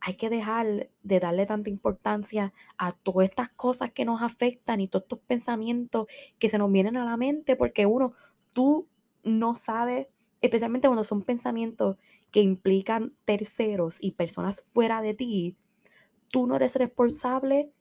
hay 0.02 0.16
que 0.16 0.30
dejar 0.30 0.90
de 1.04 1.20
darle 1.20 1.46
tanta 1.46 1.70
importancia 1.70 2.54
a 2.78 2.94
todas 2.94 3.30
estas 3.30 3.50
cosas 3.50 3.92
que 3.92 4.06
nos 4.06 4.22
afectan 4.22 4.80
y 4.80 4.88
todos 4.88 5.04
estos 5.04 5.20
pensamientos 5.20 6.08
que 6.38 6.50
se 6.50 6.58
nos 6.58 6.72
vienen 6.72 6.98
a 6.98 7.06
la 7.06 7.18
mente, 7.18 7.56
porque 7.56 7.86
uno, 7.86 8.14
tú 8.52 8.88
no 9.24 9.56
sabes, 9.56 10.08
especialmente 10.42 10.88
cuando 10.88 11.04
son 11.04 11.24
pensamientos 11.24 11.98
que 12.32 12.42
implican 12.42 13.14
terceros 13.26 13.98
y 14.00 14.12
personas 14.12 14.64
fuera 14.72 15.02
de 15.02 15.14
ti, 15.14 15.58
tú 16.30 16.48
no 16.48 16.56
eres 16.56 16.76
responsable 16.76 17.72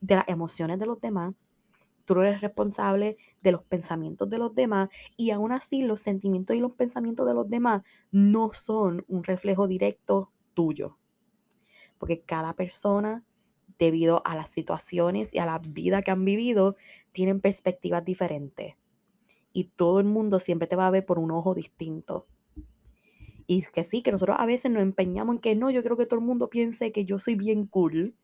de 0.00 0.16
las 0.16 0.28
emociones 0.28 0.78
de 0.78 0.86
los 0.86 1.00
demás, 1.00 1.34
tú 2.14 2.22
eres 2.22 2.40
responsable 2.40 3.16
de 3.40 3.52
los 3.52 3.62
pensamientos 3.62 4.28
de 4.28 4.38
los 4.38 4.52
demás 4.52 4.88
y 5.16 5.30
aún 5.30 5.52
así 5.52 5.82
los 5.82 6.00
sentimientos 6.00 6.56
y 6.56 6.58
los 6.58 6.72
pensamientos 6.72 7.24
de 7.24 7.34
los 7.34 7.48
demás 7.48 7.82
no 8.10 8.50
son 8.52 9.04
un 9.06 9.22
reflejo 9.22 9.68
directo 9.68 10.32
tuyo. 10.52 10.98
Porque 11.98 12.20
cada 12.20 12.54
persona, 12.54 13.22
debido 13.78 14.22
a 14.24 14.34
las 14.34 14.50
situaciones 14.50 15.32
y 15.32 15.38
a 15.38 15.46
la 15.46 15.60
vida 15.60 16.02
que 16.02 16.10
han 16.10 16.24
vivido, 16.24 16.74
tienen 17.12 17.40
perspectivas 17.40 18.04
diferentes. 18.04 18.74
Y 19.52 19.64
todo 19.64 20.00
el 20.00 20.06
mundo 20.06 20.40
siempre 20.40 20.66
te 20.66 20.74
va 20.74 20.88
a 20.88 20.90
ver 20.90 21.06
por 21.06 21.20
un 21.20 21.30
ojo 21.30 21.54
distinto. 21.54 22.26
Y 23.46 23.62
que 23.66 23.84
sí, 23.84 24.02
que 24.02 24.10
nosotros 24.10 24.36
a 24.40 24.46
veces 24.46 24.72
nos 24.72 24.82
empeñamos 24.82 25.36
en 25.36 25.40
que 25.40 25.54
no, 25.54 25.70
yo 25.70 25.82
creo 25.84 25.96
que 25.96 26.06
todo 26.06 26.18
el 26.18 26.26
mundo 26.26 26.50
piense 26.50 26.90
que 26.90 27.04
yo 27.04 27.20
soy 27.20 27.36
bien 27.36 27.66
cool 27.66 28.14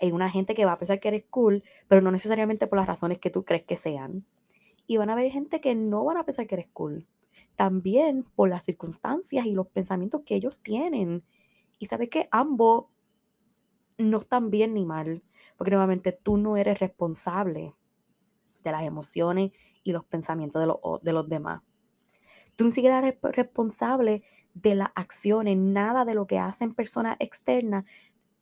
hay 0.00 0.12
una 0.12 0.30
gente 0.30 0.54
que 0.54 0.64
va 0.64 0.72
a 0.72 0.78
pensar 0.78 1.00
que 1.00 1.08
eres 1.08 1.24
cool, 1.30 1.64
pero 1.88 2.02
no 2.02 2.10
necesariamente 2.10 2.66
por 2.66 2.78
las 2.78 2.86
razones 2.86 3.18
que 3.18 3.30
tú 3.30 3.44
crees 3.44 3.64
que 3.64 3.76
sean. 3.76 4.24
Y 4.86 4.98
van 4.98 5.10
a 5.10 5.14
haber 5.14 5.30
gente 5.30 5.60
que 5.60 5.74
no 5.74 6.04
van 6.04 6.16
a 6.16 6.24
pensar 6.24 6.46
que 6.46 6.54
eres 6.54 6.68
cool. 6.72 7.06
También 7.56 8.24
por 8.34 8.48
las 8.48 8.64
circunstancias 8.64 9.46
y 9.46 9.52
los 9.52 9.66
pensamientos 9.68 10.22
que 10.24 10.34
ellos 10.34 10.56
tienen. 10.62 11.24
Y 11.78 11.86
sabes 11.86 12.08
que 12.08 12.28
ambos 12.30 12.86
no 13.98 14.18
están 14.18 14.50
bien 14.50 14.74
ni 14.74 14.84
mal, 14.84 15.22
porque 15.56 15.70
nuevamente 15.70 16.12
tú 16.12 16.36
no 16.36 16.56
eres 16.56 16.78
responsable 16.78 17.74
de 18.62 18.72
las 18.72 18.82
emociones 18.82 19.52
y 19.82 19.92
los 19.92 20.04
pensamientos 20.04 20.60
de 20.60 20.66
los, 20.66 20.78
de 21.02 21.12
los 21.12 21.28
demás. 21.28 21.62
Tú 22.56 22.64
ni 22.64 22.72
siquiera 22.72 22.98
eres 22.98 23.16
responsable 23.22 24.22
de 24.54 24.74
las 24.74 24.88
acciones, 24.94 25.56
nada 25.56 26.04
de 26.04 26.14
lo 26.14 26.26
que 26.26 26.38
hacen 26.38 26.74
personas 26.74 27.16
externas 27.20 27.84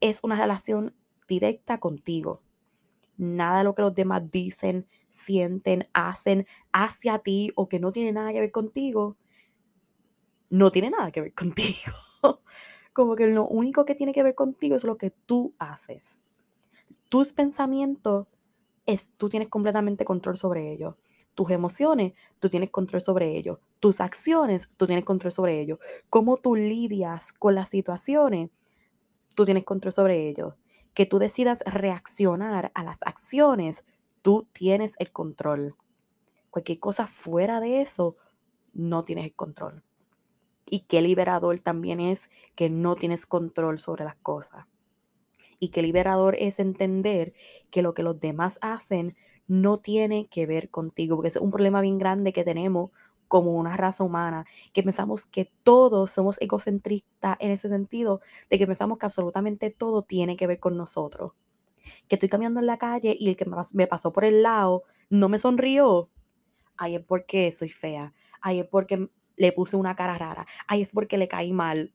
es 0.01 0.23
una 0.23 0.37
relación 0.37 0.95
directa 1.29 1.79
contigo. 1.79 2.43
Nada 3.17 3.59
de 3.59 3.65
lo 3.65 3.75
que 3.75 3.83
los 3.83 3.95
demás 3.95 4.31
dicen, 4.31 4.87
sienten, 5.11 5.89
hacen 5.93 6.47
hacia 6.73 7.19
ti 7.21 7.53
o 7.55 7.69
que 7.69 7.79
no 7.79 7.93
tiene 7.93 8.13
nada 8.13 8.33
que 8.33 8.41
ver 8.41 8.51
contigo, 8.51 9.17
no 10.51 10.73
tiene 10.73 10.91
nada 10.91 11.11
que 11.13 11.21
ver 11.21 11.35
contigo. 11.35 11.93
Como 12.93 13.17
que 13.17 13.27
lo 13.27 13.47
único 13.47 13.85
que 13.85 13.95
tiene 13.95 14.13
que 14.13 14.23
ver 14.23 14.35
contigo 14.35 14.77
es 14.77 14.85
lo 14.85 14.97
que 14.97 15.11
tú 15.11 15.55
haces. 15.59 16.23
Tus 17.09 17.33
pensamientos, 17.33 18.27
es, 18.87 19.15
tú 19.17 19.29
tienes 19.29 19.49
completamente 19.49 20.05
control 20.05 20.37
sobre 20.37 20.73
ellos. 20.73 20.95
Tus 21.35 21.51
emociones, 21.51 22.13
tú 22.39 22.49
tienes 22.49 22.71
control 22.71 23.01
sobre 23.01 23.37
ellos. 23.37 23.59
Tus 23.81 24.01
acciones, 24.01 24.71
tú 24.77 24.87
tienes 24.87 25.05
control 25.05 25.33
sobre 25.33 25.61
ellos. 25.61 25.79
Cómo 26.09 26.37
tú 26.37 26.55
lidias 26.55 27.33
con 27.33 27.55
las 27.55 27.71
situaciones, 27.71 28.51
tú 29.35 29.45
tienes 29.45 29.65
control 29.65 29.93
sobre 29.93 30.29
ellos 30.29 30.55
que 30.95 31.07
tú 31.07 31.19
decidas 31.19 31.63
reaccionar 31.67 32.71
a 32.75 32.85
las 32.85 32.99
acciones, 33.03 33.85
tú 34.23 34.47
tienes 34.53 34.95
el 34.99 35.11
control. 35.13 35.75
Cualquier 36.51 36.79
cosa 36.79 37.07
fuera 37.07 37.61
de 37.61 37.83
eso, 37.83 38.17
no 38.73 39.05
tienes 39.05 39.25
el 39.25 39.35
control. 39.35 39.83
Y 40.67 40.81
qué 40.81 41.03
liberador 41.03 41.59
también 41.61 42.01
es 42.01 42.31
que 42.55 42.71
no 42.71 42.97
tienes 42.97 43.27
control 43.27 43.81
sobre 43.81 44.05
las 44.05 44.17
cosas. 44.17 44.67
Y 45.61 45.69
qué 45.69 45.83
liberador 45.83 46.37
es 46.39 46.59
entender 46.59 47.35
que 47.71 47.83
lo 47.83 47.95
que 47.95 48.03
los 48.03 48.21
demás 48.21 48.59
hacen 48.63 49.17
no 49.47 49.79
tiene 49.79 50.27
que 50.27 50.47
ver 50.47 50.71
contigo, 50.71 51.17
porque 51.17 51.29
es 51.29 51.37
un 51.37 51.51
problema 51.51 51.81
bien 51.81 51.99
grande 51.99 52.33
que 52.33 52.45
tenemos 52.45 52.91
como 53.35 53.55
una 53.55 53.77
raza 53.77 54.05
humana, 54.05 54.47
que 54.73 54.85
pensamos 54.85 55.27
que 55.27 55.51
todos 55.65 56.13
somos 56.13 56.41
egocentristas 56.41 57.37
en 57.41 57.51
ese 57.51 57.69
sentido, 57.69 58.21
de 58.49 58.61
que 58.61 58.67
pensamos 58.69 58.97
que 58.97 59.07
absolutamente 59.07 59.71
todo 59.71 60.03
tiene 60.03 60.37
que 60.37 60.47
ver 60.47 60.61
con 60.61 60.77
nosotros. 60.77 61.33
Que 62.07 62.15
estoy 62.15 62.29
caminando 62.29 62.61
en 62.61 62.67
la 62.67 62.79
calle 62.79 63.17
y 63.19 63.29
el 63.29 63.37
que 63.37 63.45
me 63.73 63.89
pasó 63.89 64.13
por 64.13 64.25
el 64.25 64.45
lado 64.45 64.85
no 65.11 65.29
me 65.29 65.41
sonrió. 65.41 66.11
Ay, 66.77 66.95
es 66.95 67.01
porque 67.05 67.51
soy 67.51 67.71
fea. 67.71 68.13
Ay, 68.41 68.61
es 68.61 68.67
porque 68.67 69.09
le 69.35 69.51
puse 69.51 69.77
una 69.77 69.97
cara 69.97 70.17
rara. 70.17 70.47
Ay, 70.69 70.83
es 70.83 70.93
porque 70.93 71.19
le 71.19 71.27
caí 71.27 71.53
mal. 71.53 71.93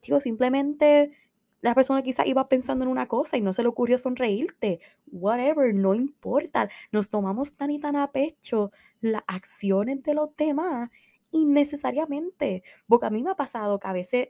Chicos, 0.00 0.24
simplemente 0.24 1.12
la 1.60 1.74
persona 1.74 2.02
quizá 2.02 2.26
iba 2.26 2.48
pensando 2.48 2.84
en 2.84 2.90
una 2.90 3.06
cosa 3.06 3.36
y 3.36 3.40
no 3.40 3.52
se 3.52 3.62
le 3.62 3.68
ocurrió 3.68 3.98
sonreírte. 3.98 4.80
Whatever, 5.10 5.74
no 5.74 5.94
importa. 5.94 6.70
Nos 6.90 7.10
tomamos 7.10 7.52
tan 7.52 7.70
y 7.70 7.78
tan 7.78 7.96
a 7.96 8.10
pecho 8.12 8.72
las 9.00 9.22
acciones 9.26 10.02
de 10.02 10.14
los 10.14 10.34
demás 10.36 10.90
innecesariamente. 11.30 12.62
Porque 12.86 13.06
a 13.06 13.10
mí 13.10 13.22
me 13.22 13.30
ha 13.30 13.34
pasado 13.34 13.78
que 13.78 13.88
a 13.88 13.92
veces 13.92 14.28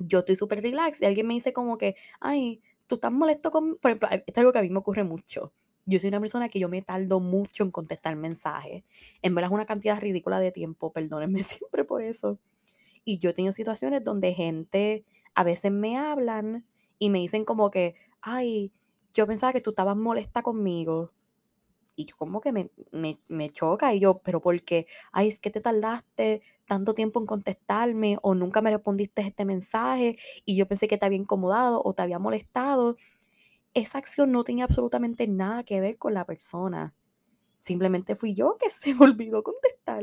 yo 0.00 0.20
estoy 0.20 0.36
súper 0.36 0.62
relax 0.62 1.00
y 1.00 1.06
alguien 1.06 1.26
me 1.26 1.34
dice 1.34 1.52
como 1.52 1.78
que, 1.78 1.96
ay, 2.20 2.60
tú 2.86 2.96
estás 2.96 3.12
molesto 3.12 3.50
con... 3.50 3.76
Por 3.76 3.90
ejemplo, 3.90 4.08
esto 4.10 4.24
es 4.26 4.38
algo 4.38 4.52
que 4.52 4.58
a 4.58 4.62
mí 4.62 4.70
me 4.70 4.78
ocurre 4.78 5.04
mucho. 5.04 5.52
Yo 5.86 5.98
soy 5.98 6.08
una 6.08 6.20
persona 6.20 6.50
que 6.50 6.60
yo 6.60 6.68
me 6.68 6.82
tardo 6.82 7.20
mucho 7.20 7.64
en 7.64 7.70
contestar 7.70 8.14
mensajes. 8.16 8.84
En 9.22 9.34
verdad 9.34 9.50
es 9.50 9.54
una 9.54 9.64
cantidad 9.64 9.98
ridícula 9.98 10.38
de 10.40 10.52
tiempo, 10.52 10.92
perdónenme 10.92 11.42
siempre 11.44 11.84
por 11.84 12.02
eso. 12.02 12.38
Y 13.04 13.18
yo 13.18 13.30
he 13.30 13.32
tenido 13.32 13.52
situaciones 13.52 14.04
donde 14.04 14.34
gente 14.34 15.06
a 15.38 15.44
veces 15.44 15.70
me 15.70 15.96
hablan 15.96 16.66
y 16.98 17.10
me 17.10 17.20
dicen 17.20 17.44
como 17.44 17.70
que, 17.70 17.94
ay, 18.20 18.72
yo 19.12 19.24
pensaba 19.24 19.52
que 19.52 19.60
tú 19.60 19.70
estabas 19.70 19.96
molesta 19.96 20.42
conmigo. 20.42 21.12
Y 21.94 22.06
yo 22.06 22.16
como 22.16 22.40
que 22.40 22.50
me, 22.50 22.70
me, 23.28 23.50
choca 23.50 23.94
y 23.94 24.00
yo, 24.00 24.18
pero 24.18 24.40
¿por 24.40 24.60
qué? 24.62 24.88
Ay, 25.12 25.28
es 25.28 25.38
que 25.38 25.50
te 25.50 25.60
tardaste 25.60 26.42
tanto 26.66 26.92
tiempo 26.92 27.20
en 27.20 27.26
contestarme 27.26 28.18
o 28.22 28.34
nunca 28.34 28.60
me 28.62 28.72
respondiste 28.72 29.22
este 29.22 29.44
mensaje 29.44 30.18
y 30.44 30.56
yo 30.56 30.66
pensé 30.66 30.88
que 30.88 30.98
te 30.98 31.06
había 31.06 31.18
incomodado 31.18 31.82
o 31.84 31.94
te 31.94 32.02
había 32.02 32.18
molestado. 32.18 32.96
Esa 33.74 33.98
acción 33.98 34.32
no 34.32 34.42
tenía 34.42 34.64
absolutamente 34.64 35.28
nada 35.28 35.62
que 35.62 35.80
ver 35.80 35.98
con 35.98 36.14
la 36.14 36.24
persona. 36.24 36.96
Simplemente 37.60 38.16
fui 38.16 38.34
yo 38.34 38.56
que 38.58 38.70
se 38.70 38.92
me 38.92 39.04
olvidó 39.04 39.44
contestar. 39.44 40.02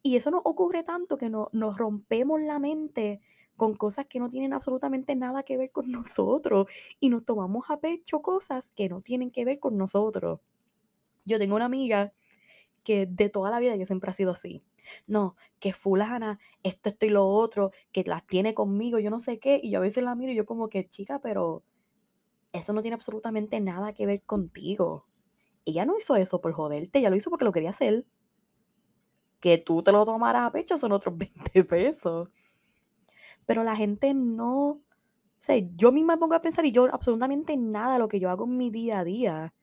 Y 0.00 0.14
eso 0.14 0.30
nos 0.30 0.42
ocurre 0.44 0.84
tanto 0.84 1.18
que 1.18 1.28
no, 1.28 1.48
nos 1.50 1.76
rompemos 1.76 2.40
la 2.40 2.60
mente 2.60 3.20
con 3.56 3.74
cosas 3.74 4.06
que 4.06 4.18
no 4.18 4.28
tienen 4.28 4.52
absolutamente 4.52 5.14
nada 5.14 5.42
que 5.42 5.56
ver 5.56 5.70
con 5.70 5.90
nosotros 5.92 6.66
y 7.00 7.08
nos 7.08 7.24
tomamos 7.24 7.64
a 7.68 7.78
pecho 7.78 8.22
cosas 8.22 8.72
que 8.74 8.88
no 8.88 9.00
tienen 9.00 9.30
que 9.30 9.44
ver 9.44 9.58
con 9.58 9.76
nosotros. 9.76 10.40
Yo 11.24 11.38
tengo 11.38 11.56
una 11.56 11.64
amiga 11.64 12.12
que 12.82 13.06
de 13.06 13.30
toda 13.30 13.50
la 13.50 13.60
vida 13.60 13.76
que 13.78 13.86
siempre 13.86 14.10
ha 14.10 14.14
sido 14.14 14.32
así. 14.32 14.62
No, 15.06 15.36
que 15.60 15.72
fulana, 15.72 16.38
esto, 16.62 16.90
esto 16.90 17.06
y 17.06 17.08
lo 17.08 17.26
otro, 17.26 17.70
que 17.90 18.04
las 18.04 18.26
tiene 18.26 18.52
conmigo, 18.52 18.98
yo 18.98 19.10
no 19.10 19.18
sé 19.18 19.38
qué, 19.38 19.58
y 19.62 19.70
yo 19.70 19.78
a 19.78 19.82
veces 19.82 20.04
la 20.04 20.14
miro 20.14 20.32
y 20.32 20.34
yo 20.34 20.44
como 20.44 20.68
que, 20.68 20.86
chica, 20.86 21.20
pero 21.20 21.62
eso 22.52 22.74
no 22.74 22.82
tiene 22.82 22.94
absolutamente 22.94 23.60
nada 23.60 23.94
que 23.94 24.04
ver 24.04 24.22
contigo. 24.22 25.06
Ella 25.64 25.86
no 25.86 25.96
hizo 25.96 26.16
eso 26.16 26.42
por 26.42 26.52
joderte, 26.52 26.98
ella 26.98 27.08
lo 27.08 27.16
hizo 27.16 27.30
porque 27.30 27.46
lo 27.46 27.52
quería 27.52 27.70
hacer. 27.70 28.04
Que 29.40 29.56
tú 29.56 29.82
te 29.82 29.92
lo 29.92 30.04
tomaras 30.04 30.46
a 30.46 30.52
pecho 30.52 30.76
son 30.76 30.92
otros 30.92 31.16
20 31.18 31.64
pesos 31.64 32.28
pero 33.46 33.64
la 33.64 33.76
gente 33.76 34.14
no, 34.14 34.68
o 34.68 34.82
sea, 35.38 35.56
yo 35.76 35.92
misma 35.92 36.16
me 36.16 36.20
pongo 36.20 36.34
a 36.34 36.42
pensar 36.42 36.64
y 36.66 36.72
yo 36.72 36.92
absolutamente 36.92 37.56
nada 37.56 37.94
de 37.94 37.98
lo 37.98 38.08
que 38.08 38.20
yo 38.20 38.30
hago 38.30 38.44
en 38.44 38.56
mi 38.56 38.70
día 38.70 39.00
a 39.00 39.04
día 39.04 39.54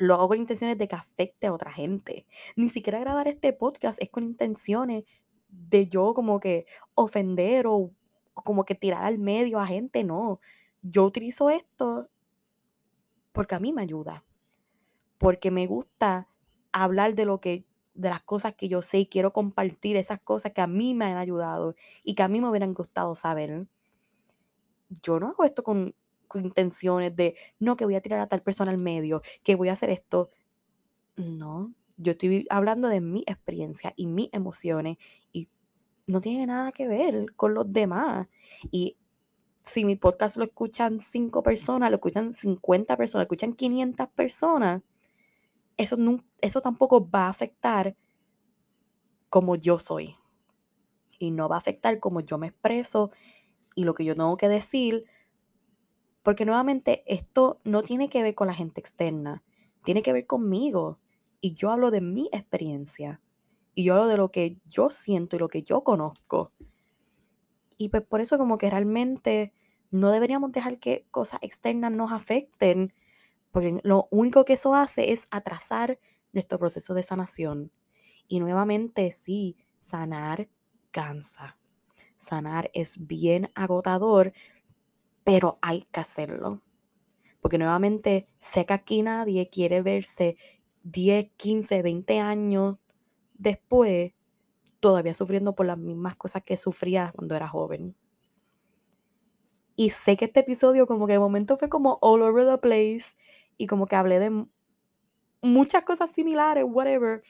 lo 0.00 0.14
hago 0.14 0.28
con 0.28 0.38
intenciones 0.38 0.78
de 0.78 0.88
que 0.88 0.96
afecte 0.96 1.46
a 1.46 1.52
otra 1.52 1.70
gente. 1.70 2.26
Ni 2.56 2.70
siquiera 2.70 2.98
grabar 2.98 3.28
este 3.28 3.52
podcast 3.52 4.00
es 4.00 4.08
con 4.08 4.24
intenciones 4.24 5.04
de 5.48 5.88
yo 5.88 6.14
como 6.14 6.40
que 6.40 6.64
ofender 6.94 7.66
o, 7.66 7.90
o 8.34 8.42
como 8.42 8.64
que 8.64 8.74
tirar 8.74 9.04
al 9.04 9.18
medio 9.18 9.60
a 9.60 9.66
gente, 9.66 10.02
no. 10.02 10.40
Yo 10.82 11.04
utilizo 11.04 11.50
esto 11.50 12.08
porque 13.32 13.54
a 13.54 13.60
mí 13.60 13.72
me 13.72 13.82
ayuda, 13.82 14.24
porque 15.18 15.50
me 15.50 15.66
gusta 15.66 16.28
hablar 16.72 17.14
de 17.14 17.26
lo 17.26 17.40
que 17.40 17.66
de 17.94 18.10
las 18.10 18.22
cosas 18.22 18.54
que 18.54 18.68
yo 18.68 18.82
sé 18.82 19.00
y 19.00 19.06
quiero 19.06 19.32
compartir 19.32 19.96
esas 19.96 20.20
cosas 20.20 20.52
que 20.52 20.60
a 20.60 20.66
mí 20.66 20.94
me 20.94 21.06
han 21.06 21.16
ayudado 21.16 21.74
y 22.04 22.14
que 22.14 22.22
a 22.22 22.28
mí 22.28 22.40
me 22.40 22.48
hubieran 22.48 22.74
gustado 22.74 23.14
saber. 23.14 23.66
Yo 25.02 25.20
no 25.20 25.28
hago 25.28 25.44
esto 25.44 25.62
con, 25.62 25.94
intenciones 26.34 27.14
de, 27.16 27.34
no, 27.58 27.76
que 27.76 27.84
voy 27.84 27.96
a 27.96 28.00
tirar 28.00 28.20
a 28.20 28.28
tal 28.28 28.42
persona 28.42 28.70
al 28.70 28.78
medio, 28.78 29.22
que 29.42 29.56
voy 29.56 29.68
a 29.68 29.72
hacer 29.72 29.90
esto. 29.90 30.30
No, 31.16 31.74
yo 31.96 32.12
estoy 32.12 32.46
hablando 32.50 32.88
de 32.88 33.00
mi 33.00 33.24
experiencia 33.26 33.92
y 33.96 34.06
mis 34.06 34.28
emociones 34.32 34.96
y 35.32 35.48
no 36.06 36.20
tiene 36.20 36.46
nada 36.46 36.72
que 36.72 36.88
ver 36.88 37.34
con 37.34 37.54
los 37.54 37.72
demás. 37.72 38.28
Y 38.70 38.96
si 39.64 39.84
mi 39.84 39.96
podcast 39.96 40.36
lo 40.36 40.44
escuchan 40.44 41.00
cinco 41.00 41.42
personas, 41.42 41.90
lo 41.90 41.96
escuchan 41.96 42.32
50 42.32 42.96
personas, 42.96 43.20
lo 43.20 43.24
escuchan 43.24 43.52
500 43.52 44.08
personas, 44.08 44.82
eso, 45.82 45.96
eso 46.40 46.60
tampoco 46.60 47.08
va 47.08 47.26
a 47.26 47.30
afectar 47.30 47.96
como 49.28 49.56
yo 49.56 49.78
soy. 49.78 50.16
Y 51.18 51.30
no 51.30 51.48
va 51.48 51.56
a 51.56 51.58
afectar 51.58 52.00
como 52.00 52.20
yo 52.20 52.38
me 52.38 52.48
expreso 52.48 53.10
y 53.74 53.84
lo 53.84 53.94
que 53.94 54.04
yo 54.04 54.14
tengo 54.14 54.36
que 54.36 54.48
decir. 54.48 55.04
Porque 56.22 56.44
nuevamente 56.44 57.02
esto 57.06 57.60
no 57.64 57.82
tiene 57.82 58.08
que 58.08 58.22
ver 58.22 58.34
con 58.34 58.46
la 58.46 58.54
gente 58.54 58.80
externa, 58.80 59.42
tiene 59.84 60.02
que 60.02 60.12
ver 60.12 60.26
conmigo. 60.26 60.98
Y 61.40 61.54
yo 61.54 61.70
hablo 61.70 61.90
de 61.90 62.00
mi 62.00 62.28
experiencia. 62.32 63.20
Y 63.74 63.84
yo 63.84 63.94
hablo 63.94 64.08
de 64.08 64.16
lo 64.18 64.30
que 64.30 64.58
yo 64.66 64.90
siento 64.90 65.36
y 65.36 65.38
lo 65.38 65.48
que 65.48 65.62
yo 65.62 65.82
conozco. 65.82 66.52
Y 67.78 67.88
pues 67.88 68.02
por 68.02 68.20
eso 68.20 68.36
como 68.36 68.58
que 68.58 68.68
realmente 68.68 69.54
no 69.90 70.10
deberíamos 70.10 70.52
dejar 70.52 70.78
que 70.78 71.06
cosas 71.10 71.40
externas 71.42 71.92
nos 71.92 72.12
afecten 72.12 72.92
porque 73.52 73.80
lo 73.82 74.08
único 74.10 74.44
que 74.44 74.54
eso 74.54 74.74
hace 74.74 75.12
es 75.12 75.26
atrasar 75.30 75.98
nuestro 76.32 76.58
proceso 76.58 76.94
de 76.94 77.02
sanación. 77.02 77.72
Y 78.28 78.40
nuevamente, 78.40 79.12
sí, 79.12 79.56
sanar 79.80 80.48
cansa. 80.90 81.56
Sanar 82.18 82.70
es 82.74 83.06
bien 83.06 83.50
agotador, 83.54 84.32
pero 85.24 85.58
hay 85.62 85.86
que 85.90 86.00
hacerlo. 86.00 86.60
Porque 87.40 87.58
nuevamente, 87.58 88.26
sé 88.40 88.66
que 88.66 88.74
aquí 88.74 89.02
nadie 89.02 89.48
quiere 89.48 89.82
verse 89.82 90.36
10, 90.84 91.30
15, 91.36 91.82
20 91.82 92.18
años 92.20 92.76
después 93.34 94.12
todavía 94.80 95.14
sufriendo 95.14 95.54
por 95.54 95.66
las 95.66 95.78
mismas 95.78 96.16
cosas 96.16 96.42
que 96.42 96.56
sufría 96.56 97.12
cuando 97.14 97.34
era 97.34 97.48
joven. 97.48 97.94
Y 99.76 99.90
sé 99.90 100.16
que 100.16 100.26
este 100.26 100.40
episodio 100.40 100.86
como 100.86 101.06
que 101.06 101.14
de 101.14 101.18
momento 101.18 101.56
fue 101.56 101.68
como 101.68 101.98
all 102.02 102.22
over 102.22 102.46
the 102.46 102.58
place 102.58 103.12
y 103.60 103.66
como 103.66 103.86
que 103.86 103.94
hablé 103.94 104.18
de 104.18 104.46
muchas 105.42 105.84
cosas 105.84 106.10
similares, 106.12 106.64
whatever. 106.66 107.22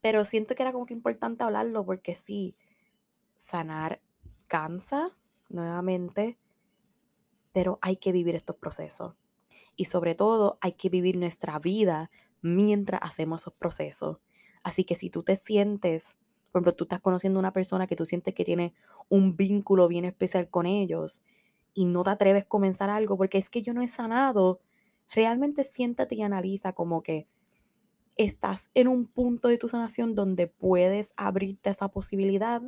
Pero 0.00 0.24
siento 0.24 0.54
que 0.54 0.62
era 0.62 0.72
como 0.72 0.86
que 0.86 0.94
importante 0.94 1.42
hablarlo 1.42 1.84
porque 1.84 2.14
sí, 2.14 2.54
sanar 3.36 4.00
cansa 4.46 5.10
nuevamente, 5.48 6.38
pero 7.52 7.80
hay 7.82 7.96
que 7.96 8.12
vivir 8.12 8.36
estos 8.36 8.54
procesos. 8.54 9.16
Y 9.74 9.86
sobre 9.86 10.14
todo 10.14 10.56
hay 10.60 10.74
que 10.74 10.88
vivir 10.88 11.16
nuestra 11.16 11.58
vida 11.58 12.12
mientras 12.40 13.00
hacemos 13.02 13.42
esos 13.42 13.54
procesos. 13.54 14.18
Así 14.62 14.84
que 14.84 14.94
si 14.94 15.10
tú 15.10 15.24
te 15.24 15.36
sientes, 15.36 16.14
por 16.52 16.60
ejemplo, 16.60 16.76
tú 16.76 16.84
estás 16.84 17.00
conociendo 17.00 17.40
a 17.40 17.42
una 17.42 17.52
persona 17.52 17.88
que 17.88 17.96
tú 17.96 18.04
sientes 18.04 18.34
que 18.34 18.44
tiene 18.44 18.72
un 19.08 19.36
vínculo 19.36 19.88
bien 19.88 20.04
especial 20.04 20.48
con 20.48 20.66
ellos 20.66 21.24
y 21.74 21.84
no 21.84 22.04
te 22.04 22.10
atreves 22.10 22.44
a 22.44 22.48
comenzar 22.48 22.88
algo 22.88 23.16
porque 23.16 23.38
es 23.38 23.50
que 23.50 23.62
yo 23.62 23.74
no 23.74 23.82
he 23.82 23.88
sanado, 23.88 24.60
realmente 25.12 25.64
siéntate 25.64 26.14
y 26.14 26.22
analiza 26.22 26.72
como 26.72 27.02
que 27.02 27.26
estás 28.16 28.70
en 28.74 28.88
un 28.88 29.06
punto 29.06 29.48
de 29.48 29.58
tu 29.58 29.68
sanación 29.68 30.14
donde 30.14 30.46
puedes 30.46 31.12
abrirte 31.16 31.70
esa 31.70 31.88
posibilidad 31.88 32.62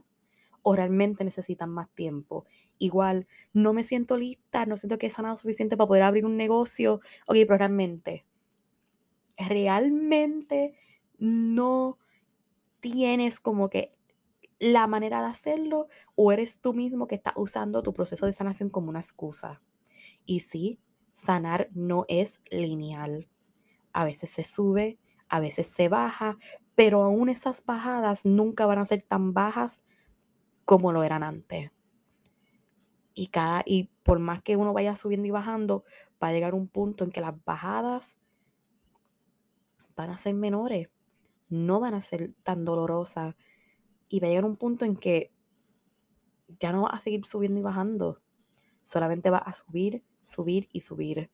o 0.62 0.74
realmente 0.74 1.22
necesitan 1.22 1.70
más 1.70 1.88
tiempo. 1.90 2.44
Igual, 2.78 3.28
no 3.52 3.72
me 3.72 3.84
siento 3.84 4.16
lista, 4.16 4.66
no 4.66 4.76
siento 4.76 4.98
que 4.98 5.07
he 5.07 5.11
sanado 5.11 5.36
suficiente 5.36 5.76
para 5.76 5.86
poder 5.86 6.02
abrir 6.02 6.26
un 6.26 6.36
negocio. 6.36 6.94
Ok, 7.28 7.36
pero 7.46 7.59
realmente, 7.59 8.24
realmente 9.38 10.74
no 11.18 11.98
tienes 12.80 13.38
como 13.38 13.70
que 13.70 13.95
la 14.59 14.86
manera 14.86 15.20
de 15.20 15.26
hacerlo 15.26 15.88
o 16.14 16.32
eres 16.32 16.61
tú 16.61 16.72
mismo 16.72 17.07
que 17.07 17.16
estás 17.16 17.34
usando 17.36 17.82
tu 17.82 17.92
proceso 17.92 18.26
de 18.26 18.32
sanación 18.32 18.70
como 18.70 18.88
una 18.88 19.00
excusa. 19.00 19.61
Y 20.24 20.40
sí, 20.40 20.80
sanar 21.12 21.68
no 21.72 22.04
es 22.09 22.42
lineal. 22.50 23.28
A 23.92 24.04
veces 24.04 24.30
se 24.30 24.44
sube, 24.44 24.98
a 25.28 25.40
veces 25.40 25.66
se 25.66 25.88
baja, 25.88 26.38
pero 26.74 27.02
aún 27.02 27.28
esas 27.28 27.64
bajadas 27.64 28.24
nunca 28.24 28.66
van 28.66 28.78
a 28.78 28.84
ser 28.84 29.02
tan 29.02 29.32
bajas 29.32 29.82
como 30.64 30.92
lo 30.92 31.02
eran 31.02 31.22
antes. 31.22 31.70
Y, 33.14 33.28
cada, 33.28 33.62
y 33.64 33.84
por 34.02 34.18
más 34.18 34.42
que 34.42 34.57
uno 34.57 34.74
vaya 34.74 34.94
subiendo 34.94 35.26
y 35.26 35.30
bajando, 35.30 35.84
va 36.22 36.28
a 36.28 36.32
llegar 36.32 36.54
un 36.54 36.68
punto 36.68 37.04
en 37.04 37.11
que 37.11 37.22
las 37.22 37.34
bajadas 37.44 38.18
van 39.96 40.11
a 40.11 40.18
ser 40.18 40.34
menores, 40.34 40.90
no 41.48 41.80
van 41.80 41.94
a 41.94 42.02
ser 42.02 42.34
tan 42.42 42.64
dolorosas. 42.64 43.34
Y 44.09 44.20
va 44.20 44.26
a 44.26 44.30
llegar 44.30 44.44
un 44.44 44.57
punto 44.57 44.84
en 44.84 44.96
que 44.96 45.32
ya 46.61 46.72
no 46.72 46.82
va 46.82 46.90
a 46.90 47.00
seguir 47.00 47.24
subiendo 47.26 47.61
y 47.61 47.62
bajando. 47.62 48.20
Solamente 48.84 49.30
va 49.30 49.38
a 49.38 49.52
subir, 49.52 50.02
subir 50.22 50.68
y 50.72 50.80
subir. 50.80 51.30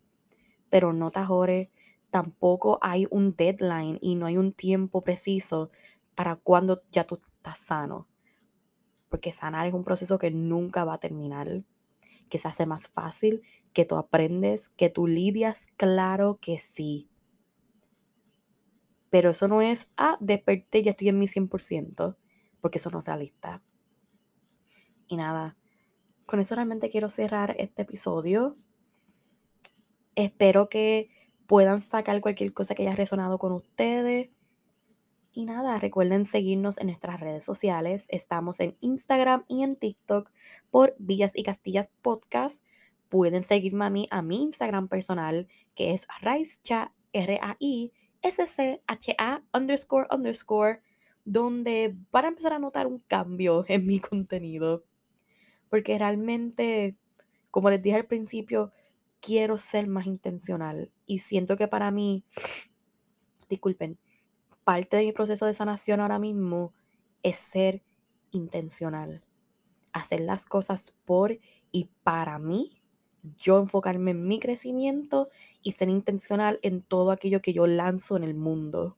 Pero 0.70 0.92
no 0.92 1.10
te 1.10 1.20
ajores, 1.20 1.68
tampoco 2.10 2.78
hay 2.80 3.06
un 3.10 3.36
deadline 3.36 3.98
y 4.00 4.14
no 4.14 4.26
hay 4.26 4.36
un 4.36 4.52
tiempo 4.52 5.02
preciso 5.02 5.70
para 6.14 6.36
cuando 6.36 6.82
ya 6.90 7.04
tú 7.04 7.20
estás 7.36 7.58
sano 7.58 8.08
porque 9.12 9.30
sanar 9.30 9.66
es 9.66 9.74
un 9.74 9.84
proceso 9.84 10.18
que 10.18 10.30
nunca 10.30 10.84
va 10.84 10.94
a 10.94 10.98
terminar, 10.98 11.64
que 12.30 12.38
se 12.38 12.48
hace 12.48 12.64
más 12.64 12.88
fácil, 12.88 13.42
que 13.74 13.84
tú 13.84 13.96
aprendes, 13.96 14.70
que 14.70 14.88
tú 14.88 15.06
lidias, 15.06 15.66
claro 15.76 16.38
que 16.40 16.58
sí. 16.58 17.10
Pero 19.10 19.28
eso 19.32 19.48
no 19.48 19.60
es, 19.60 19.92
ah, 19.98 20.16
desperté, 20.18 20.82
ya 20.82 20.92
estoy 20.92 21.10
en 21.10 21.18
mi 21.18 21.28
100%, 21.28 22.16
porque 22.62 22.78
eso 22.78 22.88
no 22.88 23.00
es 23.00 23.04
realista. 23.04 23.60
Y 25.06 25.16
nada, 25.16 25.58
con 26.24 26.40
eso 26.40 26.54
realmente 26.54 26.88
quiero 26.88 27.10
cerrar 27.10 27.54
este 27.58 27.82
episodio. 27.82 28.56
Espero 30.14 30.70
que 30.70 31.10
puedan 31.46 31.82
sacar 31.82 32.18
cualquier 32.22 32.54
cosa 32.54 32.74
que 32.74 32.84
haya 32.86 32.96
resonado 32.96 33.36
con 33.36 33.52
ustedes 33.52 34.30
y 35.34 35.46
nada, 35.46 35.78
recuerden 35.78 36.26
seguirnos 36.26 36.76
en 36.78 36.88
nuestras 36.88 37.18
redes 37.18 37.42
sociales. 37.42 38.04
Estamos 38.10 38.60
en 38.60 38.76
Instagram 38.80 39.44
y 39.48 39.62
en 39.62 39.76
TikTok 39.76 40.30
por 40.70 40.94
Villas 40.98 41.32
y 41.34 41.42
Castillas 41.42 41.90
Podcast. 42.02 42.62
Pueden 43.08 43.42
seguirme 43.42 43.86
a 43.86 43.90
mí 43.90 44.08
a 44.10 44.20
mi 44.20 44.42
Instagram 44.42 44.88
personal, 44.88 45.48
que 45.74 45.94
es 45.94 46.06
Raischa, 46.20 46.92
R-A-I-S-C-H-A 47.14 47.92
underscore 49.54 50.06
underscore, 50.10 50.82
donde 51.24 51.96
van 52.10 52.24
a 52.24 52.28
empezar 52.28 52.52
a 52.52 52.58
notar 52.58 52.86
un 52.86 52.98
cambio 53.00 53.64
en 53.68 53.86
mi 53.86 54.00
contenido. 54.00 54.84
Porque 55.68 55.98
realmente, 55.98 56.96
como 57.50 57.70
les 57.70 57.82
dije 57.82 57.96
al 57.96 58.06
principio, 58.06 58.72
quiero 59.20 59.56
ser 59.58 59.86
más 59.86 60.06
intencional. 60.06 60.90
Y 61.06 61.20
siento 61.20 61.56
que 61.56 61.68
para 61.68 61.90
mí, 61.90 62.24
disculpen, 63.48 63.98
parte 64.64 64.96
de 64.96 65.04
mi 65.04 65.12
proceso 65.12 65.46
de 65.46 65.54
sanación 65.54 66.00
ahora 66.00 66.18
mismo 66.18 66.74
es 67.22 67.38
ser 67.38 67.82
intencional. 68.30 69.22
Hacer 69.92 70.20
las 70.20 70.46
cosas 70.46 70.94
por 71.04 71.38
y 71.70 71.88
para 72.02 72.38
mí, 72.38 72.82
yo 73.38 73.60
enfocarme 73.60 74.10
en 74.10 74.26
mi 74.26 74.40
crecimiento 74.40 75.30
y 75.62 75.72
ser 75.72 75.88
intencional 75.88 76.58
en 76.62 76.82
todo 76.82 77.12
aquello 77.12 77.40
que 77.40 77.52
yo 77.52 77.66
lanzo 77.66 78.16
en 78.16 78.24
el 78.24 78.34
mundo. 78.34 78.96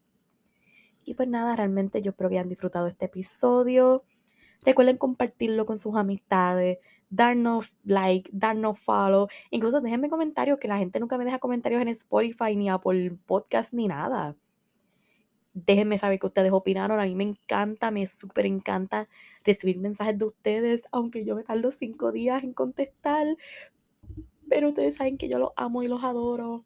Y 1.05 1.15
pues 1.15 1.29
nada, 1.29 1.55
realmente 1.55 2.01
yo 2.01 2.11
espero 2.11 2.31
que 2.31 2.37
hayan 2.39 2.49
disfrutado 2.49 2.87
este 2.87 3.07
episodio. 3.07 4.05
Recuerden 4.63 4.97
compartirlo 4.97 5.67
con 5.67 5.79
sus 5.79 5.95
amistades, 5.97 6.79
darnos 7.11 7.75
like, 7.85 8.31
darnos 8.33 8.79
follow. 8.79 9.29
Incluso 9.51 9.81
déjenme 9.83 10.09
comentarios, 10.09 10.59
que 10.59 10.69
la 10.69 10.79
gente 10.79 10.99
nunca 11.01 11.19
me 11.19 11.25
deja 11.27 11.39
comentarios 11.39 11.83
en 11.83 11.89
Spotify, 11.89 12.57
ni 12.57 12.71
Apple 12.71 13.19
Podcast, 13.27 13.75
ni 13.75 13.87
nada. 13.87 14.35
Déjenme 15.53 15.99
saber 15.99 16.19
qué 16.19 16.27
ustedes 16.27 16.53
opinaron. 16.53 16.99
A 16.99 17.05
mí 17.05 17.15
me 17.15 17.25
encanta, 17.25 17.91
me 17.91 18.07
súper 18.07 18.47
encanta 18.47 19.09
recibir 19.45 19.79
mensajes 19.79 20.19
de 20.19 20.25
ustedes, 20.25 20.85
aunque 20.91 21.25
yo 21.25 21.37
me 21.37 21.45
tardo 21.45 21.71
cinco 21.71 22.11
días 22.13 22.43
en 22.43 22.55
contestar. 22.55 23.27
Pero 24.49 24.71
ustedes 24.71 24.97
saben 24.97 25.19
que 25.19 25.29
yo 25.29 25.39
los 25.39 25.51
amo 25.57 25.83
y 25.83 25.89
los 25.89 26.03
adoro. 26.03 26.65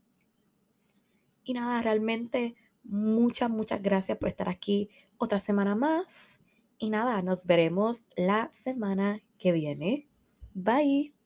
Y 1.45 1.55
nada, 1.55 1.83
realmente 1.83 2.55
muchas, 2.89 3.51
muchas 3.51 3.83
gracias 3.83 4.19
por 4.19 4.29
estar 4.29 4.49
aquí 4.49 4.91
otra 5.19 5.41
semana 5.41 5.75
más. 5.75 6.41
Y 6.79 6.91
nada, 6.91 7.23
nos 7.23 7.45
veremos 7.45 8.03
la 8.17 8.51
semana 8.53 9.21
que 9.39 9.53
viene. 9.53 10.09
Bye. 10.55 11.18